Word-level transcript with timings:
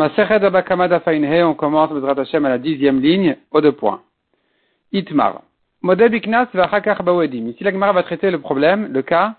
On 0.00 1.54
commence 1.54 1.90
le 1.90 2.20
Hashem 2.20 2.44
à 2.44 2.48
la 2.50 2.58
dixième 2.58 3.00
ligne, 3.00 3.36
au 3.50 3.60
deux 3.60 3.72
points. 3.72 4.00
Itmar. 4.92 5.42
Modebiknas 5.82 6.46
vachakach 6.54 7.02
bawedim. 7.02 7.48
Ici, 7.48 7.64
la 7.64 7.72
Gemara 7.72 7.92
va 7.92 8.04
traiter 8.04 8.30
le 8.30 8.38
problème, 8.38 8.92
le 8.92 9.02
cas 9.02 9.34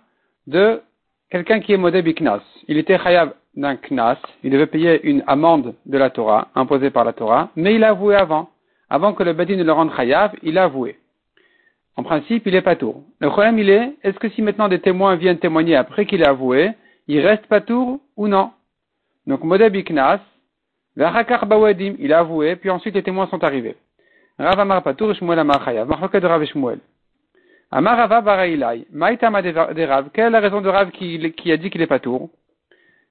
de 0.47 0.81
quelqu'un 1.29 1.61
qui 1.61 1.71
est 1.71 1.77
modebiknas. 1.77 2.41
Il 2.67 2.77
était 2.77 2.97
chayav 2.97 3.33
d'un 3.55 3.77
knas, 3.77 4.17
il 4.43 4.51
devait 4.51 4.67
payer 4.67 5.01
une 5.03 5.23
amende 5.27 5.75
de 5.85 5.97
la 5.97 6.09
Torah, 6.09 6.49
imposée 6.55 6.89
par 6.89 7.05
la 7.05 7.13
Torah, 7.13 7.51
mais 7.55 7.75
il 7.75 7.83
a 7.85 7.91
avoué 7.91 8.15
avant. 8.15 8.49
Avant 8.89 9.13
que 9.13 9.23
le 9.23 9.31
badin 9.31 9.55
ne 9.55 9.63
le 9.63 9.71
rende 9.71 9.95
chayav, 9.95 10.33
il 10.43 10.57
a 10.57 10.65
avoué. 10.65 10.99
En 11.95 12.03
principe, 12.03 12.45
il 12.47 12.55
est 12.55 12.61
pas 12.61 12.75
tour. 12.75 13.03
Le 13.21 13.29
problème, 13.29 13.59
il 13.59 13.69
est, 13.69 13.95
est-ce 14.03 14.19
que 14.19 14.27
si 14.29 14.41
maintenant 14.41 14.67
des 14.67 14.79
témoins 14.79 15.15
viennent 15.15 15.39
témoigner 15.39 15.77
après 15.77 16.05
qu'il 16.05 16.25
a 16.25 16.31
avoué, 16.31 16.71
il 17.07 17.25
reste 17.25 17.45
pas 17.47 17.61
tour 17.61 18.01
ou 18.17 18.27
non? 18.27 18.51
Donc, 19.25 19.43
modebiknas, 19.43 20.19
il 20.97 22.13
a 22.13 22.19
avoué, 22.19 22.55
puis 22.55 22.69
ensuite 22.69 22.95
les 22.95 23.03
témoins 23.03 23.27
sont 23.27 23.43
arrivés. 23.43 23.75
Rav 24.39 24.59
Amar 24.59 24.83
Patour, 24.83 25.13
Shmuel 25.13 25.39
Amar 25.39 25.63
Chayav. 25.63 25.87
De 25.87 26.27
Rav 26.27 26.45
Shmuel. 26.45 26.79
Amar 27.71 27.97
Rava 27.97 28.21
Barailai. 28.21 28.85
Maïtama 28.91 29.41
de 29.41 29.83
Rav. 29.83 30.09
Quelle 30.13 30.27
est 30.27 30.29
la 30.29 30.39
raison 30.39 30.61
de 30.61 30.69
Rav 30.69 30.91
qui, 30.91 31.51
a 31.51 31.57
dit 31.57 31.69
qu'il 31.69 31.81
est 31.81 31.87
Patour 31.87 32.29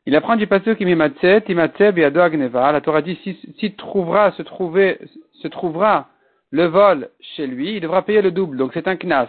Il 0.07 0.17
apprend 0.17 0.37
du 0.37 0.47
pasteur 0.47 0.77
qui 0.77 0.87
mimatse, 0.87 1.45
timatse, 1.45 1.81
agneva. 1.81 2.73
La 2.73 2.81
Torah 2.81 3.03
dit, 3.03 3.19
si, 3.59 3.75
trouvera, 3.75 4.33
se 4.33 4.43
se 4.43 5.49
trouvera 5.49 6.09
le 6.51 6.65
vol 6.65 7.11
chez 7.21 7.47
lui, 7.47 7.75
il 7.75 7.81
devra 7.81 8.03
payer 8.03 8.23
le 8.23 8.31
double. 8.31 8.57
Donc 8.57 8.71
c'est 8.73 8.89
un 8.89 8.97
knas. 8.97 9.29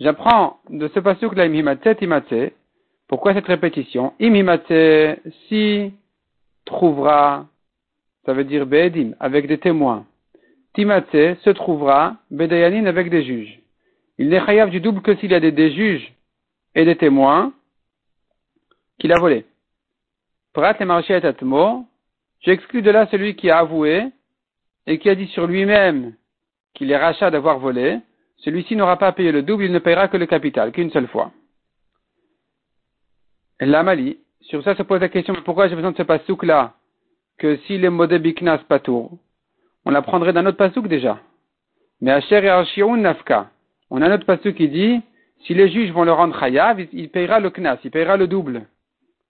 J'apprends 0.00 0.58
de 0.70 0.88
ce 0.88 1.00
pasteur 1.00 1.30
que 1.34 1.40
imimatse, 1.46 1.96
timatse. 1.98 2.52
Pourquoi 3.08 3.34
cette 3.34 3.46
répétition? 3.46 4.14
Imimatse, 4.20 5.18
si 5.48 5.92
trouvera, 6.68 7.46
ça 8.24 8.32
veut 8.32 8.44
dire 8.44 8.66
avec 9.20 9.46
des 9.46 9.58
témoins. 9.58 10.06
Timatse 10.74 11.38
se 11.42 11.50
trouvera 11.50 12.16
Bedayanin 12.30 12.86
avec 12.86 13.10
des 13.10 13.24
juges. 13.24 13.60
Il 14.18 14.28
n'est 14.28 14.44
chayav 14.44 14.70
du 14.70 14.80
double 14.80 15.02
que 15.02 15.16
s'il 15.16 15.30
y 15.30 15.34
a 15.34 15.40
des, 15.40 15.72
juges 15.72 16.12
et 16.74 16.84
des 16.84 16.96
témoins 16.96 17.52
qu'il 18.98 19.12
a 19.12 19.18
volé. 19.18 19.44
Prat 20.52 20.76
le 20.78 20.86
marché 20.86 21.14
atmo, 21.14 21.86
j'exclus 22.40 22.82
de 22.82 22.90
là 22.90 23.06
celui 23.10 23.34
qui 23.36 23.50
a 23.50 23.58
avoué 23.58 24.06
et 24.86 24.98
qui 24.98 25.08
a 25.08 25.14
dit 25.14 25.28
sur 25.28 25.46
lui-même 25.46 26.14
qu'il 26.74 26.90
est 26.90 26.96
rachat 26.96 27.30
d'avoir 27.30 27.58
volé. 27.58 27.98
Celui-ci 28.38 28.76
n'aura 28.76 28.98
pas 28.98 29.12
payé 29.12 29.32
le 29.32 29.42
double, 29.42 29.64
il 29.64 29.72
ne 29.72 29.78
payera 29.78 30.08
que 30.08 30.16
le 30.16 30.26
capital, 30.26 30.72
qu'une 30.72 30.90
seule 30.90 31.08
fois. 31.08 31.32
L'Amali, 33.60 34.18
sur 34.42 34.62
ça 34.62 34.74
se 34.74 34.82
pose 34.82 35.00
la 35.00 35.08
question, 35.08 35.34
mais 35.34 35.42
pourquoi 35.42 35.68
j'ai 35.68 35.74
besoin 35.74 35.92
de 35.92 35.96
ce 35.96 36.02
pasouk 36.02 36.44
là 36.44 36.74
Que 37.38 37.56
s'il 37.66 37.84
est 37.84 37.90
modé 37.90 38.18
biknas 38.18 38.58
patour, 38.68 39.12
on 39.84 39.90
l'apprendrait 39.90 40.32
d'un 40.32 40.46
autre 40.46 40.56
pasouk 40.56 40.88
déjà. 40.88 41.18
Mais 42.00 42.12
Asher 42.12 42.38
et 42.38 42.96
nafka. 42.96 43.50
On 43.90 44.02
a 44.02 44.08
un 44.08 44.14
autre 44.14 44.26
pasouk 44.26 44.54
qui 44.54 44.68
dit, 44.68 45.00
si 45.44 45.54
les 45.54 45.68
juges 45.68 45.92
vont 45.92 46.04
le 46.04 46.12
rendre 46.12 46.38
chayav, 46.38 46.80
il 46.92 47.08
payera 47.10 47.40
le 47.40 47.50
knas, 47.50 47.78
il 47.84 47.90
payera 47.90 48.16
le 48.16 48.26
double. 48.26 48.66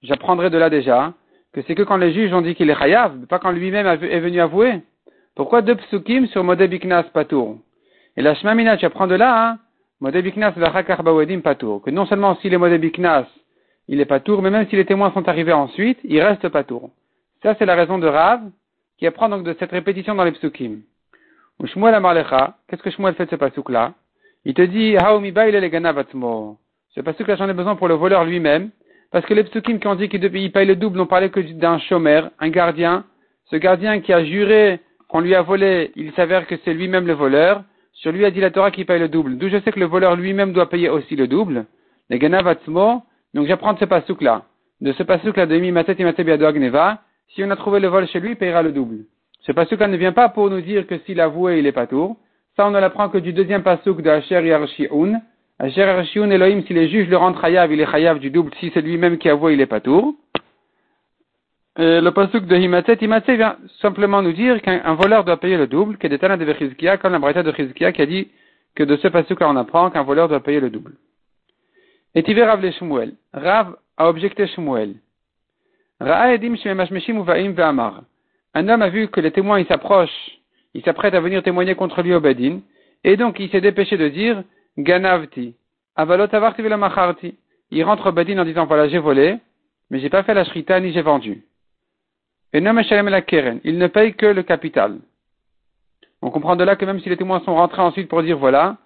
J'apprendrai 0.02 0.50
de 0.50 0.58
là 0.58 0.70
déjà 0.70 1.14
que 1.52 1.62
c'est 1.62 1.74
que 1.74 1.82
quand 1.82 1.96
les 1.96 2.12
juges 2.12 2.32
ont 2.32 2.42
dit 2.42 2.54
qu'il 2.54 2.70
est 2.70 2.78
chayav, 2.78 3.26
pas 3.26 3.38
quand 3.38 3.50
lui-même 3.50 3.86
est 3.86 4.20
venu 4.20 4.40
avouer. 4.40 4.82
Pourquoi 5.34 5.62
deux 5.62 5.76
psukim 5.76 6.26
sur 6.26 6.44
modé 6.44 6.68
biknas 6.68 7.04
patour 7.04 7.58
Et 8.16 8.22
la 8.22 8.34
shmamina, 8.34 8.76
tu 8.76 8.84
apprends 8.84 9.06
de 9.06 9.14
là, 9.14 9.50
hein, 9.50 9.58
modé 10.00 10.20
biknas 10.22 10.52
vachakar 10.52 11.02
bawedim 11.02 11.40
patour. 11.40 11.82
Que 11.82 11.90
non 11.90 12.06
seulement 12.06 12.36
s'il 12.36 12.52
est 12.52 12.58
modé 12.58 12.78
biknas, 12.78 13.26
il 13.88 14.00
est 14.00 14.04
pas 14.04 14.20
tour, 14.20 14.42
mais 14.42 14.50
même 14.50 14.68
si 14.68 14.76
les 14.76 14.84
témoins 14.84 15.10
sont 15.12 15.28
arrivés 15.28 15.52
ensuite, 15.52 15.98
il 16.04 16.20
reste 16.20 16.48
pas 16.48 16.62
tour. 16.62 16.90
Ça, 17.42 17.54
c'est 17.58 17.66
la 17.66 17.74
raison 17.74 17.98
de 17.98 18.06
Rav, 18.06 18.40
qui 18.98 19.06
apprend 19.06 19.28
donc 19.28 19.44
de 19.44 19.56
cette 19.58 19.70
répétition 19.70 20.14
dans 20.14 20.24
les 20.24 20.32
psukim. 20.32 20.82
Ou 21.58 21.66
Shmuel 21.66 21.96
qu'est-ce 22.68 22.82
que 22.82 22.90
Shmuel 22.90 23.14
fait 23.14 23.24
de 23.24 23.30
ce 23.30 23.36
pasuk-là? 23.36 23.94
Il 24.44 24.54
te 24.54 24.62
dit, 24.62 24.94
est 24.94 24.98
Ce 26.94 27.00
pasuk-là, 27.00 27.36
j'en 27.36 27.48
ai 27.48 27.54
besoin 27.54 27.76
pour 27.76 27.88
le 27.88 27.94
voleur 27.94 28.24
lui-même, 28.24 28.70
parce 29.10 29.24
que 29.24 29.34
les 29.34 29.44
psukim 29.44 29.78
qui 29.78 29.86
ont 29.86 29.94
dit 29.94 30.08
qu'il 30.08 30.52
paye 30.52 30.66
le 30.66 30.76
double 30.76 30.98
n'ont 30.98 31.06
parlé 31.06 31.30
que 31.30 31.40
d'un 31.40 31.78
chômeur, 31.78 32.30
un 32.38 32.50
gardien. 32.50 33.04
Ce 33.46 33.56
gardien 33.56 34.00
qui 34.00 34.12
a 34.12 34.22
juré 34.24 34.80
qu'on 35.08 35.20
lui 35.20 35.34
a 35.34 35.40
volé, 35.40 35.92
il 35.96 36.12
s'avère 36.12 36.46
que 36.46 36.56
c'est 36.64 36.74
lui-même 36.74 37.06
le 37.06 37.14
voleur. 37.14 37.62
Sur 37.94 38.12
lui 38.12 38.24
a 38.26 38.30
dit 38.30 38.40
la 38.40 38.50
Torah 38.50 38.70
qu'il 38.70 38.84
paye 38.84 39.00
le 39.00 39.08
double. 39.08 39.38
D'où 39.38 39.48
je 39.48 39.58
sais 39.60 39.72
que 39.72 39.80
le 39.80 39.86
voleur 39.86 40.14
lui-même 40.14 40.52
doit 40.52 40.68
payer 40.68 40.90
aussi 40.90 41.16
le 41.16 41.26
double. 41.26 41.64
Les 42.10 42.18
Ganavatzmo, 42.18 43.02
donc 43.34 43.46
j'apprends 43.46 43.74
de 43.74 43.78
ce 43.78 43.84
pasouk 43.84 44.22
là. 44.22 44.42
De 44.80 44.92
ce 44.92 45.02
pasouk 45.02 45.36
là 45.36 45.46
de 45.46 45.56
Mi 45.58 45.72
Matet 45.72 45.96
Agneva, 46.02 47.02
si 47.34 47.44
on 47.44 47.50
a 47.50 47.56
trouvé 47.56 47.80
le 47.80 47.88
vol 47.88 48.06
chez 48.08 48.20
lui, 48.20 48.30
il 48.30 48.36
payera 48.36 48.62
le 48.62 48.72
double. 48.72 49.04
Ce 49.40 49.52
pasouk 49.52 49.80
là 49.80 49.88
ne 49.88 49.96
vient 49.96 50.12
pas 50.12 50.28
pour 50.28 50.50
nous 50.50 50.60
dire 50.60 50.86
que 50.86 50.98
s'il 50.98 51.20
avoué, 51.20 51.58
il 51.58 51.66
est 51.66 51.72
pas 51.72 51.86
tour. 51.86 52.16
Ça, 52.56 52.66
on 52.66 52.70
ne 52.70 52.80
l'apprend 52.80 53.08
que 53.08 53.18
du 53.18 53.32
deuxième 53.32 53.62
pasouk 53.62 54.02
de 54.02 54.10
Asher 54.10 54.44
Yarshioun. 54.46 55.20
Asher 55.58 55.80
Yarshioun 55.80 56.32
Elohim, 56.32 56.62
si 56.66 56.74
les 56.74 56.88
juges 56.88 57.08
le 57.08 57.16
rendent 57.16 57.40
chayav, 57.40 57.72
il 57.72 57.80
est 57.80 57.90
chayav 57.90 58.18
du 58.18 58.30
double. 58.30 58.52
Si 58.58 58.70
c'est 58.74 58.80
lui-même 58.80 59.18
qui 59.18 59.28
avoue, 59.28 59.50
il 59.50 59.60
est 59.60 59.66
pas 59.66 59.80
tour. 59.80 60.14
le 61.76 62.10
pasouk 62.10 62.46
de 62.46 62.56
Himatet, 62.56 62.98
Himatet 63.00 63.36
vient 63.36 63.56
simplement 63.80 64.22
nous 64.22 64.32
dire 64.32 64.60
qu'un 64.62 64.94
voleur 64.94 65.24
doit 65.24 65.38
payer 65.38 65.56
le 65.56 65.66
double, 65.66 65.98
que 65.98 66.08
des 66.08 66.18
de 66.18 66.52
Chizkia, 66.54 66.96
comme 66.96 67.12
la 67.12 67.42
de 67.42 67.52
Chizkia 67.52 67.92
qui 67.92 68.02
a 68.02 68.06
dit 68.06 68.28
que 68.74 68.82
de 68.84 68.96
ce 68.96 69.08
pasouk 69.08 69.40
là 69.40 69.48
on 69.50 69.56
apprend 69.56 69.90
qu'un 69.90 70.02
voleur 70.02 70.28
doit 70.28 70.40
payer 70.40 70.60
le 70.60 70.70
double. 70.70 70.94
Et 72.14 72.42
Rav 72.42 72.62
le 72.62 72.70
Shmuel. 72.72 73.14
Rav 73.32 73.76
a 73.96 74.08
objecté 74.08 74.46
Shmuel. 74.46 74.94
Un 78.54 78.68
homme 78.68 78.82
a 78.82 78.88
vu 78.88 79.08
que 79.08 79.20
les 79.20 79.32
témoins 79.32 79.64
s'approchent, 79.64 80.38
il 80.74 80.82
s'apprête 80.84 81.14
à 81.14 81.20
venir 81.20 81.42
témoigner 81.42 81.74
contre 81.74 82.02
lui 82.02 82.14
au 82.14 82.20
Bedin, 82.20 82.60
et 83.04 83.16
donc 83.16 83.40
il 83.40 83.50
s'est 83.50 83.60
dépêché 83.60 83.96
de 83.96 84.08
dire 84.08 84.42
Ganavti, 84.78 85.54
avalot 85.96 86.28
avarti 86.32 86.62
macharti. 86.62 87.36
Il 87.70 87.84
rentre 87.84 88.08
au 88.08 88.12
Bedin 88.12 88.38
en 88.38 88.44
disant 88.44 88.64
voilà 88.66 88.88
j'ai 88.88 88.98
volé, 88.98 89.36
mais 89.90 89.98
j'ai 90.00 90.08
pas 90.08 90.22
fait 90.22 90.34
la 90.34 90.44
shrita 90.44 90.78
ni 90.80 90.92
j'ai 90.92 91.02
vendu. 91.02 91.42
Et 92.52 92.60
non 92.60 92.72
la 92.72 93.22
keren, 93.22 93.60
il 93.64 93.76
ne 93.76 93.88
paye 93.88 94.14
que 94.14 94.26
le 94.26 94.42
capital. 94.42 94.98
On 96.22 96.30
comprend 96.30 96.56
de 96.56 96.64
là 96.64 96.76
que 96.76 96.84
même 96.84 97.00
si 97.00 97.08
les 97.08 97.16
témoins 97.16 97.40
sont 97.40 97.54
rentrés 97.54 97.82
ensuite 97.82 98.08
pour 98.08 98.22
dire 98.22 98.38
voilà, 98.38 98.76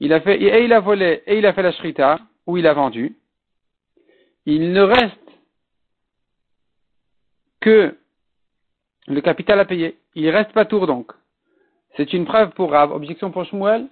il 0.00 0.12
a 0.12 0.20
fait, 0.20 0.40
et 0.40 0.64
il 0.64 0.72
a 0.72 0.80
volé, 0.80 1.22
et 1.26 1.38
il 1.38 1.46
a 1.46 1.52
fait 1.52 1.62
la 1.62 1.72
shrita, 1.72 2.20
où 2.48 2.56
il 2.56 2.66
a 2.66 2.72
vendu, 2.72 3.14
il 4.46 4.72
ne 4.72 4.80
reste 4.80 5.14
que 7.60 7.94
le 9.06 9.20
capital 9.20 9.60
à 9.60 9.66
payer. 9.66 9.98
Il 10.14 10.28
reste 10.30 10.52
pas 10.52 10.64
tour 10.64 10.86
donc. 10.86 11.12
C'est 11.96 12.12
une 12.14 12.24
preuve 12.24 12.50
pour 12.52 12.70
Rav. 12.72 12.90
Objection 12.90 13.30
pour 13.30 13.44
Shmuel. 13.44 13.86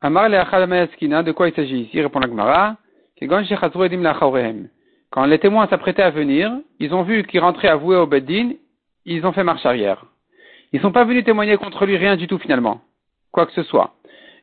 Amar 0.00 0.28
de 0.28 1.32
quoi 1.32 1.48
il 1.48 1.54
s'agit 1.54 1.82
ici 1.82 2.00
Répond 2.00 2.18
la 2.18 2.28
Gemara. 2.28 2.76
Quand 5.10 5.24
les 5.24 5.38
témoins 5.38 5.68
s'apprêtaient 5.68 6.02
à 6.02 6.10
venir, 6.10 6.52
ils 6.80 6.92
ont 6.92 7.02
vu 7.04 7.24
qu'il 7.24 7.40
rentrait 7.40 7.68
avoué 7.68 7.96
au 7.96 8.06
Beddin, 8.06 8.54
ils 9.04 9.24
ont 9.24 9.32
fait 9.32 9.44
marche 9.44 9.64
arrière. 9.64 10.04
Ils 10.72 10.76
ne 10.76 10.82
sont 10.82 10.92
pas 10.92 11.04
venus 11.04 11.24
témoigner 11.24 11.56
contre 11.56 11.86
lui 11.86 11.96
rien 11.96 12.16
du 12.16 12.26
tout 12.26 12.38
finalement, 12.38 12.82
quoi 13.30 13.46
que 13.46 13.52
ce 13.52 13.62
soit. 13.62 13.94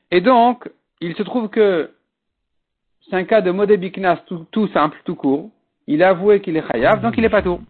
Et 0.10 0.22
donc, 0.22 0.70
il 1.02 1.16
se 1.16 1.24
trouve 1.24 1.50
que 1.50 1.92
c'est 3.10 3.16
un 3.16 3.24
cas 3.26 3.42
de 3.42 3.52
modé 3.52 3.78
tout, 4.28 4.46
tout, 4.52 4.68
simple, 4.70 5.02
tout 5.06 5.16
court. 5.16 5.50
Il 5.88 6.02
a 6.04 6.10
avoué 6.10 6.42
qu'il 6.42 6.56
est 6.56 6.68
chayav, 6.72 7.02
donc 7.02 7.16
il 7.18 7.26
est 7.26 7.30
pas 7.30 7.42
tout. 7.42 7.62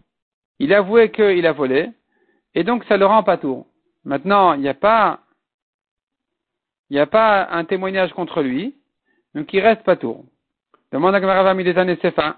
Il 0.58 0.72
a 0.72 0.78
avoué 0.78 1.10
qu'il 1.10 1.46
a 1.46 1.52
volé, 1.52 1.90
et 2.54 2.62
donc 2.62 2.84
ça 2.84 2.96
le 2.96 3.06
rend 3.06 3.22
pas 3.22 3.38
tout. 3.38 3.66
Maintenant, 4.04 4.54
il 4.54 4.60
n'y 4.60 4.68
a 4.68 4.74
pas, 4.74 5.20
il 6.90 6.94
n'y 6.94 7.00
a 7.00 7.06
pas 7.06 7.48
un 7.50 7.64
témoignage 7.64 8.12
contre 8.12 8.42
lui, 8.42 8.74
donc 9.34 9.52
il 9.52 9.60
reste 9.60 9.82
pas 9.82 9.96
tout. 9.96 10.24
Demande 10.92 11.14
à 11.14 11.20
Gamara 11.20 11.54
des 11.54 11.76
années 11.76 11.96
fin. 11.96 12.36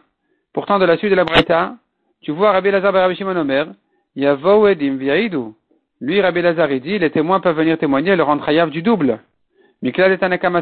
Pourtant, 0.54 0.78
de 0.78 0.86
la 0.86 0.96
suite 0.96 1.10
de 1.10 1.16
la 1.16 1.24
Breta, 1.24 1.76
tu 2.22 2.30
vois 2.30 2.52
Rabbi 2.52 2.70
Lazar 2.70 2.96
et 2.96 3.00
Rabbi 3.00 3.16
Shimon 3.16 3.36
Omer, 3.36 3.66
il 4.14 4.22
y 4.22 4.26
a 4.26 4.34
Voedim 4.34 4.96
Viaïdou. 4.96 5.54
Lui, 6.00 6.22
Rabbi 6.22 6.40
Lazar, 6.40 6.70
il 6.72 6.80
dit, 6.80 6.98
les 6.98 7.10
témoins 7.10 7.40
peuvent 7.40 7.56
venir 7.56 7.76
témoigner 7.76 8.12
et 8.12 8.16
le 8.16 8.22
rendre 8.22 8.44
chayav 8.46 8.70
du 8.70 8.80
double. 8.80 9.20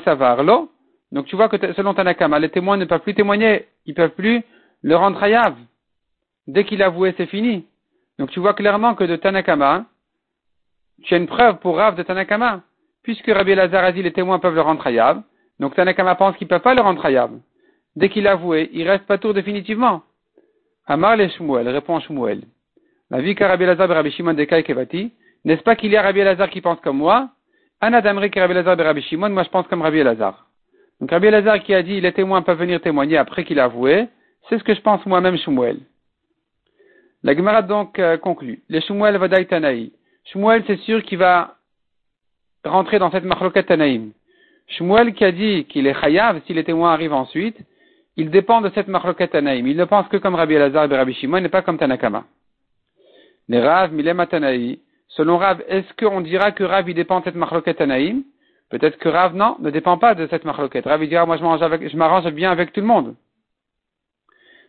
Savar, 0.04 0.42
lo, 0.42 0.70
donc 1.14 1.26
tu 1.26 1.36
vois 1.36 1.48
que 1.48 1.56
selon 1.74 1.94
Tanakama, 1.94 2.40
les 2.40 2.48
témoins 2.48 2.76
ne 2.76 2.84
peuvent 2.84 3.00
plus 3.00 3.14
témoigner, 3.14 3.66
ils 3.86 3.94
peuvent 3.94 4.10
plus 4.10 4.42
le 4.82 4.96
rendre 4.96 5.22
hayav. 5.22 5.54
Dès 6.48 6.64
qu'il 6.64 6.82
a 6.82 6.86
avoué, 6.86 7.14
c'est 7.16 7.26
fini. 7.26 7.66
Donc 8.18 8.30
tu 8.30 8.40
vois 8.40 8.52
clairement 8.52 8.96
que 8.96 9.04
de 9.04 9.14
Tanakama, 9.14 9.84
tu 11.04 11.14
as 11.14 11.18
une 11.18 11.28
preuve 11.28 11.58
pour 11.58 11.76
Rav 11.76 11.94
de 11.94 12.02
Tanakama. 12.02 12.62
Puisque 13.04 13.28
Rabbi 13.28 13.54
Lazar 13.54 13.84
a 13.84 13.92
dit 13.92 14.02
les 14.02 14.12
témoins 14.12 14.40
peuvent 14.40 14.56
le 14.56 14.60
rendre 14.60 14.84
hayav, 14.84 15.22
donc 15.60 15.76
Tanakama 15.76 16.16
pense 16.16 16.36
qu'ils 16.36 16.46
ne 16.46 16.50
peuvent 16.50 16.62
pas 16.62 16.74
le 16.74 16.82
rendre 16.82 17.04
hayav. 17.06 17.30
Dès 17.94 18.08
qu'il 18.08 18.26
a 18.26 18.32
avoué, 18.32 18.68
il 18.72 18.88
reste 18.88 19.06
pas 19.06 19.18
tour 19.18 19.34
définitivement. 19.34 20.02
Amar 20.84 21.16
le 21.16 21.28
Shmuel, 21.28 21.68
répond 21.68 22.00
Shmuel. 22.00 22.42
La 23.10 23.20
vie 23.20 23.36
Rabbi 23.38 23.64
Lazar 23.66 23.88
Rabbi 23.88 24.10
Shimon 24.10 24.34
de 24.34 24.42
Kevati, 24.42 25.12
n'est-ce 25.44 25.62
pas 25.62 25.76
qu'il 25.76 25.92
y 25.92 25.96
a 25.96 26.02
Rabbi 26.02 26.24
Lazar 26.24 26.50
qui 26.50 26.60
pense 26.60 26.80
comme 26.80 26.96
moi? 26.96 27.28
Anadamri 27.80 28.32
Rabbi 28.34 28.54
Lazar 28.54 28.76
Rabbi 28.76 29.02
Shimon, 29.02 29.30
moi 29.30 29.44
je 29.44 29.50
pense 29.50 29.68
comme 29.68 29.82
Rabbi 29.82 30.02
Lazar. 30.02 30.43
Donc 31.00 31.10
Rabbi 31.10 31.30
Lazare 31.30 31.62
qui 31.62 31.74
a 31.74 31.82
dit 31.82 32.00
les 32.00 32.12
témoins 32.12 32.42
peuvent 32.42 32.58
venir 32.58 32.80
témoigner 32.80 33.16
après 33.16 33.44
qu'il 33.44 33.58
a 33.60 33.64
avoué, 33.64 34.08
c'est 34.48 34.58
ce 34.58 34.64
que 34.64 34.74
je 34.74 34.80
pense 34.80 35.04
moi-même 35.06 35.36
Shmuel. 35.36 35.78
La 37.22 37.34
Gemara 37.34 37.62
donc 37.62 37.98
euh, 37.98 38.18
conclut. 38.18 38.62
Les 38.68 38.80
Shmuel 38.82 39.16
Vadaï 39.16 39.46
Tanaï. 39.46 39.92
Shmuel, 40.26 40.62
c'est 40.66 40.78
sûr 40.80 41.02
qu'il 41.02 41.18
va 41.18 41.56
rentrer 42.64 42.98
dans 42.98 43.10
cette 43.10 43.24
marloquet 43.24 43.62
Tanaïm. 43.62 44.12
Shmuel 44.68 45.14
qui 45.14 45.24
a 45.24 45.32
dit 45.32 45.64
qu'il 45.66 45.86
est 45.86 45.98
chayav 46.00 46.40
si 46.46 46.54
les 46.54 46.64
témoins 46.64 46.92
arrivent 46.92 47.12
ensuite, 47.12 47.58
il 48.16 48.30
dépend 48.30 48.60
de 48.60 48.70
cette 48.74 48.88
marloquet 48.88 49.28
Tanaïm. 49.28 49.66
Il 49.66 49.76
ne 49.76 49.84
pense 49.84 50.06
que 50.08 50.16
comme 50.16 50.34
Rabbi 50.34 50.54
Elazar 50.54 50.90
et 50.90 50.96
Rabbi 50.96 51.14
Shimon 51.14 51.44
et 51.44 51.48
pas 51.48 51.62
comme 51.62 51.78
Tanakama. 51.78 52.24
Les 53.48 53.60
Rav, 53.60 53.92
Milema 53.92 54.26
Tanaï. 54.26 54.78
Selon 55.08 55.38
Rav, 55.38 55.62
est-ce 55.68 55.92
qu'on 55.98 56.20
dira 56.20 56.52
que 56.52 56.64
Rav 56.64 56.88
il 56.88 56.94
dépend 56.94 57.20
de 57.20 57.24
cette 57.24 57.34
marloquet 57.34 57.74
Tanaïm? 57.74 58.22
Peut-être 58.74 58.98
que 58.98 59.08
Rav, 59.08 59.36
non, 59.36 59.56
ne 59.60 59.70
dépend 59.70 59.98
pas 59.98 60.16
de 60.16 60.26
cette 60.26 60.44
marloquette. 60.44 60.86
Rav 60.86 61.00
il 61.00 61.08
dira, 61.08 61.24
moi 61.24 61.36
je 61.36 61.96
m'arrange 61.96 62.28
bien 62.32 62.50
avec 62.50 62.72
tout 62.72 62.80
le 62.80 62.86
monde. 62.88 63.14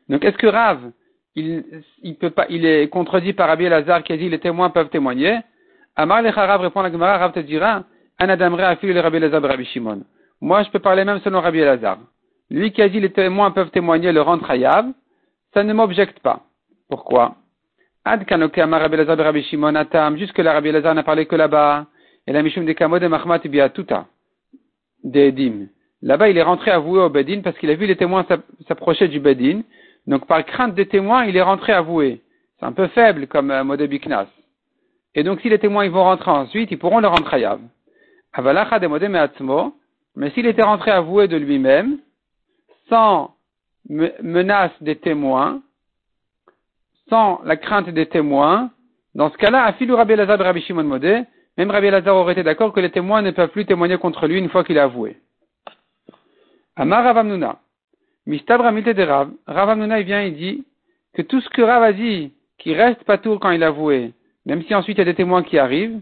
Donc 0.10 0.24
est-ce 0.24 0.38
que 0.38 0.46
Rav, 0.46 0.92
il, 1.34 1.64
il 2.04 2.16
peut 2.16 2.30
pas, 2.30 2.46
il 2.50 2.68
est 2.68 2.88
contredit 2.88 3.34
par 3.34 3.48
Rabbi 3.48 3.68
Lazare 3.68 4.04
qui 4.04 4.14
a 4.14 4.18
dit 4.18 4.30
les 4.30 4.38
témoins 4.38 4.70
peuvent 4.70 4.90
témoigner? 4.90 5.40
Amar 5.96 6.22
le 6.22 6.30
Rav 6.30 6.62
répond 6.62 6.82
à 6.82 6.84
la 6.84 6.92
Gemara, 6.92 7.18
Rav 7.18 7.32
te 7.32 7.40
dira, 7.40 7.84
Anadamre 8.20 8.60
afil 8.60 8.94
le 8.94 9.00
Rabbi 9.00 9.18
Lazare 9.18 9.42
Rabbi 9.42 9.66
Shimon. 9.66 10.04
Moi, 10.40 10.62
je 10.62 10.70
peux 10.70 10.78
parler 10.78 11.04
même 11.04 11.20
selon 11.22 11.42
Rabbi 11.42 11.62
Lazare. 11.62 11.98
Lui 12.52 12.72
qui 12.74 12.84
a 12.84 12.90
dit 12.90 13.00
les 13.00 13.12
témoins 13.12 13.50
peuvent 13.50 13.72
témoigner 13.72 14.12
le 14.12 14.22
rendre 14.22 14.48
hayav, 14.52 14.86
ça 15.52 15.64
ne 15.64 15.74
m'objecte 15.74 16.20
pas. 16.20 16.42
Pourquoi? 16.90 17.38
Ad 18.04 18.24
kanoke 18.26 18.60
Amar 18.60 18.82
Rabbi 18.82 18.98
Lazare 18.98 19.24
Rabbi 19.24 19.42
Shimon 19.42 19.74
atam, 19.74 20.16
jusque 20.16 20.38
là 20.38 20.54
Rabbi 20.54 20.72
Lazare 20.72 20.94
n'a 20.94 21.02
parlé 21.02 21.26
que 21.26 21.36
là-bas. 21.36 21.88
Et 22.28 22.34
la 22.34 22.42
Mishum 22.42 22.66
de 22.66 22.74
Kamod 22.74 23.04
et 23.04 23.08
Mahmat 23.08 23.40
Biatuta. 23.40 24.08
Des 25.04 25.32
Là-bas, 26.02 26.30
il 26.30 26.38
est 26.38 26.44
rentré 26.44 26.72
à 26.72 26.76
avouer 26.76 27.02
au 27.02 27.10
Bedin 27.10 27.42
parce 27.42 27.58
qu'il 27.58 27.70
a 27.70 27.76
vu 27.76 27.86
les 27.86 27.96
témoins 27.96 28.26
s'approcher 28.68 29.08
du 29.08 29.20
Bedin. 29.20 29.62
Donc, 30.08 30.28
par 30.28 30.44
crainte 30.46 30.76
des 30.76 30.88
témoins, 30.88 31.26
il 31.26 31.36
est 31.36 31.42
rentré 31.42 31.74
à 31.74 31.80
avouer. 31.80 32.22
C'est 32.60 32.66
un 32.66 32.72
peu 32.72 32.88
faible 32.88 33.28
comme 33.28 33.52
euh, 33.52 33.64
Modé 33.64 33.88
Biknas. 33.88 34.28
Et 35.14 35.24
donc, 35.24 35.42
si 35.42 35.50
les 35.50 35.60
témoins 35.60 35.86
ils 35.86 35.92
vont 35.92 36.04
rentrer 36.04 36.32
ensuite, 36.32 36.72
ils 36.72 36.78
pourront 36.78 37.00
le 37.00 37.08
rentrer 37.08 37.44
à 37.44 37.58
Avalacha 38.34 38.80
de 38.80 38.88
Modé. 38.88 39.08
Mais 40.16 40.30
s'il 40.32 40.46
était 40.46 40.64
rentré 40.64 40.92
à 40.92 40.98
avouer 40.98 41.28
de 41.28 41.38
lui-même, 41.38 41.98
sans 42.90 43.36
menace 43.90 44.72
des 44.82 44.96
témoins, 44.96 45.62
sans 47.10 47.42
la 47.44 47.56
crainte 47.56 47.90
des 47.90 48.08
témoins, 48.08 48.72
dans 49.14 49.32
ce 49.32 49.38
cas-là, 49.38 49.64
Afilou 49.64 49.96
Rabbi 49.96 50.16
Lazar 50.16 50.40
Rabbi 50.40 50.62
Shimon 50.62 50.84
Modé, 50.84 51.24
même 51.58 51.72
Rabbi 51.72 51.90
Lazar 51.90 52.16
aurait 52.16 52.34
été 52.34 52.44
d'accord 52.44 52.74
que 52.74 52.80
les 52.80 52.92
témoins 52.92 53.22
ne 53.22 53.32
peuvent 53.32 53.50
plus 53.50 53.66
témoigner 53.66 53.98
contre 53.98 54.28
lui 54.28 54.38
une 54.38 54.50
fois 54.50 54.64
qu'il 54.64 54.78
a 54.78 54.84
avoué. 54.84 55.18
Amar 56.76 57.04
Ravamnuna. 57.04 57.60
Mistab 58.26 58.62
Ramite 58.62 58.90
de 58.90 59.04
Rav. 59.04 59.32
Ravamnuna, 59.48 60.00
il 60.00 60.06
vient, 60.06 60.22
il 60.24 60.36
dit 60.36 60.66
que 61.14 61.22
tout 61.22 61.40
ce 61.40 61.50
que 61.50 61.62
Rav 61.62 61.84
a 61.84 61.94
dit, 61.94 62.34
qui 62.58 62.74
reste 62.74 63.04
pas 63.04 63.18
tout 63.18 63.40
quand 63.40 63.52
il 63.52 63.64
a 63.64 63.68
avoué, 63.68 64.14
même 64.46 64.64
si 64.64 64.76
ensuite 64.76 64.98
il 64.98 65.00
y 65.00 65.02
a 65.02 65.06
des 65.06 65.16
témoins 65.16 65.44
qui 65.44 65.58
arrivent, 65.58 66.02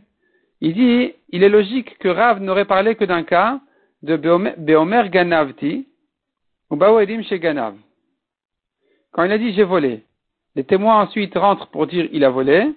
il 0.61 0.73
dit, 0.73 1.13
il 1.29 1.43
est 1.43 1.49
logique 1.49 1.97
que 1.99 2.07
Rav 2.07 2.41
n'aurait 2.41 2.65
parlé 2.65 2.95
que 2.95 3.05
d'un 3.05 3.23
cas 3.23 3.59
de 4.01 4.17
Beomer 4.17 5.09
Ganavti, 5.09 5.87
ou 6.69 6.75
Baoedim 6.75 7.21
chez 7.23 7.39
Ganav. 7.39 7.75
Quand 9.11 9.23
il 9.23 9.31
a 9.31 9.37
dit 9.37 9.53
j'ai 9.53 9.63
volé, 9.63 10.03
les 10.55 10.63
témoins 10.63 11.01
ensuite 11.01 11.35
rentrent 11.35 11.67
pour 11.67 11.85
dire 11.85 12.09
il 12.11 12.23
a 12.23 12.29
volé, 12.29 12.73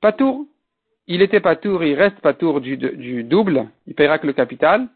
pas 0.00 0.12
tout 0.12 0.48
il 1.08 1.22
était 1.22 1.40
pas 1.40 1.56
tour, 1.56 1.82
il 1.82 1.94
reste 1.94 2.20
pas 2.20 2.34
tour 2.34 2.60
du, 2.60 2.76
du 2.76 3.24
double, 3.24 3.68
il 3.86 3.94
paiera 3.94 4.18
que 4.18 4.26
le 4.26 4.34
capital. 4.34 4.88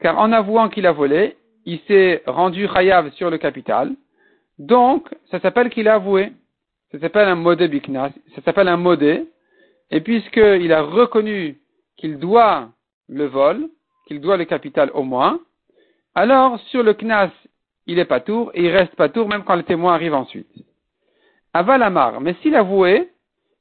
Car 0.00 0.18
en 0.18 0.32
avouant 0.32 0.68
qu'il 0.68 0.86
a 0.86 0.92
volé, 0.92 1.36
il 1.64 1.80
s'est 1.88 2.22
rendu 2.26 2.68
chayav 2.68 3.10
sur 3.12 3.30
le 3.30 3.38
capital. 3.38 3.94
Donc, 4.58 5.08
ça 5.30 5.40
s'appelle 5.40 5.70
qu'il 5.70 5.88
a 5.88 5.94
avoué. 5.94 6.32
Ça 6.90 7.00
s'appelle 7.00 7.28
un 7.28 7.36
modé 7.36 7.68
biknas. 7.68 8.12
Ça 8.34 8.42
s'appelle 8.42 8.68
un 8.68 8.76
modé. 8.76 9.26
Et 9.90 10.00
puisqu'il 10.00 10.72
a 10.72 10.82
reconnu 10.82 11.58
qu'il 11.96 12.18
doit 12.18 12.68
le 13.08 13.26
vol, 13.26 13.68
qu'il 14.06 14.20
doit 14.20 14.36
le 14.36 14.44
capital 14.44 14.90
au 14.92 15.02
moins, 15.02 15.40
alors 16.14 16.60
sur 16.70 16.82
le 16.82 16.92
knas, 16.92 17.30
il 17.86 17.98
est 17.98 18.04
pas 18.04 18.20
tour 18.20 18.50
et 18.54 18.64
il 18.64 18.70
reste 18.70 18.94
pas 18.96 19.08
tour 19.08 19.28
même 19.28 19.44
quand 19.44 19.56
le 19.56 19.62
témoin 19.62 19.94
arrive 19.94 20.14
ensuite. 20.14 20.48
Avalamar. 21.54 22.20
Mais 22.20 22.34
s'il 22.42 22.54
a 22.54 22.60
avoué, 22.60 23.11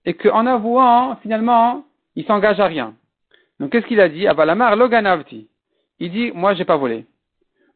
et 0.06 0.14
qu'en 0.14 0.46
avouant, 0.46 1.16
finalement, 1.18 1.84
il 2.16 2.26
s'engage 2.26 2.60
à 2.60 2.66
rien. 2.66 2.94
Donc 3.60 3.72
qu'est-ce 3.72 3.86
qu'il 3.86 4.00
a 4.00 4.10
dit? 4.10 4.28
Avalamar 4.28 4.76
loganavti. 4.76 5.48
Il 6.00 6.12
dit, 6.12 6.32
moi 6.34 6.54
j'ai 6.54 6.66
pas 6.66 6.78
volé. 6.78 7.06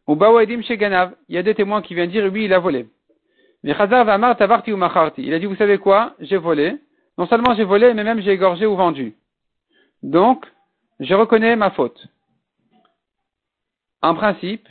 Ou 0.08 0.16
bawadim 0.16 0.62
chez 0.62 0.78
Ganav, 0.78 1.14
il 1.30 1.36
y 1.36 1.38
a 1.38 1.44
des 1.44 1.56
témoins 1.56 1.82
qui 1.82 1.96
viennent 1.96 2.10
dire, 2.10 2.30
oui, 2.32 2.46
il 2.46 2.54
a 2.54 2.60
volé. 2.60 2.88
Mais 3.64 3.74
Vamar 3.74 4.38
tavarti 4.38 4.72
ou. 4.72 4.80
Il 5.18 5.34
a 5.34 5.40
dit, 5.40 5.46
vous 5.48 5.56
savez 5.56 5.80
quoi? 5.80 6.14
J'ai 6.20 6.38
volé. 6.38 6.78
Non 7.18 7.26
seulement 7.28 7.56
j'ai 7.56 7.64
volé, 7.64 7.94
mais 7.94 8.04
même 8.04 8.22
j'ai 8.22 8.32
égorgé 8.32 8.66
ou 8.68 8.76
vendu. 8.76 9.16
Donc, 10.04 10.46
je 11.00 11.16
reconnais 11.16 11.56
ma 11.56 11.72
faute. 11.72 12.08
En 14.04 14.14
principe, 14.14 14.68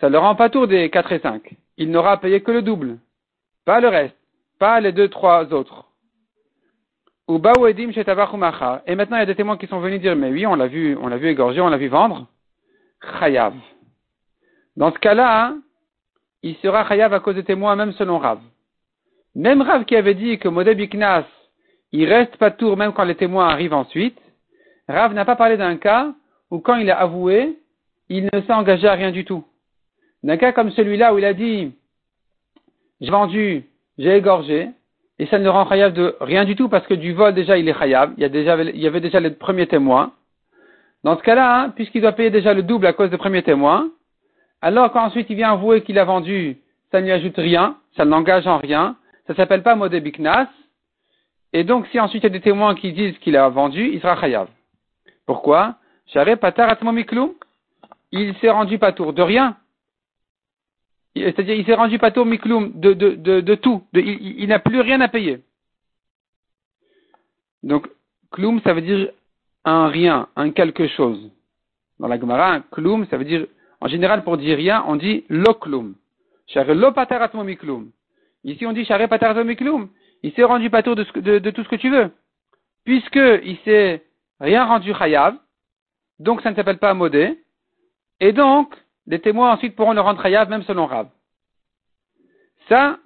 ça 0.00 0.10
ne 0.10 0.18
rend 0.18 0.34
pas 0.34 0.50
tour 0.50 0.68
des 0.68 0.90
4 0.90 1.12
et 1.12 1.18
5. 1.20 1.56
Il 1.78 1.90
n'aura 1.90 2.18
payé 2.20 2.42
que 2.42 2.50
le 2.50 2.60
double. 2.60 2.98
Pas 3.64 3.80
le 3.80 3.88
reste. 3.88 4.16
Pas 4.58 4.80
les 4.80 4.92
deux, 4.92 5.08
trois 5.08 5.52
autres. 5.54 5.85
Et 7.28 8.94
maintenant, 8.94 9.16
il 9.16 9.20
y 9.20 9.22
a 9.22 9.26
des 9.26 9.34
témoins 9.34 9.56
qui 9.56 9.66
sont 9.66 9.80
venus 9.80 10.00
dire, 10.00 10.14
mais 10.14 10.30
oui, 10.30 10.46
on 10.46 10.54
l'a 10.54 10.68
vu, 10.68 10.96
on 11.00 11.08
l'a 11.08 11.16
vu 11.16 11.28
égorger, 11.28 11.60
on 11.60 11.68
l'a 11.68 11.76
vu 11.76 11.88
vendre. 11.88 12.28
Chayav. 13.18 13.54
Dans 14.76 14.92
ce 14.92 14.98
cas-là, 14.98 15.54
il 16.42 16.54
sera 16.56 16.86
chayav 16.86 17.12
à 17.12 17.20
cause 17.20 17.34
des 17.34 17.44
témoins, 17.44 17.74
même 17.74 17.92
selon 17.92 18.18
Rav. 18.18 18.38
Même 19.34 19.60
Rav 19.62 19.84
qui 19.84 19.96
avait 19.96 20.14
dit 20.14 20.38
que 20.38 20.48
Modeb 20.48 20.78
Iknas, 20.78 21.24
il 21.92 22.08
reste 22.08 22.36
pas 22.36 22.50
tour 22.50 22.76
même 22.76 22.92
quand 22.92 23.04
les 23.04 23.16
témoins 23.16 23.48
arrivent 23.48 23.74
ensuite. 23.74 24.18
Rav 24.88 25.12
n'a 25.12 25.24
pas 25.24 25.36
parlé 25.36 25.56
d'un 25.56 25.76
cas 25.76 26.14
où 26.50 26.60
quand 26.60 26.76
il 26.76 26.90
a 26.90 27.00
avoué, 27.00 27.58
il 28.08 28.28
ne 28.32 28.40
s'est 28.40 28.52
engagé 28.52 28.86
à 28.86 28.92
rien 28.92 29.10
du 29.10 29.24
tout. 29.24 29.44
D'un 30.22 30.36
cas 30.36 30.52
comme 30.52 30.70
celui-là 30.70 31.12
où 31.12 31.18
il 31.18 31.24
a 31.24 31.34
dit, 31.34 31.72
j'ai 33.00 33.10
vendu, 33.10 33.64
j'ai 33.98 34.16
égorgé, 34.16 34.70
et 35.18 35.26
ça 35.26 35.38
ne 35.38 35.48
rend 35.48 35.68
chayav 35.68 35.92
de 35.92 36.16
rien 36.20 36.44
du 36.44 36.56
tout 36.56 36.68
parce 36.68 36.86
que 36.86 36.94
du 36.94 37.12
vol 37.12 37.34
déjà 37.34 37.56
il 37.56 37.68
est 37.68 37.78
chayav, 37.78 38.12
il 38.16 38.22
y, 38.22 38.86
avait 38.86 39.00
déjà 39.00 39.20
les 39.20 39.30
premiers 39.30 39.66
témoins. 39.66 40.12
Dans 41.04 41.16
ce 41.16 41.22
cas-là, 41.22 41.60
hein, 41.60 41.70
puisqu'il 41.70 42.02
doit 42.02 42.12
payer 42.12 42.30
déjà 42.30 42.52
le 42.52 42.62
double 42.62 42.86
à 42.86 42.92
cause 42.92 43.10
des 43.10 43.16
premiers 43.16 43.42
témoins, 43.42 43.88
alors 44.60 44.92
quand 44.92 45.04
ensuite 45.04 45.30
il 45.30 45.36
vient 45.36 45.52
avouer 45.52 45.82
qu'il 45.82 45.98
a 45.98 46.04
vendu, 46.04 46.58
ça 46.90 47.00
ne 47.00 47.06
lui 47.06 47.12
ajoute 47.12 47.36
rien, 47.36 47.76
ça 47.96 48.04
ne 48.04 48.10
l'engage 48.10 48.46
en 48.46 48.58
rien, 48.58 48.96
ça 49.26 49.34
s'appelle 49.34 49.62
pas 49.62 49.74
modé 49.74 50.00
biknas, 50.00 50.48
et 51.52 51.64
donc 51.64 51.86
si 51.88 52.00
ensuite 52.00 52.22
il 52.22 52.26
y 52.26 52.30
a 52.30 52.30
des 52.30 52.40
témoins 52.40 52.74
qui 52.74 52.92
disent 52.92 53.18
qu'il 53.18 53.36
a 53.36 53.48
vendu, 53.48 53.90
il 53.92 54.00
sera 54.00 54.20
chayav. 54.20 54.48
Pourquoi? 55.26 55.76
Il 58.12 58.34
s'est 58.36 58.50
rendu 58.50 58.78
pas 58.78 58.92
tour 58.92 59.12
de 59.12 59.22
rien 59.22 59.56
c'est-à-dire 61.22 61.54
il 61.54 61.64
s'est 61.64 61.74
rendu 61.74 61.98
pato 61.98 62.24
mikloum 62.24 62.72
de, 62.74 62.92
de, 62.92 63.40
de, 63.40 63.54
tout, 63.54 63.82
il, 63.94 64.46
n'a 64.48 64.58
plus 64.58 64.80
rien 64.80 65.00
à 65.00 65.08
payer. 65.08 65.40
Donc, 67.62 67.88
kloum, 68.30 68.60
ça 68.62 68.74
veut 68.74 68.82
dire 68.82 69.08
un 69.64 69.88
rien, 69.88 70.28
un 70.36 70.50
quelque 70.50 70.86
chose. 70.88 71.30
Dans 71.98 72.08
la 72.08 72.20
Gemara, 72.20 72.60
kloum, 72.70 73.06
ça 73.06 73.16
veut 73.16 73.24
dire, 73.24 73.46
en 73.80 73.88
général, 73.88 74.24
pour 74.24 74.36
dire 74.36 74.56
rien, 74.56 74.84
on 74.86 74.96
dit 74.96 75.24
lo 75.28 75.54
kloum. 75.54 75.94
lo 76.54 77.44
mikloum. 77.44 77.90
Ici, 78.44 78.66
on 78.66 78.72
dit 78.72 78.84
share 78.84 79.08
mikloum. 79.44 79.88
Il 80.22 80.32
s'est 80.32 80.44
rendu 80.44 80.70
pato 80.70 80.94
de, 80.94 81.04
de, 81.20 81.38
de, 81.38 81.50
tout 81.50 81.64
ce 81.64 81.68
que 81.68 81.76
tu 81.76 81.90
veux. 81.90 82.10
Puisque 82.84 83.16
il 83.16 83.58
s'est 83.64 84.02
rien 84.40 84.64
rendu 84.64 84.92
chayav, 84.94 85.36
donc 86.18 86.42
ça 86.42 86.50
ne 86.50 86.56
s'appelle 86.56 86.78
pas 86.78 86.94
modé, 86.94 87.38
et 88.20 88.32
donc, 88.32 88.74
les 89.06 89.20
témoins 89.20 89.52
ensuite 89.52 89.76
pourront 89.76 89.92
le 89.92 90.00
rendre 90.00 90.22
chayav 90.22 90.48
même 90.48 90.62
selon 90.64 90.86
Rav. 90.86 91.08
Ça, 92.68 92.98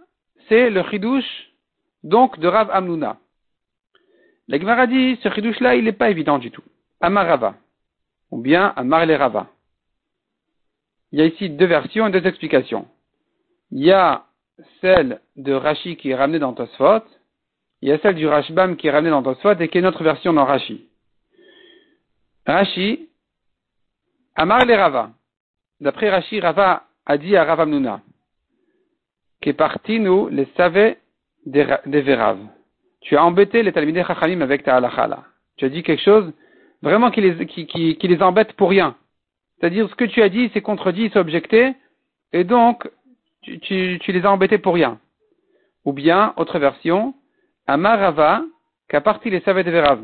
c'est 0.48 0.70
le 0.70 0.82
chidouche 0.84 1.50
donc 2.02 2.38
de 2.38 2.48
Rav 2.48 2.70
Amnuna. 2.70 3.18
La 4.48 4.58
Gemara 4.58 4.86
dit, 4.86 5.16
ce 5.22 5.28
chidouche-là, 5.30 5.76
il 5.76 5.84
n'est 5.84 5.92
pas 5.92 6.10
évident 6.10 6.38
du 6.38 6.50
tout. 6.50 6.64
Amarava, 7.00 7.54
ou 8.30 8.40
bien 8.40 8.72
Amar. 8.76 9.04
Il 11.12 11.18
y 11.18 11.22
a 11.22 11.26
ici 11.26 11.50
deux 11.50 11.66
versions 11.66 12.08
et 12.08 12.10
deux 12.10 12.26
explications. 12.26 12.88
Il 13.70 13.84
y 13.84 13.92
a 13.92 14.26
celle 14.80 15.20
de 15.36 15.52
Rashi 15.52 15.96
qui 15.96 16.10
est 16.10 16.16
ramenée 16.16 16.40
dans 16.40 16.52
Tosfot, 16.52 17.04
il 17.80 17.88
y 17.88 17.92
a 17.92 17.98
celle 18.00 18.16
du 18.16 18.26
Rashbam 18.26 18.76
qui 18.76 18.88
est 18.88 18.90
ramenée 18.90 19.10
dans 19.10 19.22
Tosfot 19.22 19.54
et 19.58 19.68
qui 19.68 19.78
est 19.78 19.82
notre 19.82 20.02
version 20.02 20.32
dans 20.32 20.44
Rashi. 20.44 20.86
Rashi, 22.46 23.08
Amar 24.34 24.64
le 24.66 24.74
Rava. 24.74 25.12
D'après 25.80 26.10
Rashi, 26.10 26.40
Rava 26.40 26.84
a 27.06 27.16
dit 27.16 27.36
à 27.36 27.44
Rav 27.44 27.60
Amnuna, 27.60 28.02
que 29.40 29.98
nous 29.98 30.28
les 30.28 30.46
savait 30.56 30.98
des, 31.46 31.64
Vérav. 32.02 32.38
Tu 33.00 33.16
as 33.16 33.24
embêté 33.24 33.62
les 33.62 33.72
Talmidei 33.72 34.04
Chachamim 34.04 34.42
avec 34.42 34.62
ta 34.62 34.76
halakha 34.76 35.24
Tu 35.56 35.64
as 35.64 35.68
dit 35.70 35.82
quelque 35.82 36.02
chose 36.02 36.32
vraiment 36.82 37.10
qui 37.10 37.20
les, 37.22 38.22
embête 38.22 38.52
pour 38.54 38.70
rien. 38.70 38.96
C'est-à-dire 39.58 39.88
ce 39.88 39.94
que 39.94 40.04
tu 40.04 40.22
as 40.22 40.28
dit, 40.28 40.50
c'est 40.52 40.60
contredit, 40.60 41.10
c'est 41.12 41.18
objecté, 41.18 41.74
et 42.32 42.44
donc 42.44 42.88
tu, 43.42 43.98
les 44.06 44.24
as 44.24 44.30
embêtés 44.30 44.58
pour 44.58 44.74
rien. 44.74 44.98
Ou 45.86 45.94
bien, 45.94 46.34
autre 46.36 46.58
version, 46.58 47.14
Amar 47.66 47.98
Rava, 47.98 48.42
qu'a 48.88 49.00
parti 49.00 49.30
les 49.30 49.40
Savet 49.40 49.62
Verav. 49.62 50.02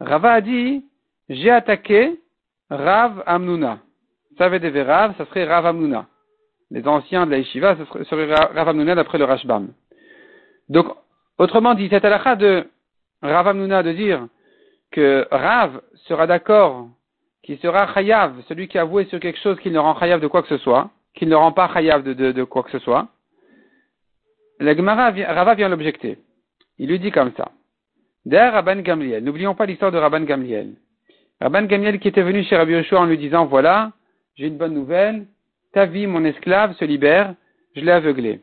Rava 0.00 0.32
a 0.32 0.40
dit, 0.40 0.84
j'ai 1.28 1.50
attaqué 1.50 2.18
Rav 2.70 3.22
Amnuna. 3.26 3.80
Savet 4.38 4.58
Verav, 4.70 5.14
ça 5.16 5.26
serait 5.26 5.44
Rav 5.44 5.66
Amnuna. 5.66 6.06
Les 6.70 6.86
anciens 6.86 7.26
de 7.26 7.32
la 7.32 7.38
Yeshiva, 7.38 7.76
ce 7.76 8.04
serait 8.04 8.34
Rav 8.34 8.68
Amnuna 8.68 8.94
d'après 8.94 9.18
le 9.18 9.24
Rashbam. 9.24 9.68
Donc, 10.68 10.86
autrement 11.38 11.74
dit, 11.74 11.88
cette 11.88 12.04
halakha 12.04 12.36
de 12.36 12.68
Rav 13.22 13.48
Amnuna 13.48 13.82
de 13.82 13.92
dire 13.92 14.26
que 14.90 15.26
Rav 15.30 15.80
sera 16.06 16.26
d'accord, 16.26 16.88
qui 17.42 17.56
sera 17.58 17.92
chayav, 17.92 18.34
celui 18.48 18.68
qui 18.68 18.78
a 18.78 18.82
avoué 18.82 19.04
sur 19.06 19.20
quelque 19.20 19.38
chose 19.40 19.58
qu'il 19.60 19.72
ne 19.72 19.78
rend 19.78 19.98
chayav 19.98 20.20
de 20.20 20.26
quoi 20.26 20.42
que 20.42 20.48
ce 20.48 20.58
soit, 20.58 20.90
qu'il 21.14 21.28
ne 21.28 21.34
rend 21.34 21.52
pas 21.52 21.70
chayav 21.72 22.02
de, 22.02 22.44
quoi 22.44 22.62
que 22.62 22.70
ce 22.70 22.78
soit, 22.78 23.08
la 24.60 24.76
Gemara, 24.76 25.10
Rava 25.10 25.54
vient 25.54 25.68
l'objecter. 25.68 26.18
Il 26.78 26.88
lui 26.88 26.98
dit 26.98 27.10
comme 27.10 27.32
ça. 27.36 27.50
D'ailleurs, 28.24 28.54
Rabban 28.54 28.80
Gamliel. 28.80 29.24
N'oublions 29.24 29.54
pas 29.54 29.66
l'histoire 29.66 29.90
de 29.90 29.98
Rabban 29.98 30.20
Gamliel. 30.20 30.74
Rabban 31.40 31.64
Gamliel 31.64 31.98
qui 31.98 32.08
était 32.08 32.22
venu 32.22 32.44
chez 32.44 32.56
Rabbi 32.56 32.72
Yoshua 32.72 33.00
en 33.00 33.06
lui 33.06 33.18
disant, 33.18 33.46
voilà, 33.46 33.92
j'ai 34.36 34.46
une 34.46 34.56
bonne 34.56 34.74
nouvelle, 34.74 35.26
ta 35.72 35.86
vie, 35.86 36.06
mon 36.06 36.24
esclave, 36.24 36.74
se 36.76 36.84
libère, 36.84 37.34
je 37.74 37.80
l'ai 37.80 37.92
aveuglé. 37.92 38.40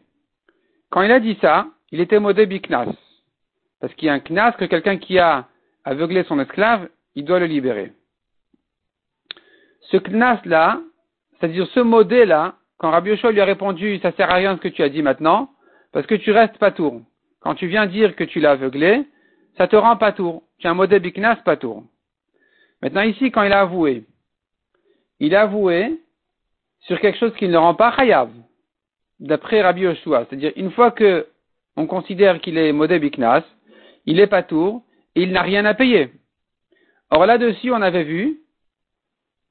Quand 0.89 1.01
il 1.01 1.12
a 1.12 1.19
dit 1.19 1.38
ça, 1.41 1.67
il 1.91 2.00
était 2.00 2.19
modé 2.19 2.46
biknas. 2.46 2.93
Parce 3.79 3.93
qu'il 3.96 4.08
y 4.08 4.10
a 4.10 4.13
un 4.13 4.19
knas 4.19 4.53
que 4.53 4.65
quelqu'un 4.65 4.98
qui 4.98 5.19
a 5.19 5.48
aveuglé 5.86 6.24
son 6.24 6.39
esclave, 6.39 6.89
il 7.15 7.25
doit 7.25 7.39
le 7.39 7.46
libérer. 7.46 7.93
Ce 9.81 9.98
knas-là, 9.98 10.81
c'est-à-dire 11.39 11.67
ce 11.67 11.79
modé-là, 11.79 12.55
quand 12.77 12.91
Rabbi 12.91 13.15
lui 13.15 13.41
a 13.41 13.46
répondu, 13.46 14.00
ça 14.00 14.12
sert 14.13 14.29
à 14.29 14.36
rien 14.36 14.55
ce 14.55 14.62
que 14.62 14.67
tu 14.67 14.84
as 14.84 14.89
dit 14.89 15.01
maintenant, 15.01 15.51
parce 15.91 16.05
que 16.05 16.15
tu 16.15 16.31
restes 16.31 16.58
pas 16.58 16.72
tour. 16.72 17.01
Quand 17.41 17.55
tu 17.55 17.67
viens 17.67 17.88
dire 17.88 18.15
que 18.15 18.24
tu 18.24 18.39
l'as 18.39 18.51
aveuglé, 18.51 19.05
ça 19.58 19.67
te 19.67 19.75
rend 19.75 19.98
pas 19.98 20.12
tour. 20.12 20.43
Tu 20.60 20.67
as 20.67 20.72
un 20.72 20.75
modèle 20.75 21.01
biknas 21.01 21.38
pas 21.38 21.58
tour. 21.58 21.84
Maintenant 22.81 23.01
ici, 23.01 23.31
quand 23.31 23.43
il 23.43 23.51
a 23.51 23.62
avoué, 23.62 24.05
il 25.19 25.35
a 25.35 25.41
avoué 25.41 25.99
sur 26.81 26.99
quelque 26.99 27.19
chose 27.19 27.33
qui 27.35 27.47
ne 27.47 27.57
rend 27.57 27.75
pas 27.75 27.95
chayav, 27.95 28.29
d'après 29.19 29.61
Rabbi 29.61 29.81
Yoshua. 29.81 30.25
C'est-à-dire, 30.25 30.53
une 30.55 30.71
fois 30.71 30.91
que 30.91 31.27
on 31.75 31.88
considère 31.88 32.41
qu'il 32.41 32.57
est 32.57 32.71
modèle 32.73 32.99
biknas, 32.99 33.43
il 34.05 34.19
est 34.19 34.27
pas 34.27 34.43
tour, 34.43 34.83
et 35.15 35.23
il 35.23 35.31
n'a 35.31 35.41
rien 35.41 35.65
à 35.65 35.73
payer. 35.73 36.11
Or 37.09 37.25
là-dessus, 37.25 37.71
on 37.71 37.81
avait 37.81 38.03
vu 38.03 38.39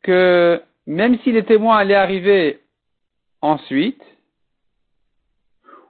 que 0.03 0.61
même 0.87 1.19
si 1.21 1.33
les 1.33 1.45
témoins 1.45 1.79
allaient 1.79 1.95
arriver 1.95 2.61
ensuite, 3.41 4.03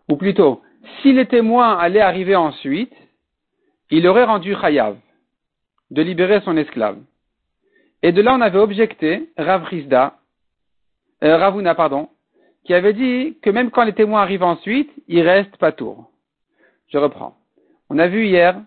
ou 0.09 0.17
plutôt, 0.17 0.63
si 1.03 1.13
les 1.13 1.27
témoins 1.27 1.77
allaient 1.77 2.01
arriver 2.01 2.35
ensuite, 2.35 2.95
il 3.91 4.07
aurait 4.07 4.25
rendu 4.25 4.55
Chayav 4.61 4.97
de 5.91 6.03
libérer 6.03 6.41
son 6.43 6.57
esclave. 6.57 6.99
Et 8.03 8.13
de 8.13 8.23
là, 8.23 8.35
on 8.35 8.41
avait 8.41 8.59
objecté 8.59 9.31
Rav 9.37 9.65
Rizda, 9.65 10.15
euh, 11.25 11.37
Ravuna, 11.37 11.75
pardon, 11.75 12.09
qui 12.65 12.75
avait 12.75 12.93
dit 12.93 13.37
que 13.43 13.51
même 13.51 13.71
quand 13.71 13.85
les 13.85 13.93
témoins 13.93 14.23
arrivent 14.23 14.45
ensuite, 14.45 14.91
il 15.09 15.23
reste 15.23 15.57
pas 15.57 15.73
tour. 15.73 16.11
Je 16.89 16.99
reprends. 16.99 17.37
On 17.91 17.99
a 17.99 18.07
vu 18.07 18.27
hier 18.27 18.61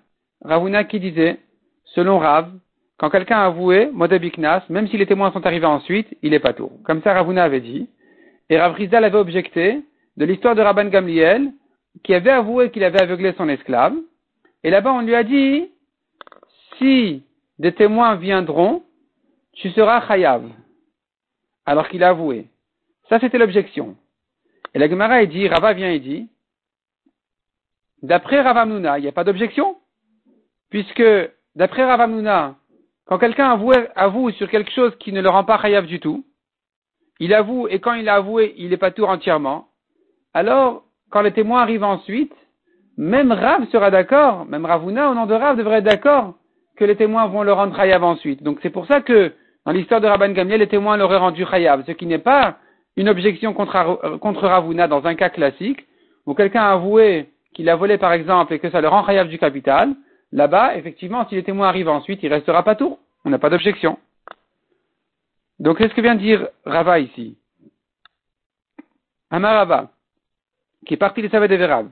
Ravuna 0.44 0.84
qui 0.84 1.00
disait, 1.00 1.40
selon 1.86 2.20
Rav, 2.20 2.52
quand 2.98 3.10
quelqu'un 3.10 3.38
a 3.38 3.46
avoué 3.46 3.90
Modebiknas, 3.94 4.64
même 4.70 4.88
si 4.88 4.98
les 4.98 5.08
témoins 5.08 5.32
sont 5.32 5.46
arrivés 5.46 5.66
ensuite, 5.66 6.08
il 6.22 6.34
est 6.34 6.40
pas 6.40 6.54
tour. 6.54 6.72
Comme 6.84 7.02
ça, 7.02 7.14
Ravuna 7.14 7.44
avait 7.44 7.62
dit. 7.62 7.90
Et 8.50 8.60
Rav 8.60 8.74
Rizda 8.74 9.00
l'avait 9.00 9.18
objecté 9.18 9.82
de 10.18 10.26
l'histoire 10.26 10.56
de 10.56 10.62
Rabban 10.62 10.86
Gamliel, 10.86 11.52
qui 12.04 12.14
avait 12.14 12.32
avoué 12.32 12.70
qu'il 12.70 12.84
avait 12.84 13.02
aveuglé 13.02 13.34
son 13.38 13.50
esclave. 13.50 13.94
Et 14.64 14.70
là-bas, 14.70 14.94
on 14.94 15.02
lui 15.02 15.16
a 15.16 15.24
dit, 15.24 15.70
si 16.78 17.24
des 17.60 17.74
témoins 17.74 18.16
viendront, 18.16 18.84
tu 19.54 19.70
seras 19.72 20.08
chayav. 20.08 20.50
Alors 21.66 21.90
qu'il 21.90 22.04
a 22.04 22.10
avoué. 22.10 22.48
Ça, 23.10 23.20
c'était 23.20 23.38
l'objection. 23.38 23.96
Et 24.74 24.80
la 24.80 24.90
Gemara, 24.90 25.26
dit, 25.26 25.48
Rava 25.48 25.74
vient 25.74 25.92
et 25.92 26.00
dit, 26.00 26.30
d'après 28.02 28.42
Ravamnuna, 28.42 29.00
il 29.00 29.02
n'y 29.02 29.08
a 29.08 29.12
pas 29.12 29.24
d'objection? 29.24 29.76
Puisque, 30.70 31.04
d'après 31.56 31.84
Ravamnuna, 31.84 32.56
quand 33.06 33.20
quelqu'un 33.20 33.52
avoue, 33.52 33.74
avoue, 33.96 34.32
sur 34.32 34.50
quelque 34.50 34.72
chose 34.72 34.96
qui 35.00 35.12
ne 35.12 35.22
le 35.22 35.30
rend 35.30 35.44
pas 35.44 35.62
chayav 35.62 35.86
du 35.86 36.00
tout, 36.00 36.26
il 37.20 37.34
avoue, 37.34 37.68
et 37.68 37.80
quand 37.80 37.94
il 37.94 38.10
a 38.10 38.16
avoué, 38.16 38.56
il 38.58 38.70
n'est 38.70 38.78
pas 38.78 38.92
tout 38.92 39.04
entièrement, 39.04 39.68
alors, 40.34 40.84
quand 41.10 41.22
les 41.22 41.34
témoins 41.34 41.62
arrivent 41.62 41.84
ensuite, 41.84 42.34
même 42.98 43.32
Rav 43.32 43.68
sera 43.70 43.92
d'accord, 43.92 44.46
même 44.46 44.66
Ravuna 44.66 45.12
au 45.12 45.16
nom 45.16 45.26
de 45.26 45.34
Rav 45.34 45.58
devrait 45.58 45.80
être 45.80 45.86
d'accord 45.86 46.36
que 46.78 46.86
les 46.86 46.96
témoins 46.96 47.28
vont 47.28 47.44
le 47.44 47.54
rendre 47.54 47.76
Chayav 47.76 48.04
ensuite. 48.04 48.44
Donc 48.44 48.60
c'est 48.62 48.70
pour 48.70 48.86
ça 48.88 49.02
que 49.02 49.34
dans 49.66 49.72
l'histoire 49.72 50.02
de 50.02 50.08
Rabban 50.08 50.30
Gamliel, 50.30 50.60
les 50.60 50.68
témoins 50.68 50.98
l'auraient 50.98 51.18
rendu 51.18 51.46
Chayav, 51.46 51.84
ce 51.86 51.92
qui 51.92 52.06
n'est 52.06 52.18
pas 52.18 52.58
une 52.96 53.10
objection 53.10 53.54
contre, 53.54 54.48
Ravuna 54.48 54.88
dans 54.88 55.06
un 55.06 55.16
cas 55.16 55.30
classique, 55.30 55.86
où 56.26 56.34
quelqu'un 56.34 56.64
a 56.64 56.72
avoué 56.72 57.30
qu'il 57.54 57.70
a 57.70 57.76
volé 57.76 57.98
par 57.98 58.14
exemple 58.14 58.54
et 58.54 58.60
que 58.60 58.70
ça 58.70 58.82
le 58.82 58.88
rend 58.88 59.06
Chayav 59.06 59.28
du 59.28 59.38
capital. 59.38 59.94
Là-bas, 60.32 60.78
effectivement, 60.78 61.28
si 61.28 61.36
les 61.36 61.44
témoins 61.44 61.68
arrivent 61.68 61.90
ensuite, 61.90 62.24
il 62.24 62.34
restera 62.34 62.64
pas 62.64 62.76
tout. 62.76 62.98
On 63.26 63.30
n'a 63.30 63.38
pas 63.38 63.50
d'objection. 63.50 64.00
Donc, 65.60 65.78
qu'est-ce 65.78 65.94
que 65.94 66.02
vient 66.02 66.16
de 66.16 66.22
dire 66.22 66.48
Rava 66.66 67.00
ici? 67.00 67.38
Amarava 69.30 69.90
qui 70.86 70.96
est 70.96 70.98
parti 70.98 71.22
des 71.22 71.30
Savet 71.30 71.48
de 71.48 71.56
Verav. 71.56 71.88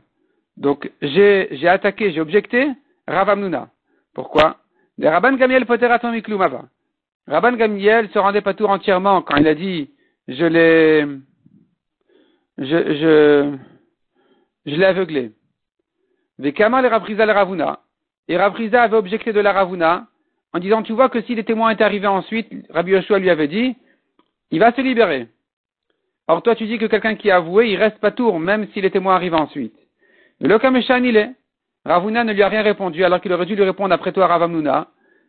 Donc, 0.58 0.92
j'ai 1.02 1.68
attaqué, 1.68 2.12
j'ai 2.12 2.22
objecté 2.22 2.72
Rav 3.08 3.30
Amnuna. 3.30 3.70
Pourquoi? 4.14 4.58
Le 4.98 5.08
Rabban 5.08 5.34
Gamiel 5.34 5.66
poteraton 5.66 6.12
miklumava. 6.12 6.64
Rabban 7.30 7.54
Gamiel 7.54 8.10
se 8.10 8.20
rendait 8.20 8.42
pas 8.42 8.54
tout 8.54 8.66
entièrement 8.66 9.22
quand 9.22 9.38
il 9.38 9.48
a 9.48 9.56
dit 9.56 9.90
je 10.28 10.46
l'ai 10.46 11.06
je, 12.58 12.66
je, 12.66 13.58
je 14.66 14.76
l'ai 14.76 14.86
aveuglé. 14.86 15.32
Vekama 16.40 16.82
le 16.82 16.88
Ravriza 16.88 17.26
le 17.26 17.32
Ravuna. 17.32 17.80
Et 18.28 18.36
Ravriza 18.36 18.82
avait 18.82 18.98
objecté 18.98 19.32
de 19.32 19.40
la 19.40 19.54
Ravuna 19.54 20.08
en 20.54 20.60
disant 20.60 20.82
tu 20.82 20.94
vois 20.94 21.10
que 21.10 21.22
si 21.22 21.36
les 21.36 21.44
témoins 21.44 21.70
étaient 21.70 21.84
arrivés 21.84 22.08
ensuite, 22.08 22.50
Rabbi 22.72 22.92
Yoshua 22.92 23.20
lui 23.20 23.30
avait 23.30 23.48
dit 23.48 23.76
il 24.52 24.60
va 24.60 24.74
se 24.74 24.82
libérer. 24.82 25.28
Or, 26.28 26.42
toi, 26.44 26.56
tu 26.56 26.66
dis 26.66 26.78
que 26.78 26.86
quelqu'un 26.86 27.16
qui 27.16 27.32
a 27.32 27.38
avoué, 27.38 27.70
il 27.70 27.78
reste 27.78 28.00
pas 28.00 28.12
tour, 28.12 28.40
même 28.40 28.68
si 28.74 28.82
les 28.82 28.92
témoins 28.92 29.16
arrivent 29.16 29.36
ensuite. 29.36 29.76
Mais 30.40 30.48
le 30.48 30.60
Kameshan, 30.60 31.04
il 31.04 31.18
est. 31.18 31.32
Ravuna 31.86 32.24
ne 32.24 32.34
lui 32.34 32.44
a 32.44 32.50
rien 32.50 32.62
répondu, 32.62 33.04
alors 33.04 33.22
qu'il 33.22 33.32
aurait 33.34 33.46
dû 33.46 33.56
lui 33.56 33.64
répondre 33.64 33.94
après 33.94 34.12
toi, 34.12 34.28
Ravamnuna. 34.28 34.88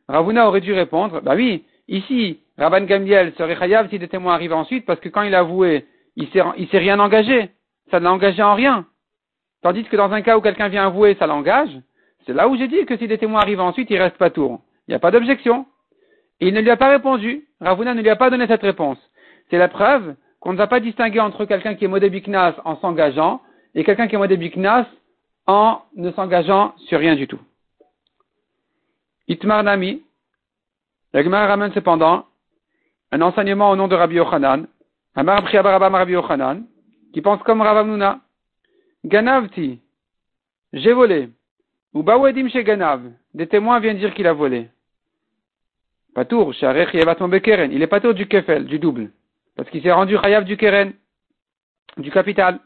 Ravuna 0.09 0.49
aurait 0.49 0.61
dû 0.61 0.73
répondre, 0.73 1.21
bah 1.21 1.35
oui, 1.37 1.65
ici, 1.91 2.41
Rabban 2.57 2.85
Gamliel 2.85 3.35
serait 3.37 3.57
chayav 3.57 3.91
si 3.91 3.99
des 3.99 4.09
témoins 4.09 4.35
arrivent 4.35 4.55
ensuite, 4.55 4.87
parce 4.87 5.01
que 5.01 5.11
quand 5.11 5.23
il 5.23 5.35
a 5.35 5.41
avoué, 5.41 5.87
il 6.17 6.29
il 6.57 6.69
s'est 6.69 6.79
rien 6.79 6.99
engagé. 6.99 7.51
Ça 7.91 7.99
ne 7.99 8.05
l'a 8.05 8.13
engagé 8.13 8.43
en 8.43 8.55
rien. 8.55 8.87
Tandis 9.63 9.85
que 9.85 9.97
dans 9.97 10.11
un 10.13 10.23
cas 10.23 10.39
où 10.39 10.41
quelqu'un 10.41 10.69
vient 10.69 10.87
avouer, 10.87 11.17
ça 11.17 11.27
l'engage. 11.27 11.71
C'est 12.25 12.33
là 12.33 12.49
où 12.49 12.57
j'ai 12.57 12.69
dit 12.69 12.87
que 12.87 12.97
si 12.97 13.07
des 13.07 13.19
témoins 13.19 13.41
arrivent 13.41 13.61
ensuite, 13.61 13.91
il 13.91 13.99
reste 14.01 14.17
pas 14.17 14.31
tour. 14.31 14.61
Il 14.87 14.93
n'y 14.93 14.95
a 14.95 14.99
pas 14.99 15.11
d'objection. 15.11 15.67
Il 16.41 16.55
ne 16.55 16.61
lui 16.61 16.71
a 16.71 16.77
pas 16.77 16.89
répondu. 16.89 17.47
Ravuna 17.61 17.95
ne 17.95 18.01
lui 18.01 18.09
a 18.09 18.17
pas 18.17 18.31
donné 18.31 18.47
cette 18.47 18.63
réponse. 18.63 18.99
C'est 19.51 19.59
la 19.59 19.69
preuve 19.69 20.15
qu'on 20.39 20.53
ne 20.53 20.59
va 20.59 20.67
pas 20.67 20.81
distinguer 20.81 21.21
entre 21.21 21.45
quelqu'un 21.45 21.75
qui 21.75 21.85
est 21.85 21.89
modébiknas 21.89 22.55
en 22.65 22.77
s'engageant 22.77 23.43
et 23.75 23.85
quelqu'un 23.85 24.09
qui 24.09 24.15
est 24.15 24.19
modébiknas 24.19 24.87
en 25.47 25.83
ne 25.97 26.11
s'engageant 26.13 26.75
sur 26.87 26.99
rien 26.99 27.15
du 27.15 27.27
tout. 27.27 27.41
Itmar 29.29 29.63
Nami, 29.63 30.03
la 31.13 31.23
Gemara 31.23 31.47
ramène 31.47 31.73
cependant 31.73 32.27
un 33.13 33.21
enseignement 33.23 33.71
au 33.71 33.77
nom 33.77 33.89
de 33.89 33.97
Rabbi 33.97 34.17
Yochanan, 34.17 34.67
Amar 35.15 35.45
Rabbi 35.45 36.13
Yochanan, 36.13 36.65
qui 37.13 37.21
pense 37.21 37.43
comme 37.43 37.61
Ravamnuna. 37.61 38.21
Ganavti, 39.05 39.81
j'ai 40.73 40.93
volé. 40.93 41.31
Ou 41.93 42.03
Bawedim 42.03 42.49
chez 42.49 42.63
Ganav, 42.63 43.03
des 43.35 43.49
témoins 43.49 43.81
viennent 43.81 43.99
dire 43.99 44.15
qu'il 44.15 44.27
a 44.27 44.33
volé. 44.33 44.69
Patour, 46.15 46.55
Sharech 46.55 46.93
Bekeren, 46.93 47.73
il 47.73 47.83
est 47.83 47.87
patour 47.87 48.15
du 48.15 48.27
kefel, 48.27 48.67
du 48.67 48.79
double. 48.79 49.11
Parce 49.57 49.69
qu'il 49.71 49.83
s'est 49.83 49.91
rendu 49.91 50.17
chayav 50.17 50.45
du 50.45 50.57
keren, 50.57 50.93
du 51.97 52.11
capital. 52.11 52.61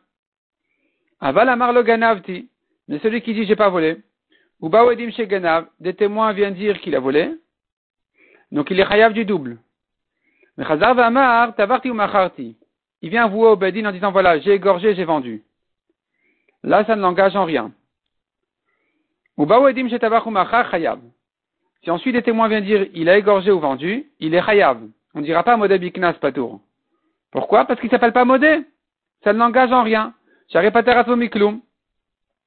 Aval 1.21 1.49
amar 1.49 1.73
lo 1.73 1.83
ganavti, 1.83 2.49
mais 2.89 2.99
celui 2.99 3.23
qui 3.23 3.33
dit 3.33 3.47
j'ai 3.47 3.57
pas 3.57 3.71
volé. 3.71 4.03
Ou 4.61 4.69
bawedim 4.69 5.11
chez 5.11 5.27
ganav, 5.27 5.67
des 5.81 5.95
témoins 5.95 6.33
viennent 6.33 6.55
dire 6.55 6.79
qu'il 6.81 6.95
a 6.95 7.01
volé. 7.01 7.31
Donc 8.55 8.71
il 8.71 8.81
est 8.81 8.87
chayav 8.87 9.13
du 9.13 9.25
double. 9.25 9.59
Mais 10.57 10.65
chazar 10.65 10.99
amar 10.99 11.55
tavarti 11.57 11.91
ou. 11.91 11.99
Il 13.03 13.11
vient 13.11 13.27
vouer 13.27 13.49
au 13.49 13.57
bedin 13.57 13.85
en 13.87 13.93
disant 13.93 14.13
voilà, 14.13 14.39
j'ai 14.39 14.53
égorgé, 14.53 14.95
j'ai 14.95 15.05
vendu. 15.05 15.43
Là, 16.63 16.85
ça 16.87 16.97
ne 16.97 17.03
l'engage 17.03 17.37
en 17.37 17.45
rien. 17.45 17.73
Ou 19.37 19.43
ou 19.43 20.31
machar 20.31 20.71
chayav. 20.71 21.01
Si 21.83 21.91
ensuite 21.91 22.15
des 22.15 22.23
témoins 22.23 22.49
viennent 22.49 22.65
dire 22.65 22.87
il 22.95 23.11
a 23.11 23.19
égorgé 23.19 23.51
ou 23.51 23.59
vendu, 23.59 24.07
il 24.21 24.35
est 24.35 24.43
chayav. 24.43 24.81
On 25.15 25.21
ne 25.21 25.25
dira 25.25 25.43
pas 25.43 25.57
modé 25.57 25.79
biknas 25.79 26.15
patour. 26.15 26.61
Pourquoi? 27.33 27.65
Parce 27.65 27.81
qu'il 27.81 27.89
ne 27.89 27.91
s'appelle 27.91 28.13
pas 28.13 28.25
modé. 28.25 28.63
Ça 29.25 29.33
ne 29.33 29.39
l'engage 29.39 29.73
en 29.73 29.83
rien. 29.83 30.15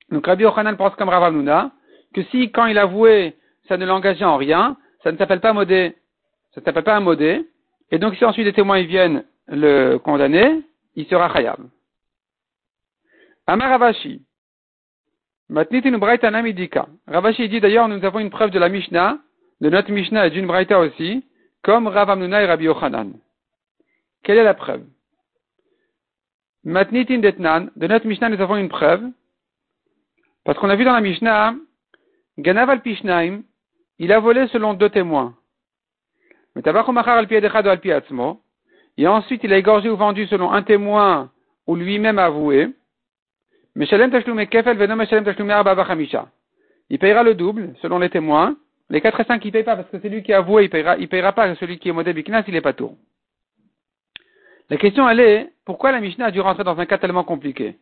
Donc 0.10 0.26
Rabbi 0.26 0.44
Yochanan 0.44 0.78
pense 0.78 0.96
comme 0.96 1.10
Rav 1.10 1.24
Amnuna, 1.24 1.72
que 2.14 2.24
si 2.24 2.52
quand 2.52 2.68
il 2.68 2.78
avouait, 2.78 3.36
ça 3.68 3.76
ne 3.78 3.86
l'engageait 3.86 4.24
en 4.24 4.38
rien, 4.38 4.78
ça 5.04 5.12
ne 5.12 5.18
s'appelle 5.18 5.40
pas 5.40 5.54
modé, 5.54 5.96
ça 6.54 6.62
ne 6.62 6.66
s'appelle 6.66 6.84
pas 6.84 6.96
un 6.96 7.02
modé, 7.02 7.48
et 7.92 8.00
donc 8.00 8.16
si 8.16 8.26
ensuite 8.26 8.46
les 8.46 8.54
témoins 8.54 8.80
ils 8.80 8.88
viennent 8.88 9.24
le 9.48 9.98
condamner, 9.98 10.62
il 10.96 11.06
sera 11.08 11.30
khayab. 11.30 11.60
Amar 13.46 13.70
Ravashi. 13.70 14.22
Ravashi 17.08 17.50
dit 17.50 17.62
d'ailleurs, 17.62 17.88
nous 17.88 18.04
avons 18.04 18.20
une 18.20 18.30
preuve 18.30 18.52
de 18.52 18.60
la 18.60 18.68
Mishnah, 18.68 19.20
de 19.62 19.70
notre 19.70 19.92
Mishnah 19.92 20.28
et 20.28 20.30
d'une 20.30 20.46
Braïta 20.46 20.80
aussi, 20.80 21.24
comme 21.64 21.88
Rav 21.88 22.10
Amnuna 22.10 22.44
et 22.44 22.46
Rabbi 22.46 22.66
Yochanan. 22.66 23.14
Quelle 24.24 24.38
est 24.38 24.44
la 24.44 24.54
preuve? 24.54 24.84
Matnitin 26.66 27.20
Detnan, 27.20 27.70
de 27.78 27.88
notre 27.88 28.08
Mishnah, 28.08 28.30
nous 28.30 28.42
avons 28.42 28.58
une 28.58 28.68
preuve, 28.68 29.06
parce 30.44 30.60
qu'on 30.60 30.70
a 30.70 30.76
vu 30.76 30.84
dans 30.84 30.92
la 30.94 31.02
Mishnah, 31.02 31.56
Ganav 32.38 32.70
al 32.70 32.82
Pishnaim, 32.82 33.44
il 34.00 34.12
a 34.12 34.20
volé 34.20 34.48
selon 34.48 34.74
deux 34.74 34.90
témoins. 34.90 35.36
Et 38.98 39.08
ensuite, 39.08 39.44
il 39.44 39.54
a 39.54 39.58
égorgé 39.58 39.90
ou 39.90 39.96
vendu 39.96 40.26
selon 40.28 40.52
un 40.52 40.64
témoin 40.64 41.32
ou 41.68 41.76
lui-même 41.76 42.20
avoué. 42.20 42.70
Il 43.76 43.88
payera 47.00 47.24
le 47.24 47.36
double, 47.36 47.76
selon 47.82 48.00
les 48.00 48.10
témoins. 48.10 48.56
Les 48.90 49.02
4 49.02 49.20
et 49.20 49.24
5, 49.26 49.44
il 49.44 49.48
ne 49.48 49.52
paye 49.52 49.64
pas 49.64 49.76
parce 49.76 49.90
que 49.90 50.00
c'est 50.00 50.10
lui 50.10 50.24
qui 50.24 50.34
a 50.34 50.38
avoué, 50.38 50.70
il 50.72 50.96
il 51.00 51.10
payera 51.10 51.34
pas. 51.34 51.54
Celui 51.56 51.78
qui 51.78 51.90
est 51.90 51.92
modèle 51.92 52.16
biknas, 52.16 52.44
il 52.48 52.54
n'est 52.54 52.62
pas 52.62 52.74
tour. 52.74 52.96
La 54.70 54.78
question, 54.78 55.08
elle 55.10 55.20
est, 55.20 55.54
pourquoi 55.66 55.92
la 55.92 56.00
Mishnah 56.00 56.26
a 56.26 56.32
dû 56.32 56.42
rentrer 56.42 56.64
dans 56.64 56.80
un 56.80 56.86
cas 56.86 56.98
tellement 56.98 57.24
compliqué? 57.24 57.78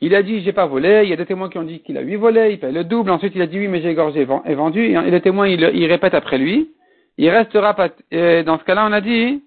Il 0.00 0.14
a 0.14 0.22
dit, 0.22 0.42
j'ai 0.42 0.52
pas 0.52 0.66
volé, 0.66 1.02
il 1.04 1.08
y 1.08 1.12
a 1.12 1.16
des 1.16 1.24
témoins 1.24 1.48
qui 1.48 1.58
ont 1.58 1.62
dit 1.62 1.80
qu'il 1.80 1.96
a 1.96 2.02
huit 2.02 2.16
volé, 2.16 2.52
il 2.52 2.60
paye 2.60 2.72
le 2.72 2.84
double, 2.84 3.10
ensuite 3.10 3.34
il 3.34 3.40
a 3.40 3.46
dit 3.46 3.58
oui, 3.58 3.68
mais 3.68 3.80
j'ai 3.80 3.90
égorgé 3.90 4.20
et 4.20 4.54
vendu, 4.54 4.80
et 4.80 5.10
le 5.10 5.20
témoin, 5.20 5.48
il, 5.48 5.60
il 5.74 5.86
répète 5.86 6.14
après 6.14 6.38
lui. 6.38 6.70
Il 7.18 7.30
restera 7.30 7.72
pas, 7.74 7.88
dans 7.88 8.58
ce 8.58 8.64
cas-là, 8.64 8.86
on 8.86 8.92
a 8.92 9.00
dit, 9.00 9.42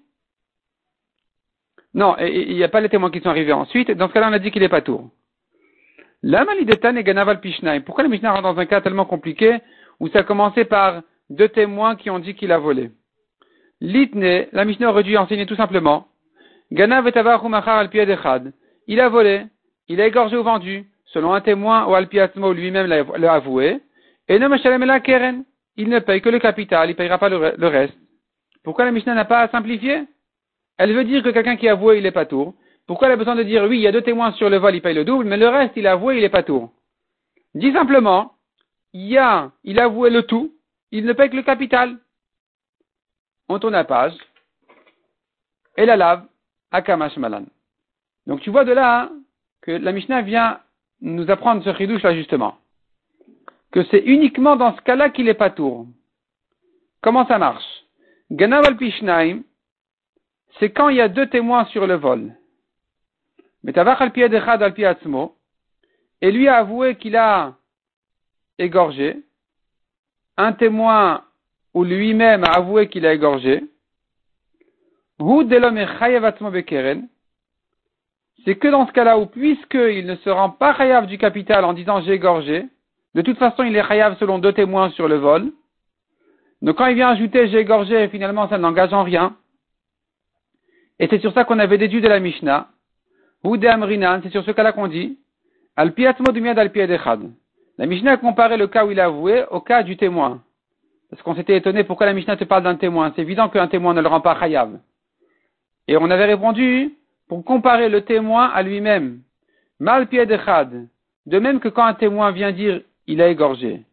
non, 1.94 2.16
il 2.18 2.56
n'y 2.56 2.64
a 2.64 2.68
pas 2.68 2.80
les 2.80 2.88
témoins 2.88 3.10
qui 3.10 3.20
sont 3.20 3.28
arrivés 3.28 3.52
ensuite, 3.52 3.90
dans 3.92 4.08
ce 4.08 4.12
cas-là, 4.12 4.28
on 4.30 4.32
a 4.32 4.38
dit 4.38 4.50
qu'il 4.50 4.62
n'est 4.62 4.68
pas 4.68 4.80
tour. 4.80 5.10
La 6.22 6.44
malidetan 6.44 6.96
et 6.96 7.04
ganaval 7.04 7.40
pishnaim. 7.40 7.80
Pourquoi 7.80 8.04
la 8.04 8.10
Mishnah 8.10 8.32
rentre 8.32 8.42
dans 8.42 8.58
un 8.58 8.66
cas 8.66 8.80
tellement 8.82 9.06
compliqué 9.06 9.58
où 10.00 10.08
ça 10.08 10.18
a 10.20 10.22
commencé 10.22 10.64
par 10.64 11.02
deux 11.30 11.48
témoins 11.48 11.96
qui 11.96 12.10
ont 12.10 12.18
dit 12.18 12.34
qu'il 12.34 12.52
a 12.52 12.58
volé? 12.58 12.90
Litne, 13.80 14.46
la 14.52 14.64
Mishnah 14.66 14.90
aurait 14.90 15.02
dû 15.02 15.16
enseigner 15.16 15.46
tout 15.46 15.56
simplement. 15.56 16.08
Ganav 16.72 17.08
et 17.08 17.16
al 17.16 18.52
Il 18.86 19.00
a 19.00 19.08
volé, 19.08 19.44
il 19.90 20.00
a 20.00 20.06
égorgé 20.06 20.36
ou 20.36 20.44
vendu, 20.44 20.86
selon 21.06 21.34
un 21.34 21.40
témoin 21.40 21.84
ou 21.86 21.94
alpiatmo 21.96 22.52
lui-même 22.52 22.86
l'a 22.86 23.32
avoué. 23.32 23.80
Et 24.28 24.38
la 24.38 25.00
keren. 25.00 25.44
Il 25.76 25.88
ne 25.88 25.98
paye 25.98 26.20
que 26.20 26.28
le 26.28 26.38
capital, 26.38 26.88
il 26.88 26.92
ne 26.92 26.96
payera 26.96 27.18
pas 27.18 27.28
le, 27.28 27.66
reste. 27.66 27.98
Pourquoi 28.62 28.84
la 28.84 28.92
Mishnah 28.92 29.14
n'a 29.14 29.24
pas 29.24 29.40
à 29.40 29.48
simplifier? 29.48 30.04
Elle 30.78 30.94
veut 30.94 31.02
dire 31.02 31.24
que 31.24 31.30
quelqu'un 31.30 31.56
qui 31.56 31.68
a 31.68 31.72
avoué, 31.72 31.98
il 31.98 32.06
est 32.06 32.12
pas 32.12 32.24
tour. 32.24 32.54
Pourquoi 32.86 33.08
elle 33.08 33.14
a 33.14 33.16
besoin 33.16 33.34
de 33.34 33.42
dire 33.42 33.64
oui, 33.64 33.78
il 33.78 33.82
y 33.82 33.88
a 33.88 33.92
deux 33.92 34.02
témoins 34.02 34.30
sur 34.32 34.48
le 34.48 34.58
vol, 34.58 34.76
il 34.76 34.82
paye 34.82 34.94
le 34.94 35.04
double, 35.04 35.24
mais 35.24 35.36
le 35.36 35.48
reste, 35.48 35.72
il 35.74 35.88
a 35.88 35.92
avoué, 35.92 36.18
il 36.18 36.24
est 36.24 36.28
pas 36.28 36.44
tour? 36.44 36.70
Dis 37.54 37.72
simplement, 37.72 38.34
il 38.92 39.08
y 39.08 39.18
a, 39.18 39.50
il 39.64 39.80
a 39.80 39.84
avoué 39.86 40.10
le 40.10 40.22
tout, 40.22 40.54
il 40.92 41.04
ne 41.04 41.12
paye 41.14 41.30
que 41.30 41.36
le 41.36 41.42
capital. 41.42 41.96
On 43.48 43.58
tourne 43.58 43.72
la 43.72 43.84
page, 43.84 44.14
et 45.76 45.84
la 45.84 45.96
lave, 45.96 46.26
Akamash 46.70 47.16
Malan. 47.16 47.44
Donc 48.26 48.40
tu 48.40 48.50
vois 48.50 48.64
de 48.64 48.72
là 48.72 49.02
hein, 49.02 49.20
que 49.62 49.72
la 49.72 49.92
Mishnah 49.92 50.22
vient 50.22 50.60
nous 51.00 51.30
apprendre 51.30 51.62
ce 51.64 51.74
chidouche 51.74 52.02
là 52.02 52.14
justement. 52.14 52.56
Que 53.72 53.84
c'est 53.84 54.00
uniquement 54.00 54.56
dans 54.56 54.74
ce 54.76 54.80
cas-là 54.82 55.10
qu'il 55.10 55.28
est 55.28 55.34
pas 55.34 55.50
tour. 55.50 55.86
Comment 57.02 57.26
ça 57.26 57.38
marche? 57.38 57.84
Ganav 58.30 58.64
al 58.66 58.76
c'est 60.58 60.70
quand 60.70 60.88
il 60.88 60.96
y 60.96 61.00
a 61.00 61.08
deux 61.08 61.28
témoins 61.28 61.64
sur 61.66 61.86
le 61.86 61.94
vol. 61.94 62.34
Et 66.22 66.32
lui 66.32 66.48
a 66.48 66.56
avoué 66.56 66.96
qu'il 66.96 67.16
a 67.16 67.54
égorgé. 68.58 69.22
Un 70.36 70.52
témoin 70.52 71.24
ou 71.74 71.84
lui-même 71.84 72.44
a 72.44 72.52
avoué 72.52 72.88
qu'il 72.88 73.06
a 73.06 73.14
égorgé. 73.14 73.62
C'est 78.44 78.56
que 78.56 78.68
dans 78.68 78.86
ce 78.86 78.92
cas-là 78.92 79.18
où, 79.18 79.26
puisqu'il 79.26 80.06
ne 80.06 80.16
se 80.16 80.30
rend 80.30 80.50
pas 80.50 80.74
chayav 80.74 81.06
du 81.06 81.18
capital 81.18 81.64
en 81.64 81.72
disant 81.72 82.00
j'ai 82.00 82.12
égorgé, 82.12 82.66
de 83.14 83.22
toute 83.22 83.38
façon 83.38 83.64
il 83.64 83.76
est 83.76 83.86
chayav 83.86 84.16
selon 84.18 84.38
deux 84.38 84.52
témoins 84.52 84.90
sur 84.90 85.08
le 85.08 85.16
vol. 85.16 85.52
Donc 86.62 86.76
quand 86.76 86.86
il 86.86 86.94
vient 86.94 87.08
ajouter 87.08 87.48
j'ai 87.48 87.58
égorgé, 87.58 88.08
finalement 88.08 88.48
ça 88.48 88.58
n'engage 88.58 88.92
en 88.92 89.02
rien. 89.02 89.36
Et 90.98 91.08
c'est 91.08 91.20
sur 91.20 91.32
ça 91.32 91.44
qu'on 91.44 91.58
avait 91.58 91.78
déduit 91.78 92.00
de 92.00 92.08
la 92.08 92.20
Mishnah 92.20 92.68
ou 93.42 93.56
de 93.56 93.66
c'est 94.22 94.30
sur 94.30 94.44
ce 94.44 94.50
cas-là 94.50 94.72
qu'on 94.72 94.86
dit, 94.86 95.18
al 95.76 95.94
al 95.96 96.70
La 97.78 97.86
Mishnah 97.86 98.12
a 98.12 98.16
comparé 98.18 98.56
le 98.58 98.66
cas 98.66 98.84
où 98.84 98.90
il 98.90 99.00
a 99.00 99.06
avoué 99.06 99.44
au 99.50 99.60
cas 99.60 99.82
du 99.82 99.96
témoin. 99.96 100.42
Parce 101.08 101.22
qu'on 101.22 101.34
s'était 101.34 101.56
étonné 101.56 101.84
pourquoi 101.84 102.06
la 102.06 102.12
Mishnah 102.12 102.36
te 102.36 102.44
parle 102.44 102.64
d'un 102.64 102.76
témoin? 102.76 103.12
C'est 103.16 103.22
évident 103.22 103.48
qu'un 103.48 103.66
témoin 103.66 103.94
ne 103.94 104.02
le 104.02 104.08
rend 104.08 104.20
pas 104.20 104.38
chayav. 104.38 104.78
Et 105.88 105.96
on 105.96 106.10
avait 106.10 106.26
répondu 106.26 106.94
pour 107.30 107.44
comparer 107.44 107.88
le 107.88 108.00
témoin 108.00 108.46
à 108.48 108.60
lui-même. 108.60 109.20
Mal 109.78 110.08
echad. 110.10 110.88
De 111.26 111.38
même 111.38 111.60
que 111.60 111.68
quand 111.68 111.84
un 111.84 111.94
témoin 111.94 112.32
vient 112.32 112.50
dire 112.50 112.80
il 113.06 113.22
a 113.22 113.28
égorgé. 113.28 113.84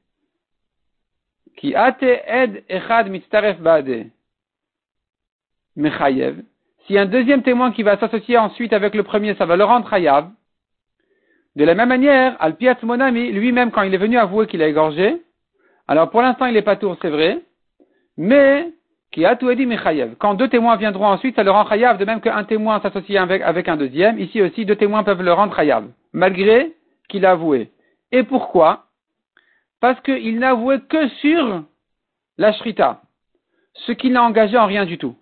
Qui 1.56 1.76
ed 1.76 2.64
echad. 2.68 3.12
Mechayev. 5.76 6.42
Si 6.88 6.98
un 6.98 7.06
deuxième 7.06 7.44
témoin 7.44 7.72
qui 7.72 7.84
va 7.84 8.00
s'associer 8.00 8.40
ensuite 8.40 8.74
avec 8.74 8.96
le 8.96 9.04
premier, 9.04 9.36
ça 9.36 9.46
va 9.46 9.56
le 9.56 9.66
rendre 9.66 9.94
hayav. 9.94 10.32
De 11.56 11.64
la 11.64 11.76
même 11.76 11.90
manière, 11.90 12.36
Alpiat 12.40 12.80
Monami, 12.82 13.32
lui-même, 13.32 13.70
quand 13.70 13.84
il 13.84 13.94
est 13.94 14.00
venu 14.00 14.18
avouer 14.18 14.48
qu'il 14.48 14.64
a 14.64 14.68
égorgé, 14.68 15.22
alors 15.88 16.10
pour 16.10 16.24
l'instant 16.24 16.48
il 16.48 16.56
n'est 16.56 16.64
pas 16.64 16.76
tour, 16.76 16.98
c'est 17.04 17.10
vrai, 17.10 17.44
mais 18.18 18.72
qui 19.18 19.26
a 19.26 19.36
tout 19.36 19.52
dit. 19.56 19.68
Quand 20.20 20.36
deux 20.36 20.48
témoins 20.48 20.76
viendront 20.76 21.08
ensuite, 21.08 21.36
ça 21.36 21.44
le 21.44 21.50
rend 21.50 21.68
hayav, 21.68 21.98
de 21.98 22.06
même 22.06 22.22
qu'un 22.22 22.44
témoin 22.44 22.80
s'associe 22.82 23.20
avec, 23.20 23.68
un 23.68 23.76
deuxième. 23.76 24.20
Ici 24.20 24.44
aussi, 24.44 24.64
deux 24.64 24.76
témoins 24.76 25.04
peuvent 25.04 25.24
le 25.24 25.34
rendre 25.34 25.58
hayav, 25.58 25.88
malgré 26.14 26.76
qu'il 27.10 27.26
a 27.26 27.32
avoué. 27.32 27.72
Et 28.12 28.22
pourquoi? 28.22 28.84
Parce 29.82 30.00
qu'il 30.02 30.38
n'a 30.38 30.52
avoué 30.52 30.82
que 30.88 31.08
sur 31.08 31.64
la 32.38 32.54
shrita, 32.54 33.02
ce 33.74 33.92
qui 33.92 34.12
n'a 34.12 34.22
engagé 34.22 34.56
en 34.56 34.68
rien 34.68 34.86
du 34.86 35.00
tout. 35.00 35.16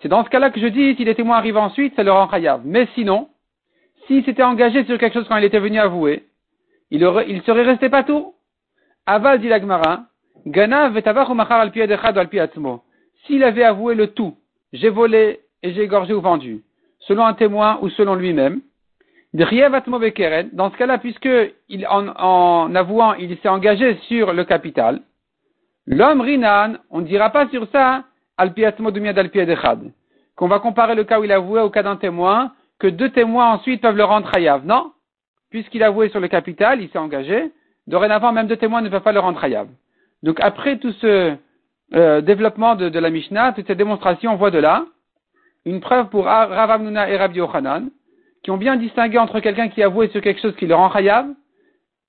C'est 0.00 0.08
dans 0.08 0.24
ce 0.24 0.30
cas-là 0.30 0.50
que 0.50 0.58
je 0.58 0.66
dis, 0.66 0.96
si 0.96 1.04
les 1.04 1.14
témoins 1.14 1.36
arrivent 1.36 1.58
ensuite, 1.58 1.94
ça 1.94 2.02
leur 2.02 2.16
rend 2.16 2.28
chayav. 2.28 2.62
Mais 2.64 2.88
sinon, 2.96 3.28
s'il 4.08 4.24
s'était 4.24 4.42
engagé 4.42 4.84
sur 4.84 4.98
quelque 4.98 5.14
chose 5.14 5.28
quand 5.28 5.36
il 5.36 5.44
était 5.44 5.60
venu 5.60 5.78
avouer, 5.78 6.24
il, 6.90 7.08
il 7.28 7.40
serait 7.42 7.62
resté 7.62 7.88
pas 7.88 8.02
tout. 8.02 8.34
Aval 9.06 9.40
dit 9.40 9.48
l'agmara, 9.48 10.06
S'il 13.26 13.42
avait 13.42 13.64
avoué 13.64 13.94
le 13.94 14.08
tout, 14.08 14.36
j'ai 14.72 14.90
volé 14.90 15.40
et 15.62 15.72
j'ai 15.72 15.82
égorgé 15.82 16.12
ou 16.12 16.20
vendu, 16.20 16.62
selon 17.00 17.24
un 17.24 17.34
témoin 17.34 17.78
ou 17.80 17.88
selon 17.88 18.14
lui-même, 18.14 18.60
dans 19.32 20.70
ce 20.70 20.76
cas-là, 20.76 20.98
puisque 20.98 21.28
en, 21.88 22.74
avouant, 22.74 23.14
il 23.14 23.36
s'est 23.38 23.48
engagé 23.48 23.96
sur 24.06 24.32
le 24.32 24.44
capital, 24.44 25.00
l'homme 25.86 26.20
rinan, 26.20 26.74
on 26.90 27.00
ne 27.00 27.06
dira 27.06 27.30
pas 27.30 27.48
sur 27.48 27.66
ça, 27.72 28.04
qu'on 30.36 30.48
va 30.48 30.58
comparer 30.58 30.94
le 30.94 31.04
cas 31.04 31.18
où 31.18 31.24
il 31.24 31.32
a 31.32 31.36
avoué 31.36 31.60
au 31.60 31.70
cas 31.70 31.82
d'un 31.82 31.96
témoin, 31.96 32.52
que 32.78 32.86
deux 32.86 33.10
témoins 33.10 33.52
ensuite 33.54 33.80
peuvent 33.80 33.96
le 33.96 34.04
rendre 34.04 34.30
hayav. 34.34 34.66
Non, 34.66 34.92
puisqu'il 35.50 35.82
a 35.82 35.86
avoué 35.86 36.10
sur 36.10 36.20
le 36.20 36.28
capital, 36.28 36.80
il 36.80 36.88
s'est 36.90 36.98
engagé, 36.98 37.50
dorénavant 37.86 38.32
même 38.32 38.46
deux 38.46 38.56
témoins 38.56 38.82
ne 38.82 38.88
peuvent 38.88 39.02
pas 39.02 39.12
le 39.12 39.20
rendre 39.20 39.42
hayav. 39.42 39.68
Donc 40.24 40.40
après 40.40 40.78
tout 40.78 40.92
ce 41.02 41.34
euh, 41.94 42.20
développement 42.22 42.76
de, 42.76 42.98
la 42.98 43.10
Mishnah, 43.10 43.52
toute 43.52 43.66
cette 43.66 43.76
démonstration, 43.76 44.32
on 44.32 44.36
voit 44.36 44.50
de 44.50 44.58
là 44.58 44.86
une 45.66 45.80
preuve 45.80 46.08
pour 46.08 46.24
Rav 46.24 46.70
Amnuna 46.70 47.10
et 47.10 47.16
Rabbi 47.16 47.38
Yochanan, 47.38 47.90
qui 48.42 48.50
ont 48.50 48.56
bien 48.56 48.76
distingué 48.76 49.18
entre 49.18 49.40
quelqu'un 49.40 49.68
qui 49.68 49.82
a 49.82 49.86
avoué 49.86 50.08
sur 50.08 50.22
quelque 50.22 50.40
chose 50.40 50.56
qui 50.56 50.66
le 50.66 50.74
rend 50.74 50.92
hayav, 50.92 51.26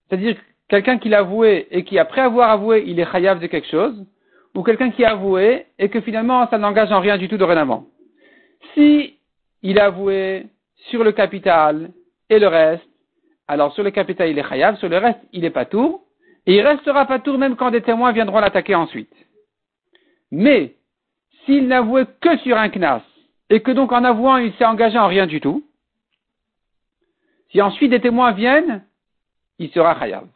c'est-à-dire 0.08 0.38
quelqu'un 0.70 0.98
qui 0.98 1.10
l'a 1.10 1.20
avoué 1.20 1.68
et 1.72 1.84
qui 1.84 2.00
après 2.00 2.22
avoir 2.22 2.50
avoué, 2.52 2.86
il 2.88 3.00
est 3.00 3.08
hayav 3.14 3.40
de 3.40 3.48
quelque 3.48 3.68
chose, 3.68 4.06
ou 4.54 4.64
quelqu'un 4.64 4.92
qui 4.92 5.04
a 5.04 5.12
avoué 5.12 5.66
et 5.78 5.90
que 5.90 6.00
finalement 6.00 6.48
ça 6.50 6.58
n'engage 6.58 6.92
en 6.94 7.02
rien 7.02 7.18
du 7.18 7.28
tout 7.28 7.38
dorénavant. 7.38 7.86
Si 8.74 9.18
il 9.62 9.78
a 9.78 9.86
avoué 9.86 10.48
sur 10.90 11.04
le 11.04 11.12
capital 11.12 11.92
et 12.30 12.40
le 12.40 12.48
reste, 12.48 12.88
alors 13.48 13.74
sur 13.74 13.84
le 13.84 13.92
capital 13.92 14.30
il 14.30 14.40
est 14.40 14.48
chayav, 14.48 14.78
sur 14.78 14.88
le 14.88 14.98
reste 14.98 15.20
il 15.34 15.44
est 15.44 15.50
pas 15.50 15.66
tour, 15.66 16.05
et 16.46 16.56
il 16.56 16.62
restera 16.62 17.06
pas 17.06 17.20
tour 17.20 17.38
même 17.38 17.56
quand 17.56 17.72
des 17.72 17.82
témoins 17.82 18.12
viendront 18.12 18.40
l'attaquer 18.40 18.76
ensuite. 18.76 19.14
Mais, 20.32 20.76
s'il 21.46 21.68
n'avouait 21.68 22.06
que 22.22 22.38
sur 22.38 22.58
un 22.58 22.70
knas, 22.70 23.04
et 23.50 23.62
que 23.62 23.72
donc 23.72 23.92
en 23.92 24.04
avouant 24.04 24.38
il 24.38 24.54
s'est 24.54 24.66
engagé 24.66 24.98
en 24.98 25.08
rien 25.08 25.28
du 25.28 25.40
tout, 25.40 25.64
si 27.52 27.62
ensuite 27.62 27.92
des 27.92 28.02
témoins 28.02 28.32
viennent 28.32 28.84
il 29.60 29.70
sera 29.72 29.98
chayav. 30.00 30.28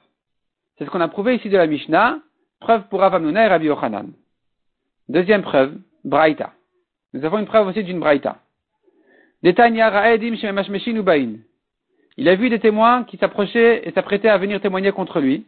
C'est 0.78 0.86
ce 0.86 0.90
qu'on 0.90 1.02
a 1.02 1.08
prouvé 1.08 1.36
ici 1.36 1.50
de 1.50 1.58
la 1.58 1.68
Mishnah, 1.68 2.20
preuve 2.60 2.88
pour 2.90 3.04
Avamnuna 3.04 3.46
et 3.46 3.48
Rabbi 3.48 3.66
Yochanan. 3.66 4.12
Deuxième 5.10 5.42
preuve, 5.42 5.76
Braïta. 6.06 6.54
Nous 7.14 7.26
avons 7.26 7.40
une 7.40 7.46
preuve 7.46 7.68
aussi 7.68 7.84
d'une 7.84 8.00
Braïta. 8.00 8.38
Il 9.42 9.50
a 12.30 12.36
vu 12.36 12.50
des 12.50 12.60
témoins 12.60 13.04
qui 13.06 13.18
s'approchaient 13.18 13.88
et 13.88 13.92
s'apprêtaient 13.92 14.30
à 14.30 14.38
venir 14.38 14.62
témoigner 14.62 14.92
contre 14.92 15.20
lui. 15.20 15.46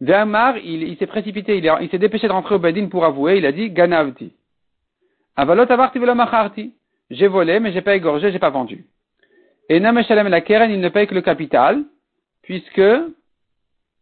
Ve'amar, 0.00 0.58
il, 0.58 0.96
s'est 0.98 1.06
précipité, 1.06 1.58
il, 1.58 1.90
s'est 1.90 1.98
dépêché 1.98 2.28
de 2.28 2.32
rentrer 2.32 2.54
au 2.54 2.58
Bedin 2.58 2.88
pour 2.88 3.04
avouer, 3.04 3.38
il 3.38 3.46
a 3.46 3.52
dit, 3.52 3.70
Ganavti. 3.70 4.32
Avalot 5.36 5.70
avarti 5.70 5.98
macharti. 5.98 6.74
J'ai 7.10 7.26
volé, 7.26 7.58
mais 7.58 7.72
j'ai 7.72 7.80
pas 7.80 7.96
égorgé, 7.96 8.30
j'ai 8.32 8.38
pas 8.38 8.50
vendu. 8.50 8.84
Et 9.68 9.80
Nameshalem 9.80 10.28
la 10.28 10.40
Keren, 10.40 10.70
il 10.70 10.80
ne 10.80 10.88
paye 10.88 11.06
que 11.06 11.14
le 11.14 11.22
capital, 11.22 11.84
puisque 12.42 12.82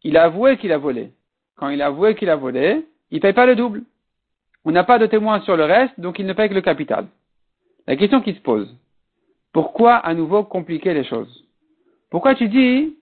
il 0.03 0.17
a 0.17 0.25
avoué 0.25 0.57
qu'il 0.57 0.73
a 0.73 0.79
volé. 0.79 1.13
Quand 1.57 1.69
il 1.69 1.83
a 1.83 1.87
avoué 1.87 2.15
qu'il 2.15 2.31
a 2.31 2.37
volé, 2.37 2.87
il 3.11 3.21
paye 3.21 3.33
pas 3.33 3.47
le 3.47 3.55
double. 3.55 3.83
On 4.65 4.73
n'a 4.73 4.85
pas 4.85 4.99
de 4.99 5.07
témoin 5.07 5.41
sur 5.43 5.57
le 5.57 5.65
reste, 5.65 5.99
donc 5.99 6.19
il 6.19 6.27
ne 6.27 6.33
paye 6.33 6.49
que 6.49 6.55
le 6.55 6.61
capital. 6.61 7.07
La 7.87 7.97
question 7.97 8.21
qui 8.21 8.35
se 8.35 8.41
pose, 8.41 8.75
pourquoi 9.53 9.95
à 9.97 10.15
nouveau 10.15 10.43
compliquer 10.43 10.95
les 10.95 11.05
choses? 11.05 11.45
Pourquoi 12.11 12.35
tu 12.35 12.49
dis, 12.49 12.97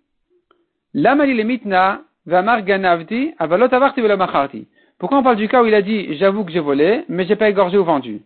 mitna 2.26 2.60
ganavti, 2.62 3.34
avalot 3.38 3.72
avarti 3.72 4.00
macharti. 4.16 4.66
Pourquoi 4.98 5.18
on 5.18 5.22
parle 5.22 5.36
du 5.36 5.48
cas 5.48 5.62
où 5.62 5.66
il 5.66 5.74
a 5.74 5.82
dit, 5.82 6.16
j'avoue 6.16 6.44
que 6.44 6.52
j'ai 6.52 6.60
volé, 6.60 7.04
mais 7.08 7.26
j'ai 7.26 7.36
pas 7.36 7.50
égorgé 7.50 7.76
ou 7.76 7.84
vendu? 7.84 8.22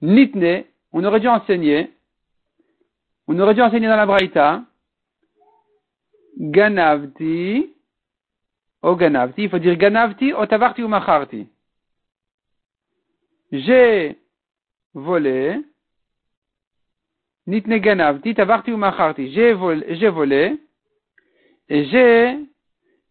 Nitne, 0.00 0.64
on 0.92 1.04
aurait 1.04 1.20
dû 1.20 1.28
enseigner, 1.28 1.90
on 3.26 3.38
aurait 3.38 3.54
dû 3.54 3.62
enseigner 3.62 3.88
dans 3.88 3.96
la 3.96 4.06
Braïta, 4.06 4.62
ganavti, 6.38 7.72
o 8.82 8.94
ganavti, 8.94 9.42
il 9.44 9.50
faut 9.50 9.58
dire 9.58 9.76
ganavti, 9.76 10.32
o 10.32 10.46
tavarti 10.46 10.82
ou 10.82 10.88
macharti. 10.88 11.48
J'ai 13.52 14.18
volé, 14.94 15.60
nitne 17.46 17.78
ganavti, 17.78 18.34
tavarti 18.34 18.72
ou 18.72 18.76
macharti. 18.76 19.32
J'ai 19.32 19.52
volé, 19.52 19.96
j'ai 19.96 20.08
volé, 20.08 20.56
et 21.68 21.84
j'ai 21.86 22.38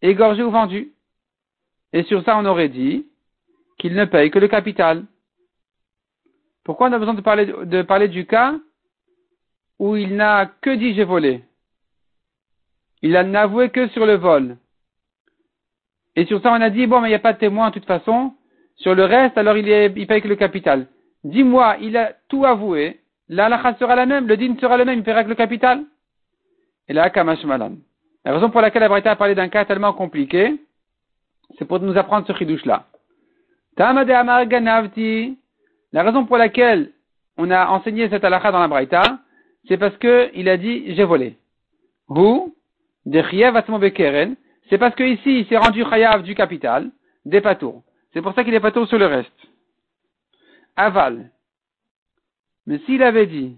égorgé 0.02 0.42
ou 0.42 0.50
vendu. 0.50 0.92
Et 1.92 2.02
sur 2.04 2.22
ça, 2.24 2.36
on 2.38 2.44
aurait 2.44 2.68
dit 2.68 3.06
qu'il 3.78 3.94
ne 3.94 4.04
paye 4.04 4.30
que 4.30 4.38
le 4.38 4.48
capital. 4.48 5.04
Pourquoi 6.64 6.88
on 6.88 6.92
a 6.92 6.98
besoin 6.98 7.14
de 7.14 7.82
parler, 7.82 8.08
du 8.08 8.26
cas 8.26 8.54
où 9.78 9.96
il 9.96 10.16
n'a 10.16 10.46
que 10.46 10.74
dit 10.74 10.94
j'ai 10.94 11.04
volé 11.04 11.44
Il 13.02 13.12
n'a 13.12 13.42
avoué 13.42 13.70
que 13.70 13.88
sur 13.88 14.06
le 14.06 14.14
vol. 14.14 14.56
Et 16.16 16.24
sur 16.24 16.40
ça, 16.42 16.50
on 16.50 16.60
a 16.60 16.70
dit, 16.70 16.86
bon, 16.86 17.00
mais 17.00 17.08
il 17.08 17.10
n'y 17.10 17.16
a 17.16 17.20
pas 17.20 17.34
de 17.34 17.38
témoin 17.38 17.68
de 17.68 17.74
toute 17.74 17.84
façon. 17.84 18.34
Sur 18.76 18.94
le 18.94 19.04
reste, 19.04 19.38
alors 19.38 19.56
il, 19.56 19.68
est, 19.68 19.92
il 19.94 20.06
paye 20.06 20.22
que 20.22 20.28
le 20.28 20.36
capital. 20.36 20.86
Dis-moi, 21.24 21.76
il 21.80 21.96
a 21.96 22.14
tout 22.28 22.44
avoué. 22.44 23.00
La 23.28 23.48
sera 23.78 23.96
la 23.96 24.06
même, 24.06 24.26
le 24.28 24.36
din 24.36 24.56
sera 24.60 24.76
le 24.76 24.84
même, 24.84 25.00
il 25.00 25.04
paiera 25.04 25.24
que 25.24 25.28
le 25.28 25.34
capital. 25.34 25.84
Et 26.88 26.92
là, 26.92 27.10
Kamash 27.10 27.44
Malan. 27.44 27.72
La 28.26 28.32
raison 28.32 28.50
pour 28.50 28.60
laquelle 28.60 28.82
Abraïta 28.82 29.12
a 29.12 29.14
parlé 29.14 29.36
d'un 29.36 29.48
cas 29.48 29.64
tellement 29.64 29.92
compliqué, 29.92 30.56
c'est 31.56 31.64
pour 31.64 31.78
nous 31.78 31.96
apprendre 31.96 32.26
ce 32.26 32.32
chidouche-là. 32.32 32.86
Tamade 33.76 34.10
Amar 34.10 34.46
Ganavti. 34.46 35.38
La 35.92 36.02
raison 36.02 36.26
pour 36.26 36.36
laquelle 36.36 36.90
on 37.36 37.52
a 37.52 37.68
enseigné 37.68 38.08
cette 38.08 38.24
halakha 38.24 38.50
dans 38.50 38.66
la 38.66 39.18
c'est 39.68 39.76
parce 39.76 39.96
que 39.98 40.28
il 40.34 40.48
a 40.48 40.56
dit 40.56 40.92
j'ai 40.96 41.04
volé. 41.04 41.36
Ou, 42.08 42.52
Bekeren, 43.06 44.34
c'est 44.70 44.78
parce 44.78 44.96
que 44.96 45.04
ici 45.04 45.40
il 45.40 45.46
s'est 45.46 45.56
rendu 45.56 45.84
chayav 45.84 46.24
du 46.24 46.34
capital, 46.34 46.90
des 47.24 47.40
patours. 47.40 47.84
C'est 48.12 48.22
pour 48.22 48.34
ça 48.34 48.42
qu'il 48.42 48.54
est 48.54 48.60
patour 48.60 48.88
sur 48.88 48.98
le 48.98 49.06
reste. 49.06 49.30
Aval. 50.74 51.30
Mais 52.66 52.78
s'il 52.86 53.04
avait 53.04 53.28
dit, 53.28 53.56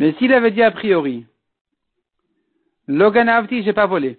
mais 0.00 0.14
s'il 0.14 0.32
avait 0.32 0.50
dit 0.50 0.62
a 0.62 0.70
priori, 0.70 1.26
Loganavti, 2.88 3.62
j'ai 3.62 3.74
pas 3.74 3.84
volé. 3.84 4.18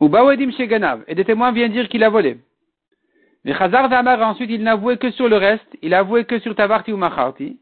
Ou 0.00 0.08
Bawedim 0.08 0.50
chez 0.52 0.66
Ganav, 0.66 1.04
et 1.06 1.14
des 1.14 1.26
témoins 1.26 1.52
viennent 1.52 1.72
dire 1.72 1.90
qu'il 1.90 2.02
a 2.02 2.08
volé. 2.08 2.38
Mais 3.44 3.52
Chazar 3.52 3.90
Vamar, 3.90 4.22
ensuite, 4.22 4.50
il 4.50 4.62
n'a 4.62 4.72
avoué 4.72 4.96
que 4.96 5.10
sur 5.10 5.28
le 5.28 5.36
reste, 5.36 5.76
il 5.82 5.92
a 5.92 5.98
avoué 5.98 6.24
que 6.24 6.38
sur 6.38 6.54
Tavarti 6.56 6.94
ou 6.94 6.96
Macharti. 6.96 7.60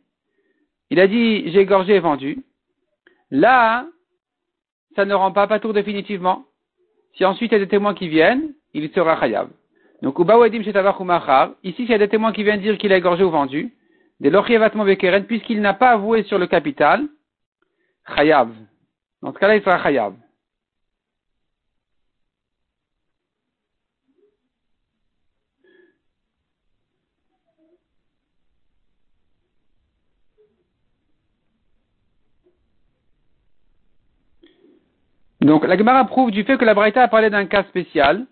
Il 0.91 1.01
a 1.01 1.09
dit, 1.09 1.51
j'ai 1.51 1.63
égorgé 1.63 1.97
et 1.97 2.01
vendu. 2.01 2.45
Là, 3.33 3.85
ça 4.95 5.05
ne 5.05 5.15
rend 5.15 5.33
pas 5.33 5.49
patour 5.49 5.73
définitivement. 5.73 6.45
Si 7.17 7.25
ensuite 7.25 7.51
il 7.51 7.55
y 7.55 7.57
a 7.57 7.65
des 7.65 7.69
témoins 7.69 7.95
qui 7.95 8.07
viennent, 8.07 8.55
il 8.75 8.91
sera 8.91 9.19
chayav. 9.19 9.49
Donc, 10.03 10.19
ici, 11.63 11.83
il 11.83 11.89
y 11.89 11.95
a 11.95 11.99
des 11.99 12.09
témoins 12.09 12.33
qui 12.33 12.43
viennent 12.43 12.61
dire 12.61 12.77
qu'il 12.77 12.93
a 12.93 12.97
égorgé 12.97 13.25
ou 13.25 13.31
vendu, 13.31 13.73
des 14.21 14.31
bekeren, 14.31 15.25
puisqu'il 15.25 15.61
n'a 15.61 15.75
pas 15.75 15.93
avoué 15.93 16.25
sur 16.25 16.39
le 16.39 16.47
capital, 16.47 17.07
chayav. 18.15 18.51
Dans 19.23 19.33
ce 19.33 19.39
cas-là, 19.39 19.57
il 19.57 19.63
sera 19.63 19.83
chayav. 19.83 20.15
Donc 35.41 35.67
la 35.67 35.77
Gemara 35.77 36.07
prouve 36.07 36.31
du 36.31 36.43
fait 36.45 36.57
que 36.57 36.65
la 36.65 36.73
Braïta 36.73 37.03
a 37.03 37.09
parlé 37.09 37.29
d'un 37.29 37.45
cas 37.45 37.65
spécial 37.65 38.27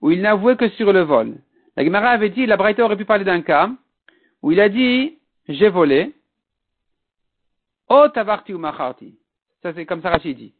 où 0.00 0.10
il 0.10 0.20
n'avouait 0.20 0.56
que 0.56 0.68
sur 0.70 0.92
le 0.92 1.02
vol. 1.02 1.36
La 1.76 1.84
Gemara 1.84 2.10
avait 2.10 2.30
dit, 2.30 2.46
la 2.46 2.56
Braïta 2.56 2.84
aurait 2.84 2.96
pu 2.96 3.04
parler 3.04 3.24
d'un 3.24 3.42
cas 3.42 3.70
où 4.42 4.52
il 4.52 4.60
a 4.60 4.68
dit 4.68 5.18
j'ai 5.48 5.68
volé, 5.68 6.12
oh 7.88 8.06
tavarti 8.12 8.52
ou 8.52 8.58
macharti. 8.58 9.14
Ça 9.62 9.72
c'est 9.74 9.86
comme 9.86 10.02
ça 10.02 10.16
dit. 10.18 10.52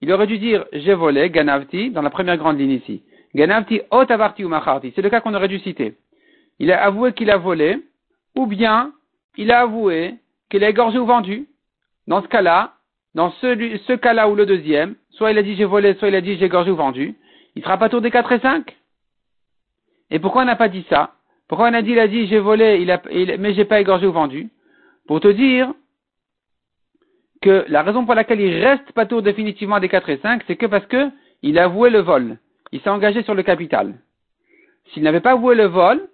Il 0.00 0.12
aurait 0.12 0.26
dû 0.26 0.38
dire 0.38 0.66
j'ai 0.72 0.94
volé, 0.94 1.30
ganavti, 1.30 1.90
dans 1.90 2.02
la 2.02 2.10
première 2.10 2.36
grande 2.36 2.58
ligne 2.58 2.72
ici. 2.72 3.02
Ganavti, 3.34 3.80
oh 3.90 4.04
tavarti 4.04 4.44
ou 4.44 4.48
macharti. 4.48 4.92
C'est 4.94 5.02
le 5.02 5.10
cas 5.10 5.20
qu'on 5.20 5.34
aurait 5.34 5.48
dû 5.48 5.58
citer. 5.58 5.96
Il 6.58 6.72
a 6.72 6.82
avoué 6.82 7.12
qu'il 7.12 7.30
a 7.30 7.36
volé, 7.36 7.82
ou 8.34 8.46
bien 8.46 8.92
il 9.36 9.50
a 9.50 9.60
avoué 9.60 10.14
qu'il 10.50 10.64
a 10.64 10.70
égorgé 10.70 10.98
ou 10.98 11.06
vendu. 11.06 11.46
Dans 12.06 12.22
ce 12.22 12.28
cas-là, 12.28 12.74
dans 13.14 13.30
ce, 13.30 13.96
cas-là 13.96 14.28
ou 14.28 14.34
le 14.34 14.46
deuxième, 14.46 14.94
soit 15.10 15.32
il 15.32 15.38
a 15.38 15.42
dit 15.42 15.56
j'ai 15.56 15.64
volé, 15.64 15.94
soit 15.94 16.08
il 16.08 16.14
a 16.14 16.20
dit 16.20 16.36
j'ai 16.38 16.48
gorgé 16.48 16.70
ou 16.70 16.76
vendu, 16.76 17.14
il 17.54 17.62
fera 17.62 17.78
pas 17.78 17.88
tour 17.88 18.00
des 18.00 18.10
4 18.10 18.32
et 18.32 18.38
5. 18.40 18.76
Et 20.10 20.18
pourquoi 20.18 20.42
on 20.42 20.46
n'a 20.46 20.56
pas 20.56 20.68
dit 20.68 20.86
ça? 20.88 21.14
Pourquoi 21.48 21.68
on 21.68 21.74
a 21.74 21.82
dit, 21.82 21.92
il 21.92 21.98
a 21.98 22.08
dit 22.08 22.26
j'ai 22.26 22.38
volé, 22.38 22.78
il 22.80 22.90
a, 22.90 23.00
il, 23.10 23.36
mais 23.38 23.54
j'ai 23.54 23.64
pas 23.64 23.80
égorgé 23.80 24.06
ou 24.06 24.12
vendu? 24.12 24.50
Pour 25.06 25.20
te 25.20 25.28
dire 25.28 25.72
que 27.40 27.64
la 27.68 27.82
raison 27.82 28.04
pour 28.04 28.14
laquelle 28.14 28.40
il 28.40 28.64
reste 28.64 28.90
pas 28.92 29.06
tour 29.06 29.22
définitivement 29.22 29.78
des 29.78 29.88
4 29.88 30.08
et 30.10 30.18
5, 30.18 30.42
c'est 30.46 30.56
que 30.56 30.66
parce 30.66 30.86
que 30.86 31.10
il 31.42 31.58
a 31.58 31.64
avoué 31.64 31.90
le 31.90 32.00
vol. 32.00 32.38
Il 32.72 32.80
s'est 32.80 32.90
engagé 32.90 33.22
sur 33.22 33.34
le 33.34 33.42
capital. 33.42 33.94
S'il 34.86 35.02
n'avait 35.02 35.20
pas 35.20 35.32
avoué 35.32 35.54
le 35.54 35.66
vol, 35.66 36.08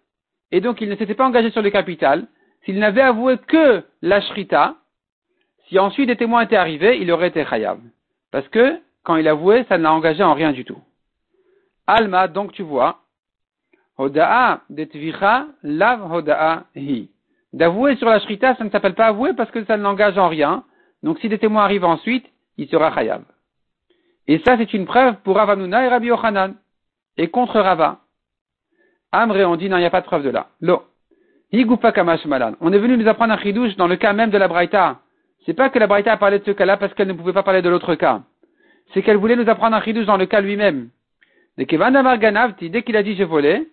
et 0.51 0.61
donc 0.61 0.81
il 0.81 0.89
ne 0.89 0.97
s'était 0.97 1.15
pas 1.15 1.27
engagé 1.27 1.51
sur 1.51 1.63
le 1.63 1.71
capital, 1.71 2.27
s'il 2.65 2.79
n'avait 2.79 3.01
avoué 3.01 3.39
que 3.39 3.83
la 4.03 4.21
shrita, 4.21 4.77
si 5.69 5.79
ensuite 5.79 6.09
des 6.09 6.17
témoins 6.17 6.43
étaient 6.43 6.57
arrivés, 6.57 7.01
il 7.01 7.11
aurait 7.11 7.29
été 7.29 7.45
chayav. 7.45 7.79
Parce 8.31 8.49
que, 8.49 8.79
quand 9.05 9.17
il 9.17 9.27
avouait, 9.29 9.65
ça 9.69 9.79
ne 9.79 9.83
l'a 9.83 9.93
engagé 9.93 10.23
en 10.23 10.35
rien 10.35 10.53
du 10.53 10.65
tout. 10.65 10.79
Alma, 11.87 12.29
donc 12.29 12.53
tu 12.53 12.63
vois, 12.63 13.02
Hoda'a. 14.03 14.61
D'avouer 17.53 17.97
sur 17.97 18.09
la 18.09 18.21
shrita, 18.21 18.55
ça 18.57 18.65
ne 18.65 18.71
s'appelle 18.71 18.95
pas 18.95 19.07
avouer 19.07 19.35
parce 19.35 19.51
que 19.51 19.65
ça 19.65 19.77
ne 19.77 19.83
l'engage 19.83 20.17
en 20.19 20.29
rien. 20.29 20.65
Donc 21.03 21.19
si 21.21 21.29
des 21.29 21.39
témoins 21.39 21.65
arrivent 21.65 21.85
ensuite, 21.85 22.25
il 22.57 22.69
sera 22.69 22.95
chayav. 22.95 23.23
Et 24.29 24.39
ça, 24.41 24.57
c'est 24.57 24.73
une 24.73 24.87
preuve 24.87 25.17
pour 25.25 25.37
Ravanuna 25.37 25.85
et 25.85 25.89
Rabbi 25.89 26.07
Yochanan. 26.07 26.55
Et 27.17 27.29
contre 27.29 27.61
Rava. 27.61 27.99
Amré, 29.11 29.45
on 29.45 29.57
dit 29.57 29.69
non, 29.69 29.77
il 29.77 29.81
n'y 29.81 29.87
a 29.87 29.91
pas 29.91 30.01
de 30.01 30.07
preuve 30.07 30.25
de 30.25 30.31
là. 30.31 30.47
Lo. 30.61 30.85
On 31.53 31.59
est 31.59 32.79
venu 32.79 32.97
nous 32.97 33.09
apprendre 33.09 33.33
un 33.35 33.39
chidouche 33.39 33.77
dans 33.77 33.87
le 33.87 33.97
cas 33.97 34.15
même 34.15 34.31
de 34.31 34.39
la 34.39 34.49
Braïta 34.49 35.01
c'est 35.45 35.55
pas 35.55 35.71
que 35.71 35.79
la 35.79 35.87
Braïta 35.87 36.13
a 36.13 36.17
parlé 36.17 36.39
de 36.39 36.45
ce 36.45 36.53
cas-là 36.53 36.77
parce 36.77 36.95
qu'elle 36.95 37.09
ne 37.09 37.15
pouvait 37.15 37.33
pas 37.33 37.43
parler 37.43 37.63
de 37.63 37.69
l'autre 37.69 37.95
cas. 37.97 38.23
C'est 38.93 39.03
qu'elle 39.03 39.17
voulait 39.17 39.37
nous 39.37 39.49
apprendre 39.49 39.75
un 39.77 39.83
chidouche 39.83 40.07
dans 40.07 40.17
le 40.17 40.27
cas 40.27 40.41
lui-même. 40.41 40.91
dès 41.57 41.67
qu'il 41.67 41.83
a 42.97 43.03
dit 43.03 43.17
j'ai 43.17 43.25
volé, 43.25 43.69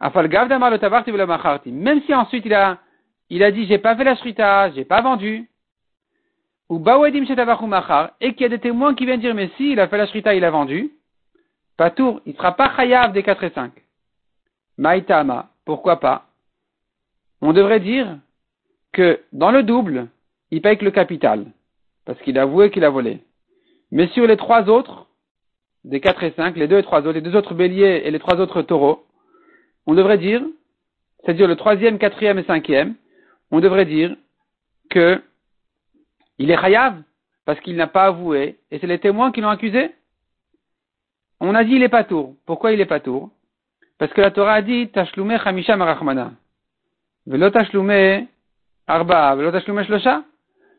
même 0.00 2.02
si 2.02 2.14
ensuite 2.14 2.46
il 2.46 2.54
a, 2.54 2.78
il 3.30 3.42
a 3.42 3.50
dit 3.50 3.66
j'ai 3.66 3.78
pas 3.78 3.96
fait 3.96 4.04
la 4.04 4.16
shrita, 4.16 4.70
j'ai 4.72 4.84
pas 4.84 5.00
vendu, 5.00 5.48
ou 6.68 6.78
et 6.78 8.32
qu'il 8.32 8.42
y 8.42 8.44
a 8.44 8.48
des 8.48 8.58
témoins 8.58 8.94
qui 8.94 9.06
viennent 9.06 9.20
dire 9.20 9.34
mais 9.34 9.50
si 9.56 9.72
il 9.72 9.80
a 9.80 9.88
fait 9.88 9.98
la 9.98 10.06
shrita, 10.06 10.34
il 10.34 10.44
a 10.44 10.50
vendu, 10.50 10.92
tour, 11.96 12.20
il 12.26 12.34
sera 12.34 12.56
pas 12.56 12.74
chayav 12.76 13.12
des 13.12 13.22
4 13.22 13.44
et 13.44 13.50
5. 13.50 13.72
Maïtama. 14.76 15.50
Pourquoi 15.64 16.00
pas? 16.00 16.26
On 17.40 17.52
devrait 17.52 17.80
dire 17.80 18.18
que 18.92 19.20
dans 19.32 19.50
le 19.50 19.62
double, 19.62 20.08
il 20.50 20.62
paye 20.62 20.78
que 20.78 20.84
le 20.84 20.90
capital, 20.90 21.46
parce 22.04 22.20
qu'il 22.22 22.38
a 22.38 22.42
avoué 22.42 22.70
qu'il 22.70 22.84
a 22.84 22.90
volé. 22.90 23.20
Mais 23.90 24.08
sur 24.08 24.26
les 24.26 24.36
trois 24.36 24.68
autres, 24.68 25.06
des 25.84 26.00
quatre 26.00 26.22
et 26.22 26.32
cinq, 26.32 26.56
les 26.56 26.68
deux 26.68 26.78
et 26.78 26.82
trois 26.82 27.00
autres, 27.00 27.12
les 27.12 27.20
deux 27.20 27.36
autres 27.36 27.54
béliers 27.54 28.02
et 28.04 28.10
les 28.10 28.18
trois 28.18 28.40
autres 28.40 28.62
taureaux, 28.62 29.04
on 29.88 29.94
devrait 29.94 30.18
dire, 30.18 30.42
c'est-à-dire 31.24 31.48
le 31.48 31.56
troisième, 31.56 31.98
quatrième 31.98 32.38
et 32.38 32.44
cinquième, 32.44 32.94
on 33.50 33.58
devrait 33.58 33.86
dire 33.86 34.14
que 34.90 35.22
il 36.36 36.50
est 36.50 36.60
chayav 36.60 37.02
parce 37.46 37.58
qu'il 37.60 37.74
n'a 37.74 37.86
pas 37.86 38.04
avoué 38.04 38.58
et 38.70 38.78
c'est 38.78 38.86
les 38.86 38.98
témoins 38.98 39.32
qui 39.32 39.40
l'ont 39.40 39.48
accusé. 39.48 39.94
On 41.40 41.54
a 41.54 41.64
dit 41.64 41.72
il 41.72 41.82
est 41.82 41.88
pas 41.88 42.04
tour. 42.04 42.34
Pourquoi 42.44 42.72
il 42.72 42.80
est 42.82 42.86
pas 42.86 43.00
tour? 43.00 43.30
Parce 43.96 44.12
que 44.12 44.20
la 44.20 44.30
Torah 44.30 44.54
a 44.54 44.62
dit 44.62 44.90
tashlume 44.90 45.38
chamisha 45.38 45.74
marachmana. 45.74 46.32
Velo 47.26 47.48
tashlume 47.48 48.28
arba, 48.86 49.34
velo 49.36 49.50
tashlume 49.50 49.84
shlosha. 49.84 50.22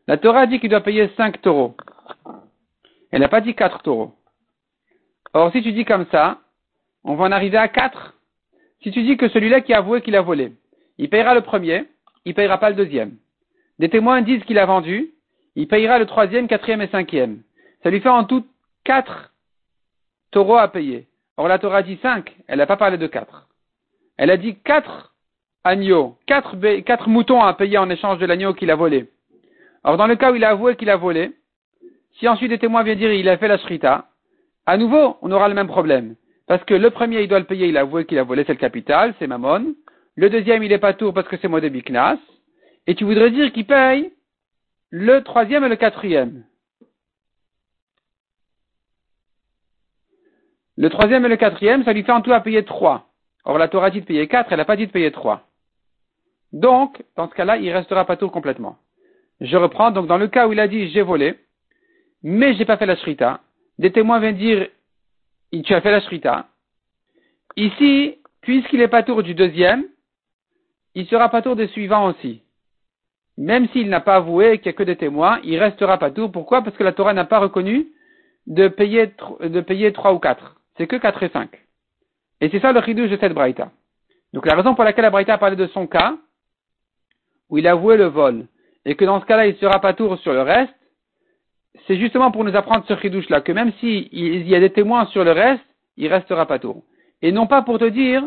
La 0.07 0.17
Torah 0.17 0.45
dit 0.45 0.59
qu'il 0.59 0.69
doit 0.69 0.81
payer 0.81 1.09
cinq 1.17 1.41
taureaux. 1.41 1.75
Elle 3.09 3.21
n'a 3.21 3.27
pas 3.27 3.41
dit 3.41 3.55
quatre 3.55 3.81
taureaux. 3.81 4.13
Or, 5.33 5.51
si 5.51 5.63
tu 5.63 5.71
dis 5.71 5.85
comme 5.85 6.05
ça, 6.11 6.41
on 7.03 7.15
va 7.15 7.25
en 7.25 7.31
arriver 7.31 7.57
à 7.57 7.67
quatre. 7.67 8.13
Si 8.81 8.91
tu 8.91 9.03
dis 9.03 9.17
que 9.17 9.27
celui-là 9.29 9.61
qui 9.61 9.73
a 9.73 9.79
avoué 9.79 10.01
qu'il 10.01 10.15
a 10.15 10.21
volé, 10.21 10.53
il 10.97 11.09
payera 11.09 11.33
le 11.33 11.41
premier, 11.41 11.85
il 12.25 12.33
payera 12.33 12.57
pas 12.57 12.69
le 12.69 12.75
deuxième. 12.75 13.17
Des 13.77 13.89
témoins 13.89 14.21
disent 14.21 14.43
qu'il 14.43 14.59
a 14.59 14.65
vendu, 14.65 15.11
il 15.55 15.67
payera 15.67 15.99
le 15.99 16.05
troisième, 16.05 16.47
quatrième 16.47 16.81
et 16.81 16.87
cinquième. 16.87 17.41
Ça 17.83 17.89
lui 17.89 17.99
fait 17.99 18.09
en 18.09 18.23
tout 18.23 18.45
quatre 18.83 19.33
taureaux 20.31 20.57
à 20.57 20.67
payer. 20.67 21.07
Or, 21.37 21.47
la 21.47 21.59
Torah 21.59 21.83
dit 21.83 21.99
cinq, 22.01 22.35
elle 22.47 22.59
n'a 22.59 22.65
pas 22.65 22.77
parlé 22.77 22.97
de 22.97 23.07
quatre. 23.07 23.47
Elle 24.17 24.31
a 24.31 24.37
dit 24.37 24.55
quatre 24.55 25.13
agneaux, 25.63 26.17
quatre, 26.25 26.55
quatre 26.81 27.09
moutons 27.09 27.41
à 27.41 27.53
payer 27.53 27.77
en 27.77 27.89
échange 27.89 28.19
de 28.19 28.25
l'agneau 28.25 28.53
qu'il 28.53 28.71
a 28.71 28.75
volé. 28.75 29.09
Or, 29.83 29.97
dans 29.97 30.07
le 30.07 30.15
cas 30.15 30.31
où 30.31 30.35
il 30.35 30.43
a 30.43 30.49
avoué 30.49 30.75
qu'il 30.75 30.89
a 30.89 30.97
volé, 30.97 31.31
si 32.17 32.27
ensuite 32.27 32.49
des 32.49 32.59
témoins 32.59 32.83
viennent 32.83 32.97
dire 32.97 33.13
il 33.13 33.29
a 33.29 33.37
fait 33.37 33.47
la 33.47 33.57
shrita, 33.57 34.07
à 34.65 34.77
nouveau, 34.77 35.17
on 35.21 35.31
aura 35.31 35.47
le 35.47 35.55
même 35.55 35.67
problème. 35.67 36.15
Parce 36.49 36.63
que 36.63 36.73
le 36.73 36.89
premier, 36.89 37.21
il 37.21 37.27
doit 37.27 37.37
le 37.37 37.45
payer, 37.45 37.67
il 37.67 37.77
a 37.77 37.81
avoué 37.81 38.05
qu'il 38.05 38.17
a 38.17 38.23
volé, 38.23 38.43
c'est 38.43 38.53
le 38.53 38.57
capital, 38.57 39.13
c'est 39.19 39.27
Mammon. 39.27 39.75
Le 40.15 40.31
deuxième, 40.31 40.63
il 40.63 40.71
est 40.71 40.79
pas 40.79 40.95
tour 40.95 41.13
parce 41.13 41.27
que 41.27 41.37
c'est 41.37 41.47
Modé 41.47 41.69
Biknas. 41.69 42.17
Et 42.87 42.95
tu 42.95 43.03
voudrais 43.03 43.29
dire 43.29 43.53
qu'il 43.53 43.67
paye 43.67 44.11
le 44.89 45.21
troisième 45.21 45.63
et 45.63 45.69
le 45.69 45.75
quatrième. 45.75 46.43
Le 50.75 50.89
troisième 50.89 51.23
et 51.23 51.29
le 51.29 51.37
quatrième, 51.37 51.83
ça 51.83 51.93
lui 51.93 52.01
fait 52.01 52.11
en 52.11 52.21
tout 52.21 52.33
à 52.33 52.39
payer 52.39 52.65
trois. 52.65 53.11
Or, 53.45 53.59
la 53.59 53.67
Torah 53.67 53.91
dit 53.91 54.01
de 54.01 54.05
payer 54.07 54.27
quatre, 54.27 54.51
elle 54.51 54.57
n'a 54.57 54.65
pas 54.65 54.75
dit 54.75 54.87
de 54.87 54.91
payer 54.91 55.11
trois. 55.11 55.47
Donc, 56.51 57.03
dans 57.15 57.29
ce 57.29 57.35
cas-là, 57.35 57.57
il 57.57 57.71
restera 57.71 58.05
pas 58.05 58.17
tour 58.17 58.31
complètement. 58.31 58.79
Je 59.39 59.55
reprends, 59.55 59.91
donc 59.91 60.07
dans 60.07 60.17
le 60.17 60.27
cas 60.27 60.47
où 60.47 60.53
il 60.53 60.59
a 60.59 60.67
dit 60.67 60.89
j'ai 60.89 61.03
volé, 61.03 61.35
mais 62.23 62.55
j'ai 62.55 62.65
pas 62.65 62.77
fait 62.77 62.87
la 62.87 62.95
shrita, 62.95 63.39
des 63.77 63.91
témoins 63.91 64.19
viennent 64.19 64.35
dire 64.35 64.67
tu 65.51 65.73
as 65.73 65.81
fait 65.81 65.91
la 65.91 66.01
shrita. 66.01 66.47
Ici, 67.55 68.17
puisqu'il 68.41 68.81
est 68.81 68.87
pas 68.87 69.03
tour 69.03 69.23
du 69.23 69.33
deuxième, 69.33 69.85
il 70.95 71.07
sera 71.07 71.29
pas 71.29 71.41
tour 71.41 71.55
des 71.55 71.67
suivants 71.67 72.07
aussi. 72.07 72.41
Même 73.37 73.67
s'il 73.69 73.89
n'a 73.89 74.01
pas 74.01 74.15
avoué 74.15 74.57
qu'il 74.57 74.69
n'y 74.69 74.75
a 74.75 74.77
que 74.77 74.83
des 74.83 74.97
témoins, 74.97 75.39
il 75.43 75.57
restera 75.57 75.97
pas 75.97 76.11
tour. 76.11 76.31
Pourquoi? 76.31 76.61
Parce 76.61 76.75
que 76.75 76.83
la 76.83 76.91
Torah 76.91 77.13
n'a 77.13 77.25
pas 77.25 77.39
reconnu 77.39 77.87
de 78.47 78.67
payer, 78.67 79.13
de 79.41 79.61
payer 79.61 79.93
trois 79.93 80.13
ou 80.13 80.19
quatre. 80.19 80.55
C'est 80.77 80.87
que 80.87 80.97
quatre 80.97 81.23
et 81.23 81.29
cinq. 81.29 81.49
Et 82.41 82.49
c'est 82.49 82.59
ça 82.59 82.71
le 82.71 82.81
chidouche 82.81 83.09
de 83.09 83.17
cette 83.17 83.33
braïta. 83.33 83.71
Donc 84.33 84.45
la 84.45 84.55
raison 84.55 84.75
pour 84.75 84.83
laquelle 84.83 85.03
la 85.03 85.09
braïta 85.09 85.33
a 85.33 85.37
parlé 85.37 85.55
de 85.55 85.67
son 85.67 85.87
cas, 85.87 86.17
où 87.49 87.57
il 87.57 87.67
a 87.67 87.71
avoué 87.71 87.97
le 87.97 88.05
vol, 88.05 88.45
et 88.85 88.95
que 88.95 89.05
dans 89.05 89.19
ce 89.19 89.25
cas-là, 89.25 89.47
il 89.47 89.55
sera 89.57 89.79
pas 89.81 89.93
tour 89.93 90.17
sur 90.19 90.33
le 90.33 90.41
reste, 90.41 90.73
c'est 91.87 91.97
justement 91.97 92.31
pour 92.31 92.43
nous 92.43 92.55
apprendre 92.55 92.85
ce 92.87 92.95
chidouche-là, 92.95 93.41
que 93.41 93.51
même 93.51 93.71
s'il 93.79 94.47
y 94.47 94.55
a 94.55 94.59
des 94.59 94.71
témoins 94.71 95.05
sur 95.07 95.23
le 95.23 95.31
reste, 95.31 95.63
il 95.97 96.07
restera 96.07 96.45
pas 96.45 96.59
tour. 96.59 96.83
Et 97.21 97.31
non 97.31 97.47
pas 97.47 97.61
pour 97.61 97.79
te 97.79 97.85
dire 97.85 98.23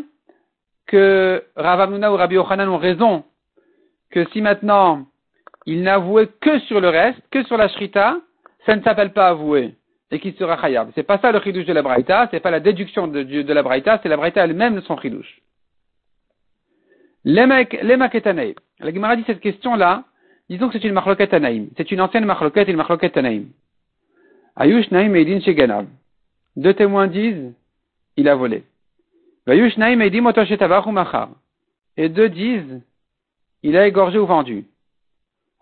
que 0.86 1.44
Rav 1.56 1.92
ou 1.92 2.16
Rabbi 2.16 2.36
Ochanan 2.36 2.68
ont 2.68 2.78
raison, 2.78 3.24
que 4.10 4.26
si 4.32 4.42
maintenant 4.42 5.06
il 5.66 5.82
n'a 5.82 5.94
avoué 5.94 6.28
que 6.40 6.58
sur 6.60 6.80
le 6.80 6.88
reste, 6.88 7.20
que 7.30 7.44
sur 7.44 7.56
la 7.56 7.68
shrita, 7.68 8.18
ça 8.66 8.76
ne 8.76 8.82
s'appelle 8.82 9.12
pas 9.12 9.28
avoué, 9.28 9.74
et 10.10 10.20
qu'il 10.20 10.34
sera 10.34 10.60
chayab. 10.60 10.90
C'est 10.94 11.02
pas 11.02 11.18
ça 11.18 11.32
le 11.32 11.40
chidouche 11.40 11.64
de 11.64 11.72
la 11.72 11.82
braïta, 11.82 12.28
c'est 12.30 12.40
pas 12.40 12.50
la 12.50 12.60
déduction 12.60 13.06
de, 13.06 13.52
la 13.52 13.62
braïta, 13.62 14.00
c'est 14.02 14.08
la 14.08 14.16
braïta 14.16 14.44
elle-même 14.44 14.76
de 14.76 14.80
son 14.80 14.98
chidouche. 14.98 15.40
Maketanei. 17.24 18.54
La 18.80 18.92
Gemara 18.92 19.16
dit 19.16 19.24
cette 19.26 19.40
question-là, 19.40 20.04
Disons 20.52 20.68
que 20.68 20.78
c'est 20.78 20.86
une 20.86 20.92
marloquette 20.92 21.32
anaïm. 21.32 21.70
C'est 21.78 21.90
une 21.92 22.02
ancienne 22.02 22.26
marloquette, 22.26 22.68
une 22.68 22.76
marloquette 22.76 23.16
anaïm. 23.16 23.48
Ayush 24.54 24.90
naïm 24.90 25.16
eidin 25.16 25.40
sheganav. 25.40 25.86
Deux 26.56 26.74
témoins 26.74 27.06
disent, 27.06 27.54
il 28.18 28.28
a 28.28 28.34
volé. 28.34 28.62
Ayush 29.46 29.78
naïm 29.78 30.02
eidim. 30.02 30.30
Et 31.96 32.10
deux 32.10 32.28
disent, 32.28 32.82
il 33.62 33.78
a 33.78 33.86
égorgé 33.86 34.18
ou 34.18 34.26
vendu. 34.26 34.66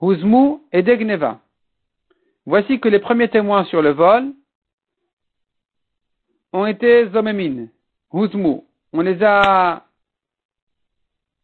Huzmu 0.02 0.58
et 0.72 0.82
degneva. 0.82 1.38
Voici 2.44 2.80
que 2.80 2.88
les 2.88 2.98
premiers 2.98 3.28
témoins 3.28 3.62
sur 3.66 3.82
le 3.82 3.90
vol 3.90 4.32
ont 6.52 6.66
été 6.66 7.08
zomemin. 7.10 7.68
Huzmu. 8.12 8.62
On 8.92 9.02
les 9.02 9.22
a 9.22 9.84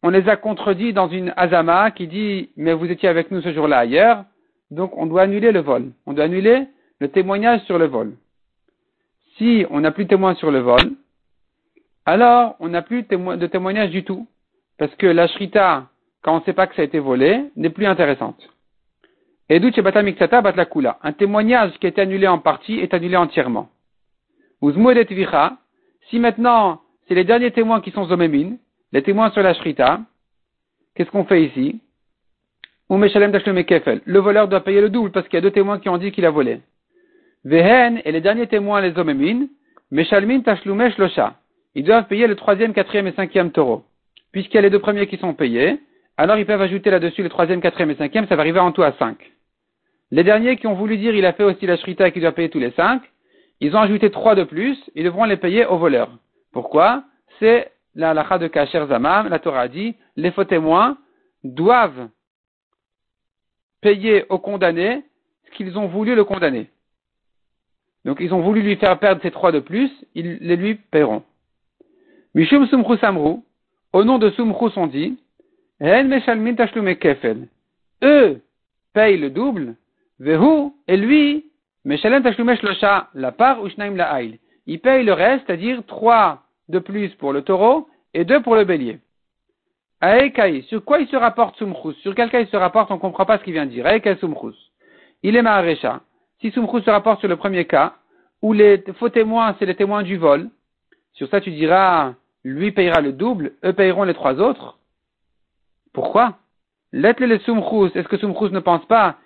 on 0.02 0.10
les 0.10 0.28
a 0.28 0.36
contredits 0.36 0.92
dans 0.92 1.08
une 1.08 1.32
azama 1.36 1.90
qui 1.90 2.06
dit 2.06 2.50
mais 2.56 2.72
vous 2.72 2.90
étiez 2.90 3.08
avec 3.08 3.30
nous 3.30 3.40
ce 3.42 3.52
jour-là 3.52 3.78
ailleurs, 3.78 4.24
donc 4.70 4.96
on 4.96 5.06
doit 5.06 5.22
annuler 5.22 5.52
le 5.52 5.60
vol. 5.60 5.92
On 6.06 6.12
doit 6.12 6.24
annuler 6.24 6.66
le 7.00 7.08
témoignage 7.08 7.60
sur 7.62 7.78
le 7.78 7.86
vol. 7.86 8.14
Si 9.36 9.66
on 9.70 9.80
n'a 9.80 9.90
plus 9.90 10.04
de 10.04 10.10
témoin 10.10 10.34
sur 10.34 10.50
le 10.50 10.60
vol, 10.60 10.92
alors 12.04 12.56
on 12.60 12.68
n'a 12.68 12.82
plus 12.82 13.02
de 13.02 13.46
témoignage 13.46 13.90
du 13.90 14.04
tout. 14.04 14.26
Parce 14.78 14.94
que 14.96 15.06
la 15.06 15.26
shrita, 15.26 15.88
quand 16.22 16.34
on 16.34 16.40
ne 16.40 16.44
sait 16.44 16.52
pas 16.52 16.66
que 16.66 16.74
ça 16.74 16.82
a 16.82 16.84
été 16.84 16.98
volé, 16.98 17.44
n'est 17.56 17.70
plus 17.70 17.86
intéressante. 17.86 18.40
Et 19.48 19.60
kula. 19.60 20.98
Un 21.02 21.12
témoignage 21.12 21.72
qui 21.78 21.86
a 21.86 21.88
été 21.88 22.00
annulé 22.00 22.26
en 22.26 22.38
partie 22.38 22.80
est 22.80 22.94
annulé 22.94 23.16
entièrement. 23.16 23.68
Si 26.10 26.18
maintenant 26.18 26.80
c'est 27.06 27.14
les 27.14 27.24
derniers 27.24 27.52
témoins 27.52 27.80
qui 27.80 27.90
sont 27.92 28.06
zomémines, 28.06 28.58
les 28.92 29.02
témoins 29.02 29.30
sur 29.30 29.42
la 29.42 29.54
shrita, 29.54 30.00
qu'est-ce 30.94 31.10
qu'on 31.10 31.24
fait 31.24 31.44
ici 31.44 31.80
Le 32.88 34.18
voleur 34.18 34.48
doit 34.48 34.60
payer 34.60 34.80
le 34.80 34.90
double 34.90 35.10
parce 35.10 35.26
qu'il 35.26 35.36
y 35.36 35.38
a 35.38 35.42
deux 35.42 35.50
témoins 35.50 35.78
qui 35.80 35.88
ont 35.88 35.98
dit 35.98 36.12
qu'il 36.12 36.24
a 36.24 36.30
volé. 36.30 36.60
Vehen 37.44 38.00
et 38.04 38.12
les 38.12 38.20
derniers 38.20 38.46
témoins, 38.46 38.80
les 38.80 38.96
omemin, 38.98 39.46
meshalmin 39.90 40.40
tashlumesh 40.40 40.96
losha. 40.98 41.34
Ils 41.74 41.84
doivent 41.84 42.06
payer 42.06 42.26
le 42.26 42.36
troisième, 42.36 42.72
quatrième 42.72 43.06
et 43.06 43.12
cinquième 43.12 43.50
taureau. 43.50 43.84
Puisqu'il 44.32 44.54
y 44.54 44.58
a 44.58 44.62
les 44.62 44.70
deux 44.70 44.78
premiers 44.78 45.06
qui 45.06 45.16
sont 45.16 45.34
payés, 45.34 45.78
alors 46.16 46.38
ils 46.38 46.46
peuvent 46.46 46.62
ajouter 46.62 46.90
là-dessus 46.90 47.22
le 47.22 47.28
troisième, 47.28 47.60
quatrième 47.60 47.90
et 47.90 47.96
cinquième, 47.96 48.26
ça 48.28 48.36
va 48.36 48.42
arriver 48.42 48.60
en 48.60 48.72
tout 48.72 48.82
à 48.82 48.92
cinq. 48.92 49.18
Les 50.10 50.24
derniers 50.24 50.56
qui 50.56 50.66
ont 50.66 50.74
voulu 50.74 50.96
dire 50.96 51.14
il 51.14 51.26
a 51.26 51.32
fait 51.32 51.44
aussi 51.44 51.66
la 51.66 51.76
shrita 51.76 52.08
et 52.08 52.12
qu'il 52.12 52.22
doit 52.22 52.32
payer 52.32 52.48
tous 52.48 52.60
les 52.60 52.70
cinq, 52.72 53.02
ils 53.60 53.74
ont 53.74 53.80
ajouté 53.80 54.10
trois 54.10 54.34
de 54.34 54.44
plus, 54.44 54.78
ils 54.94 55.04
devront 55.04 55.24
les 55.24 55.36
payer 55.36 55.66
au 55.66 55.76
voleur. 55.76 56.10
Pourquoi? 56.52 57.04
C'est 57.38 57.70
la 57.96 58.10
halakha 58.10 58.38
de 58.38 58.46
Kacher 58.46 58.86
Zamam, 58.88 59.28
la 59.28 59.38
Torah 59.38 59.68
dit, 59.68 59.96
les 60.16 60.30
faux 60.30 60.44
témoins 60.44 60.98
doivent 61.42 62.08
payer 63.80 64.24
au 64.28 64.38
condamné 64.38 65.02
ce 65.46 65.50
qu'ils 65.56 65.76
ont 65.78 65.88
voulu 65.88 66.14
le 66.14 66.24
condamner. 66.24 66.70
Donc 68.04 68.18
ils 68.20 68.32
ont 68.32 68.40
voulu 68.40 68.62
lui 68.62 68.76
faire 68.76 68.98
perdre 68.98 69.20
ces 69.22 69.30
trois 69.30 69.50
de 69.50 69.60
plus, 69.60 69.90
ils 70.14 70.38
les 70.40 70.56
lui 70.56 70.74
paieront. 70.76 71.24
Mishum 72.34 72.66
Sumru 72.68 72.98
Samru, 72.98 73.38
au 73.92 74.04
nom 74.04 74.18
de 74.18 74.30
Sumru 74.30 74.70
on 74.76 74.86
dit, 74.86 75.18
eux 78.02 78.40
payent 78.92 79.18
le 79.18 79.30
double, 79.30 79.74
Vehu, 80.18 80.70
et 80.88 80.96
lui, 80.96 81.46
Meshalem 81.84 82.22
Tashlumesh 82.22 82.60
la 83.14 83.32
part 83.32 83.64
Ushnaim 83.64 83.96
la 83.96 84.20
Il 84.66 84.80
paye 84.80 85.04
le 85.04 85.12
reste, 85.12 85.44
c'est-à-dire 85.46 85.82
trois 85.86 86.45
de 86.68 86.78
plus 86.78 87.10
pour 87.16 87.32
le 87.32 87.42
taureau 87.42 87.88
et 88.14 88.24
deux 88.24 88.42
pour 88.42 88.56
le 88.56 88.64
bélier. 88.64 88.98
Aekai, 90.00 90.62
sur 90.62 90.84
quoi 90.84 90.98
il 91.00 91.08
se 91.08 91.16
rapporte 91.16 91.56
Sumchus? 91.56 91.94
Sur 92.02 92.14
quel 92.14 92.30
cas 92.30 92.40
il 92.40 92.48
se 92.48 92.56
rapporte? 92.56 92.90
On 92.90 92.94
ne 92.94 93.00
comprend 93.00 93.24
pas 93.24 93.38
ce 93.38 93.44
qu'il 93.44 93.54
vient 93.54 93.66
de 93.66 93.70
dire. 93.70 93.86
Aekai 93.86 94.16
Sumchus. 94.16 94.56
Il 95.22 95.36
est 95.36 95.42
Maharesha. 95.42 96.00
Si 96.40 96.50
Sumchus 96.50 96.82
se 96.82 96.90
rapporte 96.90 97.20
sur 97.20 97.28
le 97.28 97.36
premier 97.36 97.64
cas, 97.64 97.94
où 98.42 98.52
les 98.52 98.84
faux 98.98 99.08
témoins, 99.08 99.56
c'est 99.58 99.66
les 99.66 99.74
témoins 99.74 100.02
du 100.02 100.18
vol, 100.18 100.50
sur 101.14 101.28
ça 101.28 101.40
tu 101.40 101.50
diras, 101.50 102.12
lui 102.44 102.72
payera 102.72 103.00
le 103.00 103.12
double, 103.12 103.52
eux 103.64 103.72
payeront 103.72 104.04
les 104.04 104.12
trois 104.14 104.34
autres. 104.40 104.78
Pourquoi? 105.94 106.34
Let 106.92 107.16
le 107.20 107.38
Sumchus, 107.38 107.92
est-ce 107.94 108.08
que 108.08 108.18
Sumchus 108.18 108.50
ne 108.50 108.60
pense 108.60 108.84
pas? 108.84 109.16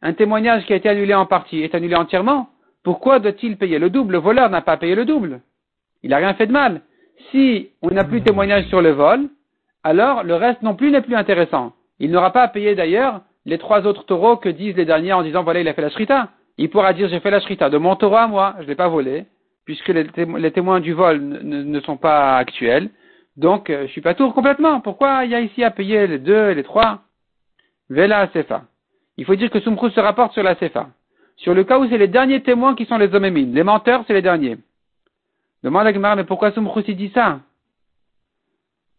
Un 0.00 0.12
témoignage 0.12 0.66
qui 0.66 0.72
a 0.72 0.76
été 0.76 0.88
annulé 0.88 1.14
en 1.14 1.26
partie 1.26 1.62
est 1.62 1.74
annulé 1.76 1.94
entièrement 1.94 2.48
pourquoi 2.88 3.18
doit-il 3.18 3.58
payer 3.58 3.78
le 3.78 3.90
double? 3.90 4.12
Le 4.12 4.18
voleur 4.18 4.48
n'a 4.48 4.62
pas 4.62 4.78
payé 4.78 4.94
le 4.94 5.04
double. 5.04 5.42
Il 6.02 6.08
n'a 6.08 6.16
rien 6.16 6.32
fait 6.32 6.46
de 6.46 6.52
mal. 6.52 6.80
Si 7.30 7.68
on 7.82 7.90
n'a 7.90 8.02
plus 8.02 8.20
de 8.20 8.24
témoignage 8.24 8.64
sur 8.68 8.80
le 8.80 8.92
vol, 8.92 9.28
alors 9.84 10.22
le 10.22 10.34
reste 10.34 10.62
non 10.62 10.74
plus 10.74 10.90
n'est 10.90 11.02
plus 11.02 11.14
intéressant. 11.14 11.74
Il 11.98 12.10
n'aura 12.10 12.32
pas 12.32 12.44
à 12.44 12.48
payer 12.48 12.74
d'ailleurs 12.74 13.20
les 13.44 13.58
trois 13.58 13.86
autres 13.86 14.06
taureaux 14.06 14.38
que 14.38 14.48
disent 14.48 14.74
les 14.74 14.86
derniers 14.86 15.12
en 15.12 15.22
disant 15.22 15.42
voilà 15.42 15.60
il 15.60 15.68
a 15.68 15.74
fait 15.74 15.82
la 15.82 15.90
shrita. 15.90 16.30
Il 16.56 16.70
pourra 16.70 16.94
dire 16.94 17.10
j'ai 17.10 17.20
fait 17.20 17.30
la 17.30 17.40
shrita 17.40 17.68
de 17.68 17.76
mon 17.76 17.94
taureau 17.94 18.16
à 18.16 18.26
moi, 18.26 18.54
je 18.56 18.62
ne 18.62 18.68
l'ai 18.68 18.74
pas 18.74 18.88
volé, 18.88 19.26
puisque 19.66 19.88
les, 19.88 20.50
témoins 20.52 20.80
du 20.80 20.94
vol 20.94 21.20
ne, 21.20 21.80
sont 21.80 21.98
pas 21.98 22.38
actuels. 22.38 22.88
Donc 23.36 23.68
euh, 23.68 23.82
je 23.86 23.92
suis 23.92 24.00
pas 24.00 24.14
tour 24.14 24.32
complètement. 24.32 24.80
Pourquoi 24.80 25.26
il 25.26 25.30
y 25.32 25.34
a 25.34 25.40
ici 25.40 25.62
à 25.62 25.70
payer 25.70 26.06
les 26.06 26.20
deux 26.20 26.52
et 26.52 26.54
les 26.54 26.64
trois? 26.64 27.02
Vela 27.90 28.30
Sefa. 28.32 28.62
Il 29.18 29.26
faut 29.26 29.34
dire 29.34 29.50
que 29.50 29.60
Sumkhus 29.60 29.90
se 29.90 30.00
rapporte 30.00 30.32
sur 30.32 30.42
la 30.42 30.54
Sefa. 30.54 30.88
Sur 31.38 31.54
le 31.54 31.64
cas 31.64 31.78
où 31.78 31.88
c'est 31.88 31.98
les 31.98 32.08
derniers 32.08 32.42
témoins 32.42 32.74
qui 32.74 32.84
sont 32.84 32.98
les 32.98 33.14
homémines. 33.14 33.54
Les 33.54 33.62
menteurs, 33.62 34.04
c'est 34.06 34.14
les 34.14 34.22
derniers. 34.22 34.58
Demande 35.62 35.86
à 35.86 35.92
Gemara, 35.92 36.16
mais 36.16 36.24
pourquoi 36.24 36.52
Sumkhus 36.52 36.94
dit 36.94 37.10
ça? 37.14 37.40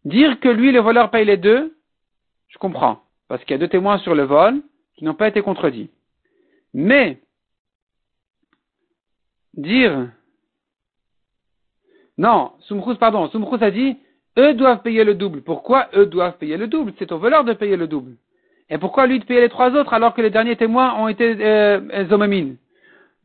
Dire 0.06 0.40
que 0.40 0.48
lui, 0.48 0.72
le 0.72 0.80
voleur, 0.80 1.12
paye 1.12 1.26
les 1.26 1.38
deux, 1.38 1.76
je 2.48 2.58
comprends. 2.58 3.02
Parce 3.28 3.44
qu'il 3.44 3.52
y 3.52 3.56
a 3.56 3.60
deux 3.60 3.68
témoins 3.68 3.98
sur 4.00 4.16
le 4.16 4.24
vol 4.24 4.62
qui 4.96 5.04
n'ont 5.04 5.14
pas 5.14 5.28
été 5.28 5.42
contredits. 5.42 5.90
Mais, 6.74 7.20
dire, 9.54 10.10
non, 12.18 12.54
Sumkhus, 12.62 12.96
pardon, 12.96 13.30
Sumkhus 13.30 13.64
a 13.64 13.72
dit, 13.72 13.98
eux 14.38 14.54
doivent 14.54 14.82
payer 14.82 15.04
le 15.04 15.16
double. 15.16 15.42
Pourquoi 15.42 15.90
eux 15.94 16.06
doivent 16.06 16.38
payer 16.38 16.56
le 16.56 16.68
double? 16.68 16.94
C'est 17.00 17.12
au 17.12 17.18
voleur 17.18 17.44
de 17.44 17.54
payer 17.54 17.76
le 17.76 17.88
double. 17.88 18.16
Et 18.70 18.78
pourquoi 18.78 19.08
lui 19.08 19.20
de 19.20 19.26
payer 19.26 19.42
les 19.42 19.50
trois 19.50 19.72
autres 19.72 19.94
alors 19.94 20.14
que 20.14 20.22
les 20.22 20.30
derniers 20.30 20.56
témoins 20.56 20.96
ont 20.96 21.08
été 21.08 21.36
euh, 21.40 22.06
zomamines 22.10 22.58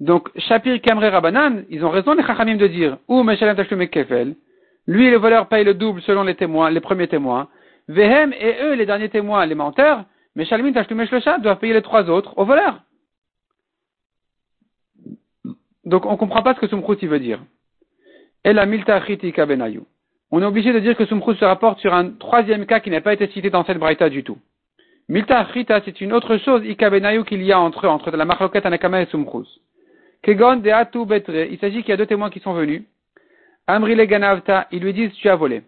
Donc, 0.01 0.31
Shapir, 0.37 0.81
Kamre, 0.81 1.03
Rabanan, 1.03 1.65
ils 1.69 1.85
ont 1.85 1.91
raison 1.91 2.15
les 2.15 2.23
Chachamim 2.23 2.57
de 2.57 2.67
dire, 2.67 2.99
ou 3.09 3.23
Meshalem 3.23 3.57
Tashlumek 3.57 3.91
Kefel, 3.91 4.37
lui 4.87 5.11
le 5.11 5.19
voleur 5.19 5.49
paye 5.49 5.65
le 5.65 5.75
double 5.75 6.01
selon 6.03 6.23
les 6.23 6.35
témoins, 6.35 6.71
les 6.71 6.81
premiers 6.81 7.09
témoins, 7.09 7.49
Vehem 7.89 8.33
et 8.33 8.57
eux, 8.63 8.75
les 8.75 8.87
derniers 8.87 9.11
témoins, 9.11 9.45
les 9.45 9.55
menteurs, 9.55 10.05
Meshalmin 10.35 10.73
Tashlumek 10.73 11.09
Shlosha 11.09 11.39
doivent 11.39 11.59
payer 11.59 11.75
les 11.75 11.83
trois 11.83 12.09
autres 12.09 12.39
au 12.39 12.45
voleur. 12.45 12.81
Donc, 15.85 16.07
on 16.07 16.13
ne 16.13 16.17
comprend 16.17 16.43
pas 16.43 16.55
ce 16.55 16.61
que 16.61 16.67
Sumkhuti 16.67 17.07
veut 17.07 17.21
dire. 17.21 17.41
Et 18.43 18.53
la 18.53 18.65
Milta 18.65 19.01
Benayu. 19.47 19.83
On 20.31 20.43
est 20.43 20.47
obligé 20.47 20.73
de 20.73 20.81
dire 20.81 20.97
que 20.97 21.07
Sumkhut 21.07 21.37
se 21.37 21.45
rapporte 21.45 21.79
sur 21.81 21.95
un 21.95 22.11
troisième 22.11 22.67
cas 22.67 22.81
qui 22.81 22.91
n'a 22.91 23.01
pas 23.01 23.13
été 23.13 23.29
cité 23.29 23.51
dans 23.51 23.65
cette 23.65 23.79
braïta 23.79 24.09
du 24.09 24.25
tout. 24.25 24.39
Milta 25.09 25.47
Chita, 25.53 25.83
c'est 25.85 26.01
une 26.01 26.15
autre 26.15 26.39
chose, 26.39 26.65
Ikabenayu, 26.65 27.25
qu'il 27.25 27.43
y 27.43 27.53
a 27.53 27.61
entre 27.61 27.87
eux, 27.87 27.91
entre 27.91 28.11
la 28.11 28.25
Marloket 28.25 28.65
Anakama 28.65 29.03
et 29.03 29.07
Sumchus. 29.07 29.61
Kegon 30.23 30.57
de 30.57 30.71
Atu 30.71 31.05
Betre, 31.05 31.47
il 31.51 31.59
s'agit 31.59 31.83
qu'il 31.83 31.91
y 31.91 31.93
a 31.93 31.99
deux 31.99 32.07
témoins 32.07 32.31
qui 32.31 32.41
sont 32.41 32.55
venus. 32.55 32.85
Amri 33.67 33.95
le 33.95 34.07
Ganavta, 34.07 34.67
ils 34.73 34.81
lui 34.81 34.95
disent, 34.95 35.13
tu 35.13 35.29
as 35.29 35.37
volé. 35.37 35.63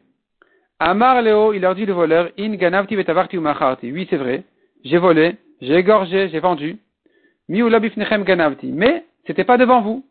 Amar 0.78 1.20
Leo, 1.20 1.52
il 1.52 1.60
leur 1.60 1.74
dit 1.74 1.84
le 1.84 1.92
voleur, 1.92 2.30
In 2.38 2.54
Ganavti 2.54 2.96
Betavarti 2.96 3.36
Umacharti. 3.36 3.92
Oui, 3.92 4.06
c'est 4.08 4.16
vrai, 4.16 4.44
j'ai 4.84 4.96
volé, 4.96 5.36
j'ai 5.60 5.74
égorgé, 5.74 6.30
j'ai 6.30 6.40
vendu. 6.40 6.78
Miulabifnechem 7.50 8.24
Ganavti. 8.24 8.72
Mais, 8.72 9.04
c'était 9.26 9.44
pas 9.44 9.58
devant 9.58 9.82
vous. 9.82 10.06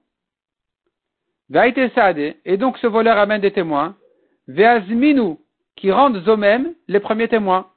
Vaite 1.50 1.94
Saade, 1.96 2.36
et 2.46 2.58
donc 2.58 2.78
ce 2.78 2.88
voleur 2.88 3.18
amène 3.18 3.42
des 3.42 3.52
témoins. 3.52 3.96
Veazminu, 4.48 5.38
qui 5.76 5.92
rendent 5.92 6.24
eux-mêmes 6.28 6.74
les 6.88 7.00
premiers 7.00 7.28
témoins. 7.28 7.68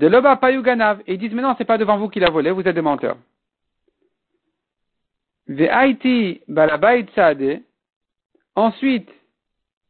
De 0.00 0.06
Loba 0.06 0.36
Payuganav. 0.36 1.02
Et 1.06 1.14
ils 1.14 1.18
disent, 1.18 1.34
mais 1.34 1.42
non, 1.42 1.54
c'est 1.58 1.66
pas 1.66 1.76
devant 1.76 1.98
vous 1.98 2.08
qu'il 2.08 2.24
a 2.24 2.30
volé, 2.30 2.50
vous 2.50 2.66
êtes 2.66 2.74
des 2.74 2.80
menteurs. 2.80 3.18
Ensuite, 8.56 9.10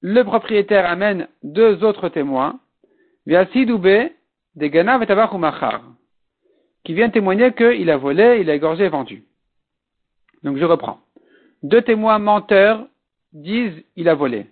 le 0.01 0.23
propriétaire 0.23 0.91
amène 0.91 1.29
deux 1.45 1.85
autres 1.85 2.09
témoins. 2.09 2.59
Ve'asidoube 3.25 4.11
de 4.57 4.67
Ganav 4.67 5.03
et. 5.03 5.81
Qui 6.83 6.95
viennent 6.95 7.13
témoigner 7.13 7.53
qu'il 7.53 7.89
a 7.89 7.97
volé, 7.97 8.39
il 8.41 8.51
a 8.51 8.55
égorgé 8.55 8.87
et 8.87 8.89
vendu. 8.89 9.23
Donc 10.43 10.57
je 10.57 10.65
reprends. 10.65 10.99
Deux 11.63 11.83
témoins 11.83 12.19
menteurs 12.19 12.85
disent 13.33 13.85
il 13.95 14.09
a 14.09 14.17
volé. 14.17 14.47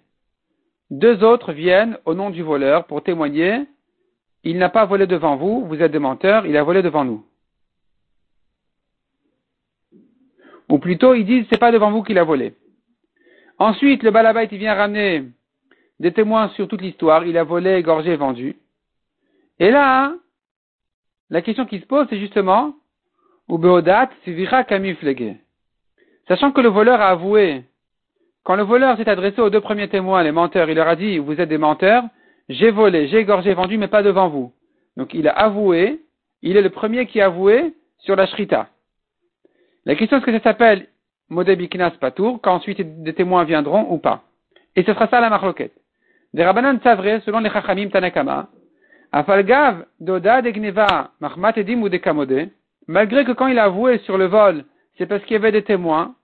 Deux 0.90 1.24
autres 1.24 1.52
viennent 1.52 1.98
au 2.04 2.14
nom 2.14 2.30
du 2.30 2.42
voleur 2.42 2.84
pour 2.84 3.02
témoigner 3.02 3.66
il 4.44 4.58
n'a 4.58 4.68
pas 4.68 4.84
volé 4.84 5.06
devant 5.06 5.36
vous, 5.36 5.66
vous 5.66 5.82
êtes 5.82 5.92
des 5.92 5.98
menteurs, 5.98 6.46
il 6.46 6.56
a 6.56 6.62
volé 6.62 6.82
devant 6.82 7.04
nous. 7.04 7.24
Ou 10.68 10.78
plutôt, 10.78 11.14
ils 11.14 11.24
disent, 11.24 11.46
c'est 11.50 11.58
pas 11.58 11.72
devant 11.72 11.90
vous 11.90 12.02
qu'il 12.02 12.18
a 12.18 12.24
volé. 12.24 12.54
Ensuite, 13.58 14.02
le 14.02 14.10
balabait, 14.10 14.48
il 14.50 14.58
vient 14.58 14.74
ramener 14.74 15.24
des 15.98 16.12
témoins 16.12 16.48
sur 16.50 16.68
toute 16.68 16.82
l'histoire, 16.82 17.26
il 17.26 17.36
a 17.36 17.44
volé, 17.44 17.76
égorgé, 17.76 18.16
vendu. 18.16 18.56
Et 19.58 19.70
là, 19.70 20.14
la 21.30 21.42
question 21.42 21.66
qui 21.66 21.80
se 21.80 21.86
pose, 21.86 22.06
c'est 22.08 22.18
justement, 22.18 22.74
Ubeodat, 23.48 24.10
Sivira 24.24 24.62
Kamiflege. 24.64 25.36
Sachant 26.28 26.52
que 26.52 26.60
le 26.60 26.68
voleur 26.68 27.00
a 27.00 27.08
avoué, 27.08 27.64
quand 28.44 28.54
le 28.54 28.62
voleur 28.62 28.96
s'est 28.96 29.08
adressé 29.08 29.40
aux 29.40 29.50
deux 29.50 29.60
premiers 29.60 29.88
témoins, 29.88 30.22
les 30.22 30.32
menteurs, 30.32 30.70
il 30.70 30.76
leur 30.76 30.88
a 30.88 30.96
dit, 30.96 31.18
vous 31.18 31.40
êtes 31.40 31.48
des 31.48 31.58
menteurs, 31.58 32.04
j'ai 32.48 32.70
volé, 32.70 33.08
j'ai 33.08 33.18
égorgé, 33.18 33.52
vendu, 33.54 33.78
mais 33.78 33.88
pas 33.88 34.02
devant 34.02 34.28
vous. 34.28 34.52
Donc 34.96 35.14
il 35.14 35.28
a 35.28 35.32
avoué, 35.32 36.00
il 36.42 36.56
est 36.56 36.62
le 36.62 36.70
premier 36.70 37.06
qui 37.06 37.20
a 37.20 37.26
avoué 37.26 37.74
sur 37.98 38.16
la 38.16 38.26
shrita. 38.26 38.68
La 39.84 39.94
question 39.94 40.18
est-ce 40.18 40.26
que 40.26 40.32
ça 40.32 40.42
s'appelle 40.42 40.88
Modebiknas 41.28 41.92
Patour, 42.00 42.40
quand 42.42 42.54
ensuite 42.54 43.02
des 43.02 43.14
témoins 43.14 43.44
viendront 43.44 43.86
ou 43.90 43.98
pas? 43.98 44.22
Et 44.76 44.82
ce 44.82 44.92
sera 44.92 45.08
ça 45.08 45.20
la 45.20 45.30
marloquette. 45.30 45.74
Des 46.34 46.44
Rabbanan 46.44 46.80
Savre, 46.82 47.20
selon 47.24 47.40
les 47.40 47.50
Chachamim 47.50 47.88
Tanakama, 47.88 48.48
Afalgav 49.12 49.86
Doda 50.00 50.42
Degneva 50.42 51.10
Mahmat 51.20 51.54
Edim 51.56 51.82
ou 51.82 51.88
Dekamode, 51.88 52.50
malgré 52.86 53.24
que 53.24 53.32
quand 53.32 53.46
il 53.46 53.58
a 53.58 53.64
avoué 53.64 53.98
sur 53.98 54.18
le 54.18 54.26
vol, 54.26 54.64
c'est 54.96 55.06
parce 55.06 55.22
qu'il 55.24 55.32
y 55.32 55.36
avait 55.36 55.52
des 55.52 55.64
témoins, 55.64 56.14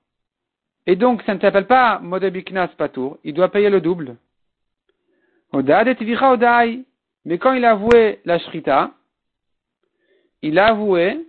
et 0.87 0.97
donc 0.97 1.23
ça 1.23 1.35
ne 1.35 1.41
s'appelle 1.41 1.67
pas 1.67 2.01
Modebiknas 2.01 2.69
Patour, 2.77 3.19
il 3.25 3.35
doit 3.35 3.49
payer 3.49 3.71
le 3.71 3.81
double. 3.81 4.17
Mais 7.27 7.39
quand 7.39 7.53
il 7.53 7.65
a 7.65 7.71
avoué 7.71 8.21
la 8.25 8.39
shrita, 8.39 8.91
il 10.43 10.59
a 10.59 10.67
avoué 10.67 11.27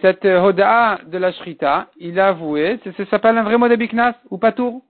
cette 0.00 0.24
hoda 0.24 1.00
de 1.06 1.18
la 1.18 1.32
shrita, 1.32 1.90
il 1.98 2.20
a 2.20 2.28
avoué, 2.28 2.78
ça 2.96 3.06
s'appelle 3.06 3.36
un 3.36 3.42
vrai 3.42 3.58
mot 3.58 3.68
de 3.68 3.76
biknas 3.76 4.14
ou 4.30 4.38
patour. 4.38 4.82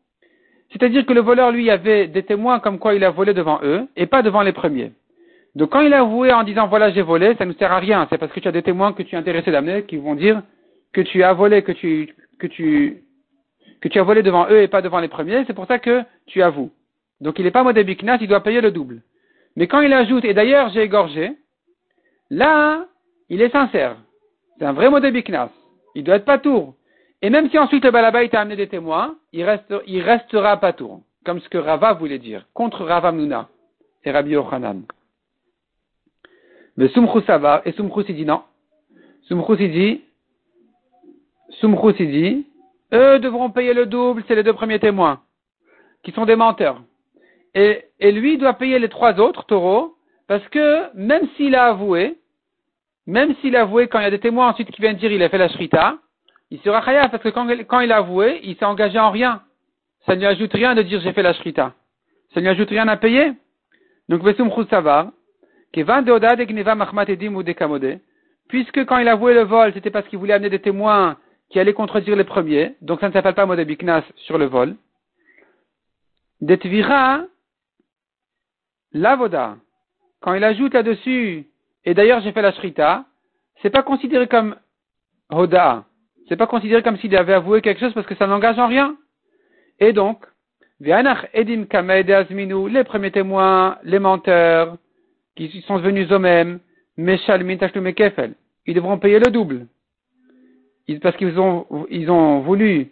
C'est-à-dire 0.71 1.07
que 1.07 1.15
le 1.15 1.21
voleur, 1.21 1.51
lui, 1.51 1.71
avait 1.71 2.09
des 2.09 2.23
témoins 2.25 2.61
comme 2.61 2.79
quoi 2.79 2.95
il 2.95 3.03
a 3.03 3.11
volé 3.11 3.33
devant 3.33 3.61
eux 3.63 3.89
et 3.97 4.07
pas 4.07 4.21
devant 4.23 4.43
les 4.43 4.53
premiers. 4.53 4.93
Donc 5.55 5.71
quand 5.71 5.81
il 5.81 5.95
a 5.95 6.01
avoué 6.01 6.33
en 6.33 6.43
disant 6.43 6.69
voilà 6.69 6.91
j'ai 6.91 7.03
volé, 7.03 7.35
ça 7.37 7.47
ne 7.47 7.53
sert 7.55 7.73
à 7.73 7.79
rien. 7.79 8.07
C'est 8.11 8.19
parce 8.19 8.33
que 8.33 8.41
tu 8.41 8.49
as 8.49 8.53
des 8.53 8.63
témoins 8.63 8.93
que 8.93 9.03
tu 9.03 9.15
es 9.15 9.19
intéressé 9.19 9.51
d'amener 9.51 9.85
qui 9.85 9.97
vont 9.97 10.15
dire 10.15 10.43
que 10.93 11.01
tu 11.01 11.23
as 11.23 11.33
volé, 11.33 11.63
que 11.63 11.73
tu, 11.73 12.15
que 12.39 12.47
tu, 12.47 13.03
que 13.81 13.89
tu 13.89 13.99
as 13.99 14.03
volé 14.03 14.23
devant 14.23 14.47
eux 14.51 14.61
et 14.61 14.69
pas 14.69 14.83
devant 14.83 15.01
les 15.01 15.09
premiers. 15.09 15.45
C'est 15.47 15.55
pour 15.55 15.67
ça 15.67 15.79
que 15.79 16.03
tu 16.27 16.43
avoues. 16.43 16.71
Donc 17.21 17.39
il 17.39 17.45
n'est 17.45 17.51
pas 17.51 17.63
modébiknas, 17.63 18.19
il 18.21 18.29
doit 18.29 18.43
payer 18.43 18.61
le 18.61 18.71
double. 18.71 19.03
Mais 19.57 19.67
quand 19.67 19.81
il 19.81 19.93
ajoute, 19.93 20.25
et 20.25 20.35
d'ailleurs 20.35 20.71
j'ai 20.71 20.83
égorgé, 20.83 21.33
là, 22.31 22.87
il 23.29 23.43
est 23.43 23.51
sincère. 23.51 23.97
C'est 24.59 24.65
un 24.65 24.73
vrai 24.73 24.91
modébiknas. 24.91 25.51
Il 25.95 26.05
doit 26.05 26.17
être 26.17 26.25
pas 26.25 26.39
tour. 26.39 26.75
Et 27.23 27.31
même 27.31 27.51
si 27.51 27.59
ensuite 27.59 27.85
le 27.85 27.91
balabait 27.91 28.35
a 28.35 28.41
amené 28.41 28.57
des 28.57 28.69
témoins, 28.69 29.17
il, 29.33 29.43
reste, 29.43 29.75
il 29.87 30.03
restera 30.03 30.57
pas 30.59 30.73
tour. 30.73 31.03
Comme 31.25 31.41
ce 31.41 31.49
que 31.49 31.59
Rava 31.59 31.95
voulait 31.95 32.19
dire. 32.19 32.47
Contre 32.55 32.85
Rava 32.85 33.11
Muna 33.11 33.49
et 34.05 34.11
Rabbi 34.11 34.31
Yochanan. 34.31 34.83
Mais 36.77 36.89
Sumchus 36.89 37.25
et 37.65 37.73
Sumchus 37.73 38.05
il 38.09 38.15
dit 38.15 38.25
non. 38.25 38.43
Sumchus 39.23 39.57
il 39.59 39.73
dit, 39.73 40.05
Sumchus 41.61 41.95
dit, 42.07 42.47
eux 42.93 43.19
devront 43.19 43.51
payer 43.51 43.75
le 43.75 43.87
double, 43.87 44.23
c'est 44.29 44.37
les 44.37 44.45
deux 44.45 44.53
premiers 44.53 44.79
témoins, 44.79 45.21
qui 46.05 46.13
sont 46.13 46.25
des 46.25 46.37
menteurs 46.37 46.81
et, 47.55 48.13
lui 48.13 48.39
doit 48.39 48.55
payer 48.55 48.79
les 48.79 48.89
trois 48.89 49.19
autres 49.19 49.45
taureaux, 49.45 49.97
parce 50.27 50.47
que 50.49 50.95
même 50.95 51.27
s'il 51.37 51.55
a 51.55 51.67
avoué, 51.67 52.19
même 53.07 53.35
s'il 53.37 53.57
a 53.57 53.63
avoué 53.63 53.89
quand 53.89 54.01
il 54.01 54.05
y 54.05 54.07
a 54.07 54.11
des 54.11 54.21
témoins 54.21 54.49
ensuite 54.51 54.71
qui 54.71 54.81
viennent 54.83 54.97
dire 54.97 55.11
il 55.11 55.23
a 55.23 55.29
fait 55.29 55.39
la 55.39 55.49
shrita, 55.49 55.99
il 56.51 56.61
sera 56.61 56.83
khayaf 56.83 57.11
parce 57.11 57.23
que 57.23 57.29
quand, 57.29 57.81
il 57.81 57.93
a 57.93 57.97
avoué, 57.97 58.41
il 58.43 58.57
s'est 58.57 58.65
engagé 58.65 58.99
en 58.99 59.11
rien. 59.11 59.43
Ça 60.07 60.15
ne 60.15 60.21
lui 60.21 60.27
ajoute 60.27 60.53
rien 60.53 60.75
de 60.75 60.83
dire 60.83 61.01
j'ai 61.01 61.13
fait 61.13 61.23
la 61.23 61.35
shrita. 61.35 61.75
Ça 62.33 62.41
ne 62.41 62.43
lui 62.43 62.49
ajoute 62.51 62.71
rien 62.71 62.89
à 62.89 62.97
payer. 62.97 63.33
Donc, 64.09 64.23
Vesum 64.23 64.51
Savar, 64.71 65.11
puisque 68.49 68.85
quand 68.87 68.99
il 68.99 69.09
a 69.09 69.13
avoué 69.13 69.35
le 69.35 69.43
vol, 69.43 69.73
c'était 69.75 69.91
parce 69.91 70.09
qu'il 70.09 70.19
voulait 70.19 70.33
amener 70.33 70.51
des 70.51 70.61
témoins 70.61 71.19
qui 71.51 71.61
allaient 71.61 71.75
contredire 71.75 72.17
les 72.17 72.25
premiers, 72.25 72.75
donc 72.81 73.01
ça 73.01 73.09
ne 73.09 73.13
s'appelle 73.13 73.35
pas 73.35 73.47
Modebiknas 73.47 74.05
sur 74.17 74.39
le 74.39 74.47
vol. 74.47 74.77
Detvira, 76.41 77.23
l'avoda, 78.93 79.57
quand 80.21 80.35
il 80.35 80.45
ajoute 80.45 80.75
là-dessus, 80.75 81.47
et 81.85 81.95
d'ailleurs 81.95 82.21
j'ai 82.21 82.33
fait 82.33 82.43
la 82.43 82.53
shrita, 82.53 83.05
c'est 83.63 83.71
pas 83.71 83.83
considéré 83.83 84.27
comme 84.27 84.57
hoda, 85.31 85.85
c'est 86.29 86.37
pas 86.37 86.47
considéré 86.47 86.83
comme 86.83 86.99
s'il 86.99 87.17
avait 87.17 87.35
avoué 87.35 87.61
quelque 87.61 87.81
chose 87.81 87.95
parce 87.95 88.07
que 88.07 88.15
ça 88.17 88.27
n'engage 88.27 88.59
en 88.59 88.69
rien. 88.69 88.97
Et 89.81 89.93
donc, 89.93 90.25
Edim 90.81 91.67
les 92.69 92.85
premiers 92.85 93.11
témoins, 93.11 93.79
les 93.83 93.99
menteurs, 93.99 94.77
qui 95.35 95.63
sont 95.67 95.79
venus 95.79 96.11
eux-mêmes, 96.11 96.61
ils 96.99 98.75
devront 98.75 98.99
payer 98.99 99.19
le 99.19 99.31
double. 99.31 99.67
Parce 101.01 101.17
qu'ils 101.17 101.39
ont, 101.39 101.67
ils 101.91 102.11
ont 102.11 102.41
voulu 102.41 102.89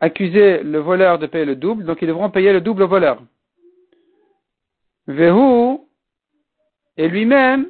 accuser 0.00 0.62
le 0.62 0.78
voleur 0.78 1.18
de 1.18 1.26
payer 1.26 1.44
le 1.46 1.56
double, 1.56 1.84
donc 1.84 1.98
ils 2.02 2.08
devront 2.08 2.30
payer 2.30 2.52
le 2.52 2.60
double 2.60 2.82
au 2.82 2.88
voleur. 2.88 3.22
Vehu, 5.06 5.78
et 6.96 7.08
lui-même, 7.08 7.68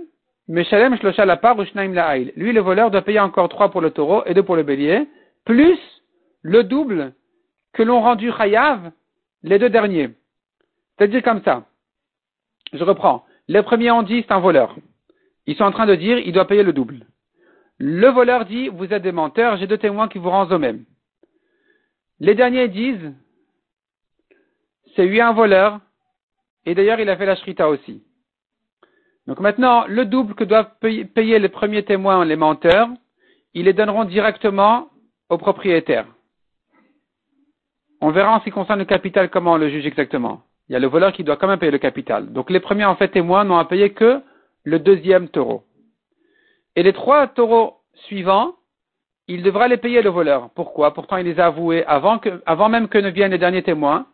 Meshalem 0.49 0.97
Shlosha 0.97 1.25
la 1.25 1.37
part 1.37 1.57
Lui, 1.57 2.53
le 2.53 2.61
voleur 2.61 2.91
doit 2.91 3.03
payer 3.03 3.21
encore 3.21 3.49
trois 3.49 3.71
pour 3.71 3.81
le 3.81 3.91
taureau 3.91 4.23
et 4.27 4.35
deux 4.35 4.43
pour 4.43 4.57
le 4.57 4.63
bélier, 4.63 5.09
plus 5.45 5.79
le 6.43 6.63
double 6.63 7.13
que 7.73 7.83
l'ont 7.83 8.01
rendu 8.01 8.31
Chayav 8.33 8.93
les 9.43 9.59
deux 9.59 9.71
derniers. 9.71 10.11
C'est-à-dire 10.97 11.23
comme 11.23 11.43
ça. 11.43 11.65
Je 12.73 12.83
reprends. 12.85 13.25
Les 13.49 13.63
premiers 13.63 13.91
ont 13.91 14.03
dit 14.03 14.23
c'est 14.23 14.33
un 14.33 14.41
voleur. 14.41 14.77
Ils 15.47 15.57
sont 15.57 15.65
en 15.65 15.73
train 15.73 15.87
de 15.87 15.95
dire 15.95 16.19
il 16.19 16.33
doit 16.33 16.47
payer 16.47 16.63
le 16.63 16.73
double. 16.73 17.07
Le 17.79 18.09
voleur 18.09 18.45
dit 18.45 18.69
vous 18.69 18.93
êtes 18.93 19.03
des 19.03 19.13
menteurs, 19.13 19.57
j'ai 19.57 19.67
deux 19.67 19.79
témoins 19.79 20.09
qui 20.09 20.19
vous 20.19 20.31
rendent 20.31 20.53
au 20.53 20.59
même. 20.59 20.85
Les 22.21 22.35
derniers 22.35 22.69
disent 22.69 23.13
c'est 24.95 25.07
lui 25.07 25.21
un 25.21 25.33
voleur 25.33 25.81
et 26.67 26.75
d'ailleurs 26.75 27.01
il 27.01 27.09
a 27.09 27.17
fait 27.17 27.27
la 27.27 27.37
shrita 27.37 27.69
aussi. 27.69 28.03
Donc 29.27 29.41
maintenant, 29.41 29.87
le 29.89 30.05
double 30.05 30.35
que 30.35 30.45
doivent 30.45 30.71
payer 30.81 31.39
les 31.39 31.49
premiers 31.49 31.85
témoins, 31.85 32.25
les 32.25 32.37
menteurs, 32.37 32.89
ils 33.55 33.65
les 33.65 33.73
donneront 33.73 34.05
directement 34.05 34.89
au 35.31 35.39
propriétaire. 35.39 36.07
On 38.01 38.11
verra 38.11 38.37
en 38.37 38.41
ce 38.41 38.45
qui 38.45 38.51
concerne 38.51 38.79
le 38.79 38.85
capital 38.85 39.31
comment 39.31 39.53
on 39.53 39.57
le 39.57 39.71
juge 39.71 39.87
exactement. 39.87 40.43
Il 40.69 40.73
y 40.73 40.77
a 40.77 40.79
le 40.79 40.87
voleur 40.87 41.13
qui 41.13 41.25
doit 41.25 41.37
quand 41.37 41.49
même 41.49 41.59
payer 41.59 41.73
le 41.73 41.79
capital. 41.79 42.33
Donc 42.33 42.51
les 42.51 42.61
premiers 42.61 42.85
en 42.85 42.97
fait 42.97 43.09
témoins 43.09 43.45
n'ont 43.45 43.59
à 43.59 43.65
payer 43.65 43.91
que 43.91 44.21
le 44.65 44.79
deuxième 44.79 45.29
taureau. 45.29 45.65
Et 46.75 46.83
les 46.83 46.93
trois 46.93 47.27
taureaux 47.29 47.79
suivants, 47.95 48.55
il 49.29 49.43
devra 49.43 49.67
les 49.67 49.77
payer 49.79 50.03
le 50.03 50.11
voleur. 50.11 50.51
Pourquoi? 50.55 50.93
Pourtant 50.93 51.17
il 51.17 51.25
les 51.25 51.41
a 51.41 51.47
avoués 51.47 51.85
avant, 51.87 52.21
avant 52.45 52.69
même 52.69 52.89
que 52.89 52.99
ne 52.99 53.09
viennent 53.09 53.31
les 53.31 53.39
derniers 53.39 53.63
témoins. 53.63 54.07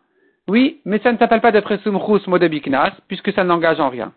Oui, 0.47 0.81
mais 0.85 0.99
ça 0.99 1.11
ne 1.11 1.17
s'appelle 1.17 1.41
pas 1.41 1.51
d'être 1.51 1.77
sumchus 1.77 2.27
modebiknas, 2.27 2.93
puisque 3.07 3.31
ça 3.31 3.43
n'engage 3.43 3.79
en 3.79 3.89
rien. 3.89 4.13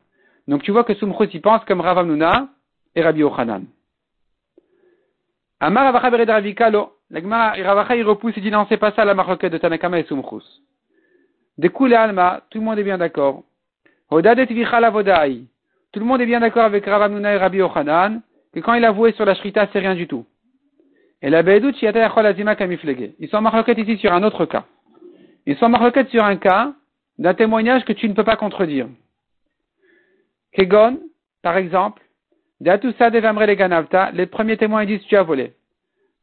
Donc 0.48 0.62
tu 0.62 0.70
vois 0.70 0.84
que 0.84 0.94
Sumchus 0.94 1.36
y 1.36 1.40
pense 1.40 1.64
comme 1.64 1.80
Rav 1.80 2.06
et 2.94 3.02
Rabbi 3.02 3.22
Ochanan. 3.22 3.64
Amar 5.60 5.86
Avacha 5.86 6.10
Bered 6.10 6.30
Ravikalo. 6.30 6.92
Ravacha 7.10 7.96
il 7.96 8.04
repousse 8.04 8.36
et 8.36 8.40
dit 8.40 8.50
non, 8.50 8.66
c'est 8.68 8.76
pas 8.76 8.92
ça 8.92 9.04
la 9.04 9.14
maroquette 9.14 9.52
de 9.52 9.58
Tanakama 9.58 10.00
et 10.00 10.04
Sumchus. 10.04 10.62
Découle 11.58 11.94
Alma, 11.94 12.42
tout 12.50 12.58
le 12.58 12.64
monde 12.64 12.78
est 12.78 12.84
bien 12.84 12.98
d'accord. 12.98 13.44
Hodadet 14.10 14.46
Vichala 14.46 14.90
Vodai. 14.90 15.42
Tout 15.92 16.00
le 16.00 16.06
monde 16.06 16.20
est 16.20 16.26
bien 16.26 16.40
d'accord 16.40 16.64
avec 16.64 16.84
Rav 16.84 17.12
et 17.12 17.36
Rabbi 17.36 17.62
Ochanan 17.62 18.20
que 18.52 18.60
quand 18.60 18.74
il 18.74 18.84
a 18.84 18.90
voué 18.90 19.12
sur 19.12 19.24
la 19.24 19.34
Shrita, 19.34 19.68
c'est 19.72 19.78
rien 19.78 19.94
du 19.94 20.06
tout. 20.06 20.24
Et 21.22 21.30
la 21.30 21.42
Beidut 21.42 21.74
Shiata 21.74 21.98
Yachol 21.98 22.26
Azima 22.26 22.54
Kamiflege. 22.56 23.12
Ils 23.18 23.28
sont 23.28 23.40
maroquettes 23.40 23.78
ici 23.78 23.96
sur 23.98 24.12
un 24.12 24.22
autre 24.22 24.44
cas. 24.46 24.64
Ils 25.46 25.56
sont 25.56 25.68
maroquettes 25.68 26.10
sur 26.10 26.24
un 26.24 26.36
cas 26.36 26.72
d'un 27.18 27.34
témoignage 27.34 27.84
que 27.84 27.92
tu 27.92 28.08
ne 28.08 28.14
peux 28.14 28.24
pas 28.24 28.36
contredire. 28.36 28.88
Kegon, 30.52 31.00
par 31.42 31.56
exemple, 31.56 32.02
les 32.60 34.26
premiers 34.26 34.56
témoins 34.56 34.84
disent 34.84 35.02
tu 35.04 35.16
as 35.16 35.22
volé. 35.22 35.52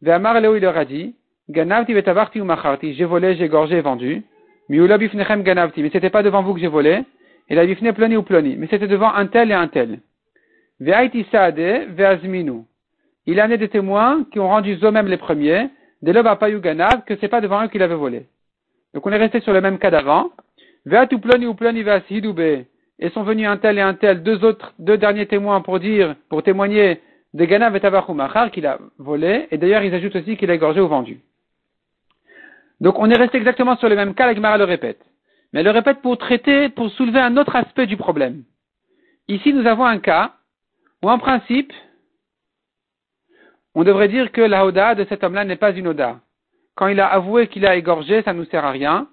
Ve'amar 0.01 0.41
Leo 0.41 0.55
il 0.55 0.61
leur 0.61 0.77
a 0.77 0.85
dit, 0.85 1.15
Ganavti 1.49 1.93
vetavarti 1.93 2.41
ou 2.41 2.45
macharti, 2.45 2.93
j'ai 2.93 3.05
volé, 3.05 3.35
j'ai 3.35 3.49
gorgé 3.49 3.81
vendu. 3.81 4.23
Miula 4.69 4.97
bifnechem 4.97 5.43
ganavti, 5.43 5.83
mais 5.83 5.89
c'était 5.91 6.09
pas 6.09 6.23
devant 6.23 6.41
vous 6.41 6.53
que 6.53 6.59
j'ai 6.59 6.67
volé. 6.67 7.03
Et 7.49 7.55
la 7.55 7.65
bifne 7.65 7.91
ploni 7.91 8.15
ou 8.15 8.23
ploni, 8.23 8.55
mais 8.57 8.67
c'était 8.67 8.87
devant 8.87 9.13
un 9.13 9.27
tel 9.27 9.51
et 9.51 9.53
un 9.53 9.67
tel. 9.67 9.99
Ve'aiti 10.79 11.25
saade 11.31 11.59
ve'azminu. 11.95 12.63
Il 13.25 13.41
en 13.41 13.51
a 13.51 13.57
des 13.57 13.67
témoins 13.67 14.25
qui 14.31 14.39
ont 14.39 14.47
rendu 14.47 14.77
eux-mêmes 14.81 15.07
les 15.07 15.17
premiers, 15.17 15.69
des 16.01 16.13
lobapayu 16.13 16.59
ganav, 16.61 17.03
que 17.05 17.15
c'est 17.17 17.27
pas 17.27 17.41
devant 17.41 17.63
eux 17.63 17.67
qu'il 17.67 17.83
avait 17.83 17.95
volé. 17.95 18.25
Donc 18.93 19.05
on 19.05 19.11
est 19.11 19.17
resté 19.17 19.41
sur 19.41 19.53
le 19.53 19.61
même 19.61 19.79
cas 19.79 19.91
d'avant. 19.91 20.31
Et 22.99 23.09
sont 23.09 23.23
venus 23.23 23.47
un 23.47 23.57
tel 23.57 23.77
et 23.77 23.81
un 23.81 23.93
tel, 23.95 24.23
deux 24.23 24.43
autres, 24.43 24.73
deux 24.79 24.97
derniers 24.97 25.25
témoins 25.25 25.61
pour 25.61 25.79
dire, 25.79 26.15
pour 26.29 26.43
témoigner 26.43 27.01
de 27.33 27.45
Ganav 27.45 27.75
et 27.75 28.51
qu'il 28.51 28.67
a 28.67 28.77
volé, 28.99 29.47
et 29.49 29.57
d'ailleurs 29.57 29.83
ils 29.83 29.93
ajoutent 29.93 30.15
aussi 30.15 30.37
qu'il 30.37 30.51
a 30.51 30.53
égorgé 30.53 30.79
ou 30.79 30.87
vendu. 30.87 31.19
Donc 32.79 32.99
on 32.99 33.09
est 33.09 33.17
resté 33.17 33.37
exactement 33.37 33.77
sur 33.77 33.89
le 33.89 33.95
même 33.95 34.13
cas, 34.13 34.27
la 34.27 34.35
Gemara 34.35 34.57
le 34.57 34.65
répète. 34.65 34.99
Mais 35.51 35.61
elle 35.61 35.65
le 35.65 35.71
répète 35.71 36.01
pour 36.01 36.17
traiter, 36.17 36.69
pour 36.69 36.89
soulever 36.91 37.19
un 37.19 37.37
autre 37.37 37.55
aspect 37.55 37.87
du 37.87 37.97
problème. 37.97 38.43
Ici 39.27 39.53
nous 39.53 39.65
avons 39.65 39.85
un 39.85 39.99
cas 39.99 40.33
où 41.01 41.09
en 41.09 41.17
principe, 41.17 41.73
on 43.73 43.83
devrait 43.83 44.09
dire 44.09 44.31
que 44.31 44.41
la 44.41 44.65
Oda 44.65 44.95
de 44.95 45.05
cet 45.05 45.23
homme-là 45.23 45.45
n'est 45.45 45.55
pas 45.55 45.71
une 45.71 45.87
Oda. 45.87 46.19
Quand 46.75 46.87
il 46.87 46.99
a 46.99 47.07
avoué 47.07 47.47
qu'il 47.47 47.65
a 47.65 47.75
égorgé, 47.75 48.21
ça 48.23 48.33
ne 48.33 48.39
nous 48.39 48.45
sert 48.45 48.65
à 48.65 48.71
rien 48.71 49.07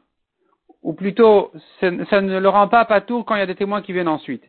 ou 0.83 0.95
plutôt, 0.95 1.53
ça 1.81 1.91
ne 1.91 2.39
le 2.39 2.49
rend 2.49 2.69
pas 2.69 3.01
tout 3.03 3.23
quand 3.23 3.35
il 3.35 3.41
y 3.41 3.43
a 3.43 3.47
des 3.47 3.55
témoins 3.55 3.83
qui 3.83 3.93
viennent 3.93 4.09
ensuite. 4.09 4.43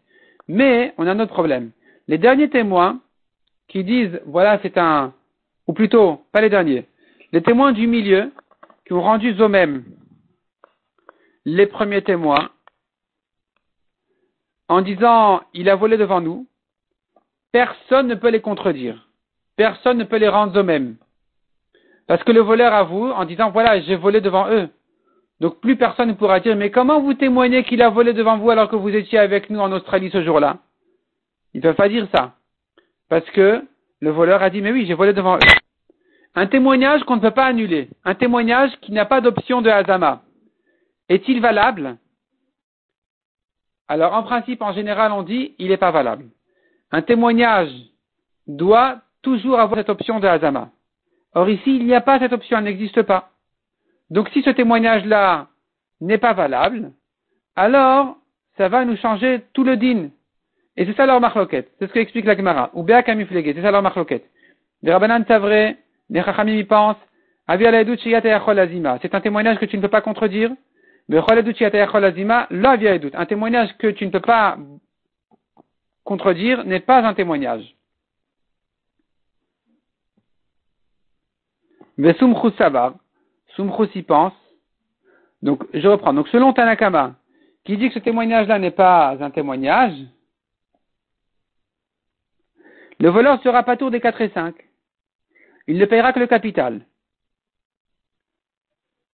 Mais, 0.48 0.94
on 0.98 1.06
a 1.06 1.12
un 1.12 1.20
autre 1.20 1.34
problème. 1.34 1.72
Les 2.08 2.18
derniers 2.18 2.50
témoins 2.50 3.02
qui 3.68 3.84
disent, 3.84 4.22
voilà, 4.26 4.60
c'est 4.62 4.78
un, 4.78 5.14
ou 5.68 5.74
plutôt, 5.74 6.22
pas 6.32 6.42
les 6.42 6.50
derniers, 6.50 6.86
les 7.32 7.42
témoins 7.42 7.74
du 7.74 7.88
milieu 7.88 8.32
qui 8.86 8.94
ont 8.94 9.02
rendu 9.02 9.36
eux-mêmes 9.40 9.84
les 11.46 11.66
premiers 11.66 12.04
témoins 12.04 12.50
en 14.68 14.82
disant, 14.82 15.42
il 15.54 15.70
a 15.70 15.76
volé 15.76 15.98
devant 15.98 16.22
nous, 16.22 16.48
personne 17.52 18.08
ne 18.08 18.16
peut 18.16 18.30
les 18.30 18.42
contredire. 18.42 19.10
Personne 19.58 19.98
ne 19.98 20.06
peut 20.06 20.18
les 20.18 20.30
rendre 20.30 20.58
eux-mêmes. 20.58 20.96
Parce 22.12 22.26
que 22.26 22.34
le 22.34 22.42
voleur 22.42 22.74
avoue 22.74 23.10
en 23.10 23.24
disant, 23.24 23.52
voilà, 23.52 23.80
j'ai 23.80 23.96
volé 23.96 24.20
devant 24.20 24.50
eux. 24.50 24.68
Donc 25.40 25.62
plus 25.62 25.78
personne 25.78 26.10
ne 26.10 26.14
pourra 26.14 26.42
dire, 26.42 26.58
mais 26.58 26.70
comment 26.70 27.00
vous 27.00 27.14
témoignez 27.14 27.64
qu'il 27.64 27.82
a 27.82 27.90
volé 27.90 28.12
devant 28.12 28.38
vous 28.38 28.50
alors 28.50 28.68
que 28.68 28.76
vous 28.76 28.94
étiez 28.94 29.18
avec 29.18 29.50
nous 29.50 29.62
en 29.62 29.72
Australie 29.72 30.10
ce 30.12 30.22
jour-là? 30.22 30.58
Ils 31.54 31.60
ne 31.60 31.62
peuvent 31.62 31.78
pas 31.78 31.88
dire 31.88 32.10
ça. 32.14 32.34
Parce 33.08 33.24
que 33.30 33.66
le 34.02 34.10
voleur 34.10 34.44
a 34.44 34.50
dit, 34.50 34.62
mais 34.62 34.74
oui, 34.74 34.86
j'ai 34.86 34.94
volé 34.94 35.14
devant 35.14 35.38
eux. 35.38 35.56
Un 36.36 36.48
témoignage 36.48 37.02
qu'on 37.06 37.16
ne 37.16 37.22
peut 37.22 37.32
pas 37.32 37.46
annuler. 37.46 37.88
Un 38.04 38.16
témoignage 38.16 38.72
qui 38.82 38.92
n'a 38.92 39.06
pas 39.06 39.22
d'option 39.22 39.62
de 39.62 39.70
Hazama. 39.70 40.22
Est-il 41.08 41.40
valable? 41.40 41.96
Alors 43.88 44.16
en 44.16 44.24
principe, 44.24 44.62
en 44.62 44.74
général, 44.74 45.14
on 45.14 45.24
dit, 45.24 45.56
il 45.60 45.70
n'est 45.70 45.78
pas 45.78 45.92
valable. 45.92 46.26
Un 46.92 47.04
témoignage 47.04 47.72
doit 48.48 48.98
toujours 49.22 49.62
avoir 49.62 49.80
cette 49.80 49.90
option 49.90 50.20
de 50.20 50.28
Hazama. 50.28 50.72
Or 51.34 51.50
ici, 51.50 51.78
il 51.78 51.86
n'y 51.86 51.96
a 51.96 52.02
pas 52.02 52.20
cette 52.20 52.34
option, 52.34 52.58
elle 52.58 52.66
n'existe 52.66 53.04
pas. 53.04 53.30
Donc 54.10 54.28
si 54.30 54.42
ce 54.42 54.50
témoignage-là 54.50 55.48
n'est 56.02 56.18
pas 56.18 56.34
valable, 56.34 56.92
alors 57.56 58.18
ça 58.58 58.68
va 58.68 58.84
nous 58.86 58.98
changer 58.98 59.44
tout 59.54 59.64
le 59.64 59.78
din. 59.78 60.10
Et 60.78 60.86
c'est 60.86 60.96
ça 60.96 61.06
leur 61.06 61.22
marloquette. 61.22 61.72
C'est 61.80 61.88
ce 61.88 61.94
qu'explique 61.94 62.26
la 62.26 62.36
Gemara. 62.36 62.70
Ou 62.74 62.86
c'est 62.88 63.62
ça 63.62 63.72
leur 63.72 63.82
marloquette. 63.82 64.26
Les 64.84 64.92
Rabbanan 64.92 65.24
les 66.00 66.60
y 66.60 66.64
pensent, 66.64 66.98
c'est 67.48 69.16
un 69.16 69.22
témoignage 69.22 69.60
que 69.60 69.66
tu 69.66 69.78
ne 69.78 69.82
peux 69.82 69.90
pas 69.90 70.02
contredire. 70.02 70.52
Un 71.12 71.22
témoignage 73.26 73.78
que 73.78 73.88
tu 73.88 74.06
ne 74.06 74.12
peux 74.12 74.20
pas 74.20 74.58
contredire 76.04 76.64
n'est 76.64 76.80
pas 76.80 77.06
un 77.06 77.14
témoignage. 77.14 77.76
Vesum 82.02 82.34
Sumchus 83.56 83.92
y 83.96 84.02
pense. 84.02 84.34
Donc, 85.44 85.64
je 85.74 85.88
reprends. 85.88 86.14
Donc, 86.14 86.28
selon 86.30 86.52
Tanakama, 86.52 87.16
qui 87.64 87.78
dit 87.78 87.90
que 87.90 87.94
ce 87.94 88.00
témoignage-là 88.00 88.58
n'est 88.58 88.72
pas 88.72 89.18
un 89.20 89.30
témoignage, 89.30 89.94
le 93.00 93.10
voleur 93.10 93.42
sera 93.44 93.64
pas 93.64 93.78
tour 93.78 93.92
des 93.92 94.00
4 94.00 94.22
et 94.22 94.30
5. 94.30 94.56
Il 95.68 95.78
ne 95.78 95.86
payera 95.86 96.12
que 96.12 96.20
le 96.20 96.28
capital. 96.28 96.82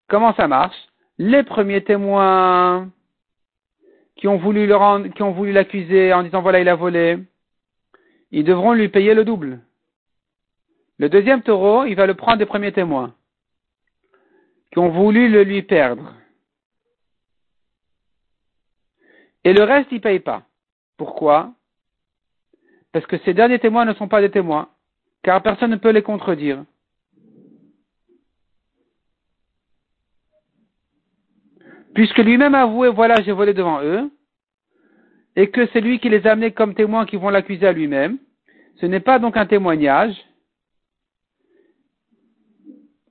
Comment 0.08 0.34
ça 0.36 0.48
marche? 0.48 0.78
Les 1.18 1.44
premiers 1.44 1.84
témoins 1.84 2.90
qui 4.16 4.28
ont 4.30 4.38
voulu 4.38 4.66
le 4.66 4.76
rendre, 4.76 5.08
qui 5.10 5.24
ont 5.24 5.32
voulu 5.32 5.52
l'accuser 5.52 6.14
en 6.14 6.24
disant 6.24 6.42
voilà 6.42 6.62
il 6.62 6.70
a 6.70 6.76
volé, 6.76 7.20
ils 8.32 8.44
devront 8.44 8.74
lui 8.74 8.88
payer 8.88 9.14
le 9.14 9.26
double. 9.26 9.60
Le 11.00 11.10
deuxième 11.10 11.42
taureau, 11.42 11.86
il 11.86 11.96
va 11.96 12.06
le 12.06 12.16
prendre 12.16 12.38
des 12.38 12.46
premiers 12.46 12.72
témoins 12.72 13.14
qui 14.72 14.80
ont 14.80 14.90
voulu 14.90 15.30
le 15.30 15.44
lui 15.44 15.62
perdre. 15.62 16.14
Et 19.44 19.54
le 19.54 19.64
reste, 19.64 19.92
il 19.92 19.96
ne 19.96 20.02
paye 20.02 20.20
pas. 20.20 20.44
Pourquoi? 20.98 21.54
Parce 22.92 23.06
que 23.06 23.18
ces 23.20 23.34
derniers 23.34 23.60
témoins 23.60 23.86
ne 23.86 23.94
sont 23.94 24.08
pas 24.08 24.22
des 24.22 24.32
témoins, 24.32 24.70
car 25.24 25.42
personne 25.42 25.72
ne 25.72 25.78
peut 25.78 25.92
les 25.92 26.02
contredire. 26.02 26.64
puisque 31.98 32.20
lui-même 32.20 32.54
avoué, 32.54 32.90
voilà, 32.90 33.16
j'ai 33.24 33.32
volé 33.32 33.56
devant 33.56 33.82
eux, 33.82 34.12
et 35.36 35.50
que 35.50 35.66
c'est 35.74 35.82
lui 35.82 35.98
qui 35.98 36.10
les 36.10 36.28
a 36.28 36.34
amenés 36.34 36.52
comme 36.52 36.76
témoins 36.76 37.08
qui 37.08 37.16
vont 37.16 37.30
l'accuser 37.30 37.66
à 37.66 37.72
lui-même, 37.72 38.20
ce 38.80 38.86
n'est 38.86 39.00
pas 39.00 39.18
donc 39.18 39.36
un 39.36 39.48
témoignage. 39.48 40.16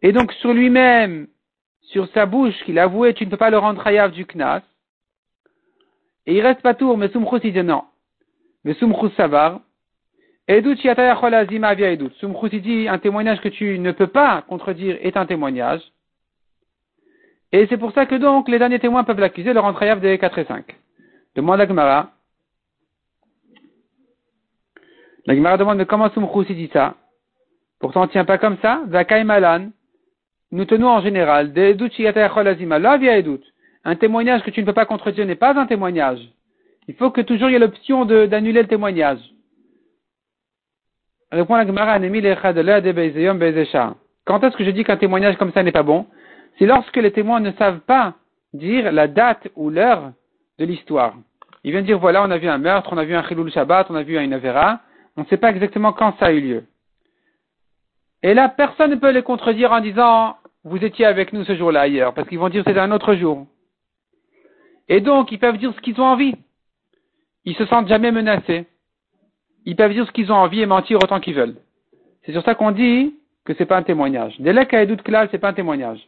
Et 0.06 0.12
donc 0.12 0.32
sur 0.34 0.54
lui-même, 0.54 1.26
sur 1.80 2.06
sa 2.10 2.26
bouche 2.26 2.54
qu'il 2.64 2.78
a 2.78 2.84
avoué, 2.84 3.12
tu 3.12 3.26
ne 3.26 3.30
peux 3.30 3.36
pas 3.36 3.50
le 3.50 3.58
rendre 3.58 3.84
hayav 3.84 4.12
du 4.12 4.24
knas. 4.24 4.62
Et 6.26 6.36
il 6.36 6.42
reste 6.42 6.62
pas 6.62 6.74
tour, 6.74 6.96
mais 6.96 7.08
Sumchus 7.08 7.40
il 7.42 7.52
dit 7.52 7.64
non. 7.64 7.82
Mais 8.62 8.74
Sumchus 8.74 9.10
savar. 9.16 9.62
Edut 10.46 10.78
azima 10.88 11.74
via 11.74 11.90
edut. 11.90 12.12
Sumchus 12.20 12.50
il 12.52 12.62
dit 12.62 12.86
un 12.86 12.98
témoignage 12.98 13.40
que 13.40 13.48
tu 13.48 13.80
ne 13.80 13.90
peux 13.90 14.06
pas 14.06 14.42
contredire 14.42 14.96
est 15.00 15.16
un 15.16 15.26
témoignage. 15.26 15.82
Et 17.50 17.66
c'est 17.66 17.76
pour 17.76 17.90
ça 17.90 18.06
que 18.06 18.14
donc 18.14 18.48
les 18.48 18.60
derniers 18.60 18.78
témoins 18.78 19.02
peuvent 19.02 19.18
l'accuser, 19.18 19.52
le 19.52 19.58
rendre 19.58 19.82
hayav 19.82 19.98
des 19.98 20.18
4 20.18 20.38
et 20.38 20.44
5. 20.44 20.76
Demande 21.34 21.60
à 21.60 21.66
Gemara. 21.66 22.12
La 25.26 25.56
demande, 25.56 25.78
mais 25.78 25.86
comment 25.86 26.10
Sumchus 26.10 26.54
dit 26.54 26.70
ça? 26.72 26.94
Pourtant, 27.80 28.02
on 28.02 28.04
ne 28.04 28.10
tient 28.10 28.24
pas 28.24 28.38
comme 28.38 28.56
ça. 28.62 28.82
Zakai 28.88 29.24
Malan. 29.24 29.70
Nous 30.56 30.64
tenons 30.64 30.88
en 30.88 31.02
général, 31.02 31.52
un 33.84 33.94
témoignage 33.94 34.42
que 34.42 34.48
tu 34.50 34.60
ne 34.62 34.64
peux 34.64 34.72
pas 34.72 34.86
contredire 34.86 35.26
n'est 35.26 35.34
pas 35.34 35.54
un 35.54 35.66
témoignage. 35.66 36.20
Il 36.88 36.94
faut 36.94 37.10
que 37.10 37.20
toujours 37.20 37.50
il 37.50 37.52
y 37.52 37.56
ait 37.56 37.58
l'option 37.58 38.06
d'annuler 38.06 38.62
le 38.62 38.66
témoignage. 38.66 39.18
La 41.30 41.44
Gemara, 41.44 41.98
Quand 44.24 44.44
est-ce 44.44 44.56
que 44.56 44.64
je 44.64 44.70
dis 44.70 44.82
qu'un 44.82 44.96
témoignage 44.96 45.36
comme 45.36 45.52
ça 45.52 45.62
n'est 45.62 45.72
pas 45.72 45.82
bon? 45.82 46.06
C'est 46.58 46.64
lorsque 46.64 46.96
les 46.96 47.12
témoins 47.12 47.40
ne 47.40 47.52
savent 47.52 47.80
pas 47.80 48.14
dire 48.54 48.90
la 48.92 49.08
date 49.08 49.48
ou 49.56 49.68
l'heure 49.68 50.12
de 50.58 50.64
l'histoire. 50.64 51.16
Ils 51.64 51.72
viennent 51.72 51.84
dire, 51.84 51.98
voilà, 51.98 52.22
on 52.22 52.30
a 52.30 52.38
vu 52.38 52.48
un 52.48 52.56
meurtre, 52.56 52.94
on 52.94 52.96
a 52.96 53.04
vu 53.04 53.14
un 53.14 53.28
chilul 53.28 53.52
shabbat, 53.52 53.88
on 53.90 53.94
a 53.94 54.02
vu 54.02 54.16
un 54.16 54.32
avera, 54.32 54.80
on 55.18 55.20
ne 55.20 55.26
sait 55.26 55.36
pas 55.36 55.50
exactement 55.50 55.92
quand 55.92 56.16
ça 56.18 56.26
a 56.26 56.32
eu 56.32 56.40
lieu. 56.40 56.64
Et 58.22 58.32
là, 58.32 58.48
personne 58.48 58.92
ne 58.92 58.96
peut 58.96 59.10
les 59.10 59.22
contredire 59.22 59.72
en 59.72 59.80
disant, 59.80 60.36
vous 60.66 60.84
étiez 60.84 61.06
avec 61.06 61.32
nous 61.32 61.44
ce 61.44 61.54
jour-là 61.54 61.82
ailleurs, 61.82 62.12
parce 62.12 62.28
qu'ils 62.28 62.40
vont 62.40 62.48
dire 62.48 62.64
c'est 62.66 62.76
un 62.76 62.90
autre 62.90 63.14
jour. 63.14 63.46
Et 64.88 65.00
donc, 65.00 65.30
ils 65.30 65.38
peuvent 65.38 65.58
dire 65.58 65.72
ce 65.72 65.80
qu'ils 65.80 66.00
ont 66.00 66.04
envie. 66.04 66.34
Ils 67.44 67.54
se 67.54 67.64
sentent 67.66 67.86
jamais 67.86 68.10
menacés. 68.10 68.66
Ils 69.64 69.76
peuvent 69.76 69.92
dire 69.92 70.06
ce 70.06 70.12
qu'ils 70.12 70.32
ont 70.32 70.36
envie 70.36 70.60
et 70.60 70.66
mentir 70.66 70.98
autant 70.98 71.20
qu'ils 71.20 71.34
veulent. 71.34 71.56
C'est 72.24 72.32
sur 72.32 72.42
ça 72.42 72.56
qu'on 72.56 72.72
dit 72.72 73.14
que 73.44 73.54
c'est 73.54 73.66
pas 73.66 73.76
un 73.76 73.84
témoignage. 73.84 74.34
Dès 74.40 74.52
là 74.52 74.64
doute 74.86 75.02
clal, 75.02 75.28
c'est 75.30 75.38
pas 75.38 75.50
un 75.50 75.52
témoignage. 75.52 76.00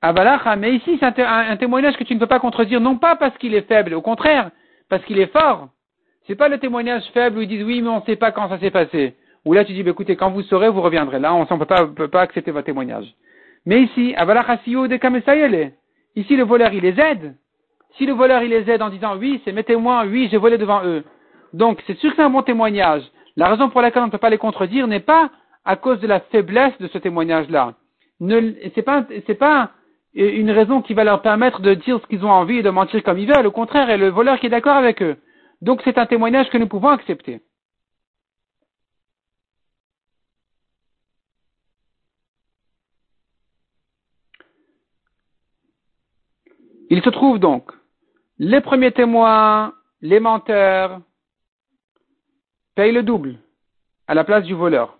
Abalacha, 0.00 0.56
mais 0.56 0.74
ici, 0.74 0.98
c'est 0.98 1.22
un, 1.22 1.56
témoignage 1.56 1.96
que 1.96 2.02
tu 2.02 2.16
ne 2.16 2.18
peux 2.18 2.26
pas 2.26 2.40
contredire, 2.40 2.80
non 2.80 2.96
pas 2.96 3.14
parce 3.14 3.38
qu'il 3.38 3.54
est 3.54 3.68
faible, 3.68 3.94
au 3.94 4.02
contraire, 4.02 4.50
parce 4.88 5.04
qu'il 5.04 5.20
est 5.20 5.32
fort. 5.32 5.68
C'est 6.26 6.34
pas 6.34 6.48
le 6.48 6.58
témoignage 6.58 7.04
faible 7.14 7.38
où 7.38 7.42
ils 7.42 7.48
disent 7.48 7.62
oui, 7.62 7.80
mais 7.80 7.90
on 7.90 8.00
ne 8.00 8.04
sait 8.06 8.16
pas 8.16 8.32
quand 8.32 8.48
ça 8.48 8.58
s'est 8.58 8.72
passé. 8.72 9.14
Ou 9.44 9.52
là, 9.52 9.64
tu 9.64 9.72
dis, 9.72 9.84
bah, 9.84 9.90
écoutez, 9.90 10.16
quand 10.16 10.30
vous 10.30 10.42
saurez, 10.42 10.68
vous 10.68 10.82
reviendrez. 10.82 11.20
Là, 11.20 11.32
on 11.32 11.42
ne 11.42 11.86
peut 11.94 12.08
pas 12.08 12.22
accepter 12.22 12.50
votre 12.50 12.66
témoignage. 12.66 13.14
Mais 13.66 13.82
ici, 13.82 14.14
de 14.14 15.70
ici, 16.16 16.36
le 16.36 16.44
voleur, 16.44 16.72
il 16.72 16.82
les 16.82 17.00
aide. 17.00 17.36
Si 17.96 18.06
le 18.06 18.12
voleur, 18.12 18.42
il 18.42 18.50
les 18.50 18.68
aide 18.70 18.82
en 18.82 18.88
disant, 18.88 19.16
oui, 19.16 19.40
c'est 19.44 19.52
mes 19.52 19.64
témoins, 19.64 20.06
oui, 20.06 20.28
j'ai 20.30 20.38
volé 20.38 20.58
devant 20.58 20.84
eux. 20.84 21.04
Donc, 21.52 21.82
c'est 21.86 21.98
sûr 21.98 22.10
que 22.10 22.16
c'est 22.16 22.22
un 22.22 22.30
bon 22.30 22.42
témoignage. 22.42 23.02
La 23.36 23.48
raison 23.48 23.68
pour 23.70 23.82
laquelle 23.82 24.02
on 24.02 24.06
ne 24.06 24.10
peut 24.10 24.18
pas 24.18 24.30
les 24.30 24.38
contredire 24.38 24.86
n'est 24.86 25.00
pas 25.00 25.30
à 25.64 25.76
cause 25.76 26.00
de 26.00 26.06
la 26.06 26.20
faiblesse 26.20 26.76
de 26.80 26.88
ce 26.88 26.98
témoignage-là. 26.98 27.74
Pas, 28.20 29.04
c'est 29.26 29.38
pas 29.38 29.70
une 30.14 30.50
raison 30.50 30.82
qui 30.82 30.94
va 30.94 31.04
leur 31.04 31.22
permettre 31.22 31.60
de 31.60 31.74
dire 31.74 32.00
ce 32.00 32.06
qu'ils 32.06 32.24
ont 32.24 32.30
envie 32.30 32.58
et 32.58 32.62
de 32.62 32.70
mentir 32.70 33.02
comme 33.02 33.18
ils 33.18 33.32
veulent. 33.32 33.46
Au 33.46 33.52
contraire, 33.52 33.90
est 33.90 33.98
le 33.98 34.08
voleur 34.08 34.38
qui 34.38 34.46
est 34.46 34.50
d'accord 34.50 34.76
avec 34.76 35.02
eux. 35.02 35.16
Donc 35.60 35.80
c'est 35.84 35.98
un 35.98 36.06
témoignage 36.06 36.50
que 36.50 36.58
nous 36.58 36.66
pouvons 36.66 36.88
accepter. 36.88 37.40
Il 46.92 47.02
se 47.02 47.08
trouve 47.08 47.38
donc 47.38 47.72
les 48.38 48.60
premiers 48.60 48.92
témoins, 48.92 49.72
les 50.02 50.20
menteurs, 50.20 51.00
payent 52.74 52.92
le 52.92 53.02
double 53.02 53.38
à 54.06 54.12
la 54.12 54.24
place 54.24 54.44
du 54.44 54.52
voleur. 54.52 54.98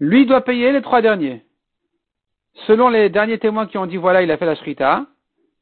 Lui 0.00 0.26
doit 0.26 0.40
payer 0.40 0.72
les 0.72 0.82
trois 0.82 1.02
derniers. 1.02 1.44
Selon 2.66 2.88
les 2.88 3.10
derniers 3.10 3.38
témoins 3.38 3.68
qui 3.68 3.78
ont 3.78 3.86
dit 3.86 3.96
voilà, 3.96 4.22
il 4.22 4.30
a 4.32 4.38
fait 4.38 4.44
la 4.44 4.56
shrita, 4.56 5.06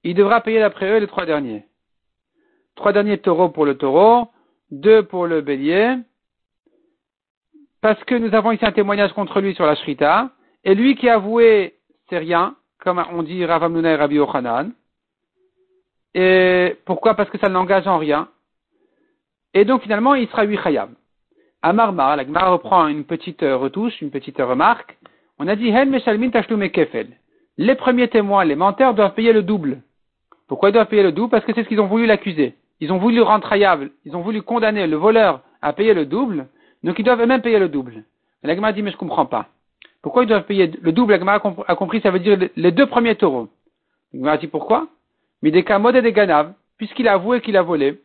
il 0.05 0.15
devra 0.15 0.41
payer 0.41 0.61
d'après 0.61 0.91
eux 0.91 1.01
les 1.01 1.07
trois 1.07 1.27
derniers. 1.27 1.67
Trois 2.75 2.95
derniers 2.95 3.19
taureaux 3.19 3.51
pour 3.51 3.67
le 3.67 3.77
taureau, 3.77 4.29
deux 4.71 5.03
pour 5.03 5.27
le 5.27 5.43
bélier, 5.43 5.97
parce 7.83 8.03
que 8.05 8.15
nous 8.15 8.35
avons 8.35 8.53
ici 8.53 8.65
un 8.65 8.73
témoignage 8.73 9.13
contre 9.13 9.43
lui 9.43 9.55
sur 9.55 9.67
la 9.67 9.77
shrita, 9.77 10.31
et 10.65 10.75
lui 10.75 10.97
qui 10.97 11.11
a 11.11 11.17
avoué, 11.17 11.75
c'est 12.09 12.17
rien, 12.17 12.57
comme 12.81 13.03
on 13.13 13.23
dit 13.23 13.45
Rav 13.45 13.85
et 13.85 13.95
Rabbi 13.97 14.19
Ochanan. 14.19 14.73
Et 16.15 16.77
pourquoi? 16.85 17.15
Parce 17.15 17.31
que 17.31 17.39
ça 17.39 17.49
ne 17.49 17.55
l'engage 17.55 17.87
en 17.87 17.99
rien. 17.99 18.29
Et 19.55 19.65
donc 19.65 19.83
finalement, 19.83 20.15
il 20.15 20.29
sera 20.29 20.45
huit 20.45 20.59
chayab. 20.59 20.91
À 21.63 21.73
la 21.73 22.25
Gemara 22.25 22.51
reprend 22.51 22.87
une 22.87 23.05
petite 23.05 23.43
retouche, 23.43 24.01
une 24.01 24.11
petite 24.11 24.39
remarque. 24.39 24.97
On 25.39 25.49
a 25.49 25.57
dit 25.57 25.69
Hen 25.69 25.91
Meshalmin 25.91 26.31
Kefel. 26.31 27.09
Les 27.57 27.75
premiers 27.75 28.09
témoins, 28.09 28.45
les 28.45 28.55
menteurs 28.55 28.95
doivent 28.95 29.15
payer 29.15 29.33
le 29.33 29.43
double. 29.43 29.83
Pourquoi 30.47 30.71
ils 30.71 30.73
doivent 30.73 30.89
payer 30.89 31.03
le 31.03 31.13
double? 31.13 31.31
Parce 31.31 31.45
que 31.45 31.53
c'est 31.53 31.65
ce 31.65 31.69
qu'ils 31.69 31.81
ont 31.81 31.87
voulu 31.89 32.07
l'accuser. 32.07 32.55
Ils 32.81 32.93
ont 32.93 32.99
voulu 32.99 33.17
le 33.17 33.23
rendre 33.23 33.43
trayable, 33.43 33.91
ils 34.05 34.15
ont 34.15 34.21
voulu 34.21 34.43
condamner 34.43 34.87
le 34.87 34.97
voleur 34.97 35.41
à 35.63 35.73
payer 35.73 35.95
le 35.95 36.07
double, 36.07 36.47
donc 36.85 36.97
ils 36.99 37.05
doivent 37.05 37.21
eux-mêmes 37.21 37.43
payer 37.43 37.59
le 37.59 37.69
double. 37.69 38.05
L'agma 38.45 38.73
dit, 38.73 38.83
mais 38.83 38.93
je 38.93 38.97
comprends 38.97 39.27
pas. 39.27 39.49
Pourquoi 40.03 40.25
ils 40.25 40.29
doivent 40.29 40.45
payer 40.45 40.71
le 40.81 40.93
double 40.93 41.13
L'agma 41.13 41.41
a 41.67 41.77
compris, 41.77 42.01
ça 42.01 42.11
veut 42.11 42.21
dire 42.21 42.39
les 42.57 42.73
deux 42.73 42.87
premiers 42.87 43.17
taureaux. 43.17 43.49
L'agma 44.13 44.37
dit 44.37 44.47
pourquoi? 44.47 44.89
Mais 45.43 45.51
des 45.51 45.65
cas 45.65 45.81
et 45.81 46.03
des 46.03 46.13
ganaves, 46.13 46.53
puisqu'il 46.77 47.09
a 47.09 47.15
avoué 47.15 47.41
qu'il 47.41 47.57
a 47.57 47.63
volé, 47.63 48.01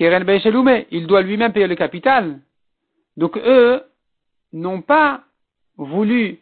il 0.00 1.06
doit 1.06 1.22
lui-même 1.22 1.52
payer 1.52 1.66
le 1.66 1.74
capital. 1.74 2.40
Donc 3.16 3.36
eux 3.36 3.82
n'ont 4.52 4.80
pas 4.80 5.22
voulu 5.76 6.38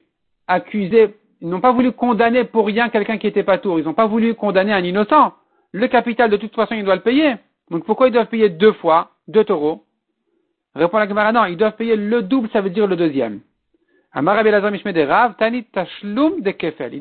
accuser, 0.46 1.16
ils 1.40 1.48
n'ont 1.48 1.60
pas 1.60 1.72
voulu 1.72 1.92
condamner 1.92 2.44
pour 2.44 2.66
rien 2.66 2.88
quelqu'un 2.88 3.18
qui 3.18 3.26
n'était 3.26 3.42
pas 3.42 3.58
tour. 3.58 3.78
Ils 3.78 3.84
n'ont 3.84 3.94
pas 3.94 4.06
voulu 4.06 4.34
condamner 4.34 4.72
un 4.72 4.84
innocent 4.84 5.32
le 5.76 5.88
capital, 5.88 6.30
de 6.30 6.38
toute 6.38 6.54
façon, 6.54 6.74
il 6.74 6.84
doit 6.84 6.94
le 6.94 7.02
payer. 7.02 7.34
Donc 7.70 7.84
pourquoi 7.84 8.08
ils 8.08 8.12
doivent 8.12 8.28
payer 8.28 8.48
deux 8.48 8.72
fois, 8.72 9.10
deux 9.28 9.44
taureaux? 9.44 9.84
Répond 10.74 10.98
la 10.98 11.08
Gemara, 11.08 11.32
non, 11.32 11.44
ils 11.44 11.56
doivent 11.56 11.76
payer 11.76 11.96
le 11.96 12.22
double, 12.22 12.48
ça 12.50 12.62
veut 12.62 12.70
dire 12.70 12.86
le 12.86 12.96
deuxième. 12.96 13.40
Ils 14.16 14.24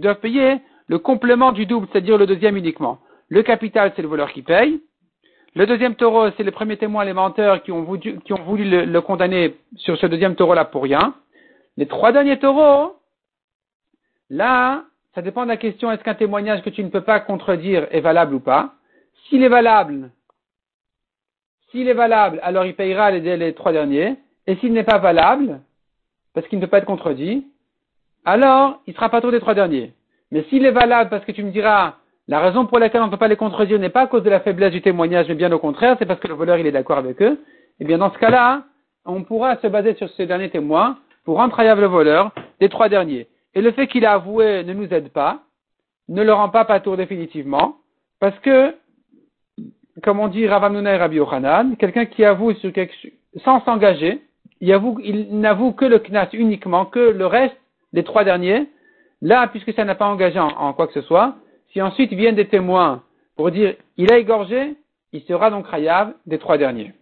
doivent 0.01 0.19
payer 0.19 0.59
le 0.87 0.99
complément 0.99 1.51
du 1.51 1.65
double, 1.65 1.87
c'est-à-dire 1.91 2.17
le 2.17 2.27
deuxième 2.27 2.57
uniquement. 2.57 2.99
Le 3.29 3.41
capital, 3.41 3.93
c'est 3.95 4.01
le 4.01 4.07
voleur 4.07 4.31
qui 4.31 4.41
paye. 4.41 4.81
Le 5.55 5.65
deuxième 5.65 5.95
taureau, 5.95 6.29
c'est 6.35 6.43
les 6.43 6.51
premiers 6.51 6.77
témoins, 6.77 7.05
les 7.05 7.13
menteurs 7.13 7.63
qui 7.63 7.71
ont 7.71 7.83
voulu, 7.83 8.19
le, 8.25 8.83
le, 8.85 9.01
condamner 9.01 9.55
sur 9.77 9.97
ce 9.97 10.05
deuxième 10.05 10.35
taureau-là 10.35 10.65
pour 10.65 10.83
rien. 10.83 11.15
Les 11.77 11.87
trois 11.87 12.11
derniers 12.11 12.37
taureaux, 12.37 12.97
là, 14.29 14.83
ça 15.13 15.21
dépend 15.21 15.43
de 15.43 15.47
la 15.47 15.57
question 15.57 15.91
est-ce 15.91 16.03
qu'un 16.03 16.13
témoignage 16.15 16.61
que 16.61 16.69
tu 16.69 16.83
ne 16.83 16.89
peux 16.89 17.01
pas 17.01 17.21
contredire 17.21 17.87
est 17.91 18.01
valable 18.01 18.35
ou 18.35 18.41
pas? 18.41 18.73
S'il 19.29 19.41
est 19.43 19.49
valable, 19.49 20.11
s'il 21.71 21.87
est 21.87 21.93
valable, 21.93 22.39
alors 22.43 22.65
il 22.65 22.75
payera 22.75 23.11
les, 23.11 23.53
trois 23.53 23.71
derniers. 23.71 24.15
Et 24.47 24.55
s'il 24.57 24.73
n'est 24.73 24.83
pas 24.83 24.97
valable, 24.97 25.61
parce 26.35 26.47
qu'il 26.47 26.59
ne 26.59 26.65
peut 26.65 26.69
pas 26.69 26.77
être 26.77 26.85
contredit, 26.85 27.47
alors 28.25 28.81
il 28.85 28.93
sera 28.93 29.09
pas 29.09 29.21
trop 29.21 29.31
des 29.31 29.39
trois 29.39 29.55
derniers. 29.55 29.93
Mais 30.31 30.43
s'il 30.49 30.65
est 30.65 30.71
valable 30.71 31.09
parce 31.09 31.25
que 31.25 31.31
tu 31.31 31.43
me 31.43 31.51
diras, 31.51 31.95
la 32.27 32.39
raison 32.39 32.65
pour 32.65 32.77
laquelle 32.77 33.01
on 33.01 33.05
ne 33.05 33.11
peut 33.11 33.17
pas 33.17 33.27
les 33.27 33.37
contredire 33.37 33.79
n'est 33.79 33.89
pas 33.89 34.01
à 34.01 34.07
cause 34.07 34.23
de 34.23 34.29
la 34.29 34.41
faiblesse 34.41 34.71
du 34.71 34.81
témoignage, 34.81 35.27
mais 35.29 35.35
bien 35.35 35.51
au 35.51 35.59
contraire, 35.59 35.95
c'est 35.97 36.05
parce 36.05 36.19
que 36.19 36.27
le 36.27 36.33
voleur 36.33 36.57
il 36.57 36.67
est 36.67 36.71
d'accord 36.71 36.97
avec 36.97 37.21
eux, 37.21 37.39
eh 37.79 37.85
bien 37.85 37.97
dans 37.97 38.11
ce 38.11 38.17
cas-là, 38.19 38.63
on 39.05 39.23
pourra 39.23 39.55
se 39.57 39.67
baser 39.67 39.95
sur 39.95 40.09
ces 40.11 40.25
derniers 40.25 40.49
témoins 40.49 40.97
pour 41.23 41.37
rendre 41.37 41.55
le 41.61 41.87
voleur 41.87 42.31
des 42.59 42.69
trois 42.69 42.89
derniers. 42.89 43.27
Et 43.53 43.61
le 43.61 43.71
fait 43.71 43.87
qu'il 43.87 44.05
a 44.05 44.13
avoué 44.13 44.63
ne 44.63 44.73
nous 44.73 44.93
aide 44.93 45.09
pas, 45.09 45.39
ne 46.09 46.21
le 46.23 46.33
rend 46.33 46.49
pas 46.49 46.65
tour 46.81 46.97
définitivement, 46.97 47.77
parce 48.19 48.37
que, 48.39 48.75
comme 50.03 50.19
on 50.19 50.27
dit 50.27 50.47
Ravamnuna 50.47 50.95
et 50.95 50.97
Rabbi 50.97 51.17
Yochanan, 51.17 51.77
quelqu'un 51.77 52.05
qui 52.05 52.25
avoue 52.25 52.53
sur 52.55 52.73
quelque, 52.73 52.93
sans 53.43 53.63
s'engager, 53.63 54.21
il, 54.61 55.39
n'avoue 55.39 55.73
que 55.73 55.85
le 55.85 55.99
knas 55.99 56.29
uniquement, 56.33 56.85
que 56.85 56.99
le 56.99 57.25
reste 57.25 57.57
des 57.93 58.03
trois 58.03 58.23
derniers, 58.23 58.69
là, 59.21 59.47
puisque 59.47 59.73
ça 59.73 59.85
n'a 59.85 59.95
pas 59.95 60.07
engagé 60.07 60.39
en, 60.39 60.73
quoi 60.73 60.87
que 60.87 60.93
ce 60.93 61.01
soit, 61.01 61.35
si 61.71 61.81
ensuite 61.81 62.13
viennent 62.13 62.35
des 62.35 62.47
témoins 62.47 63.03
pour 63.35 63.51
dire 63.51 63.75
il 63.97 64.11
a 64.11 64.17
égorgé, 64.17 64.75
il 65.13 65.21
sera 65.23 65.49
donc 65.49 65.67
rayav 65.67 66.13
des 66.25 66.39
trois 66.39 66.57
derniers. 66.57 66.93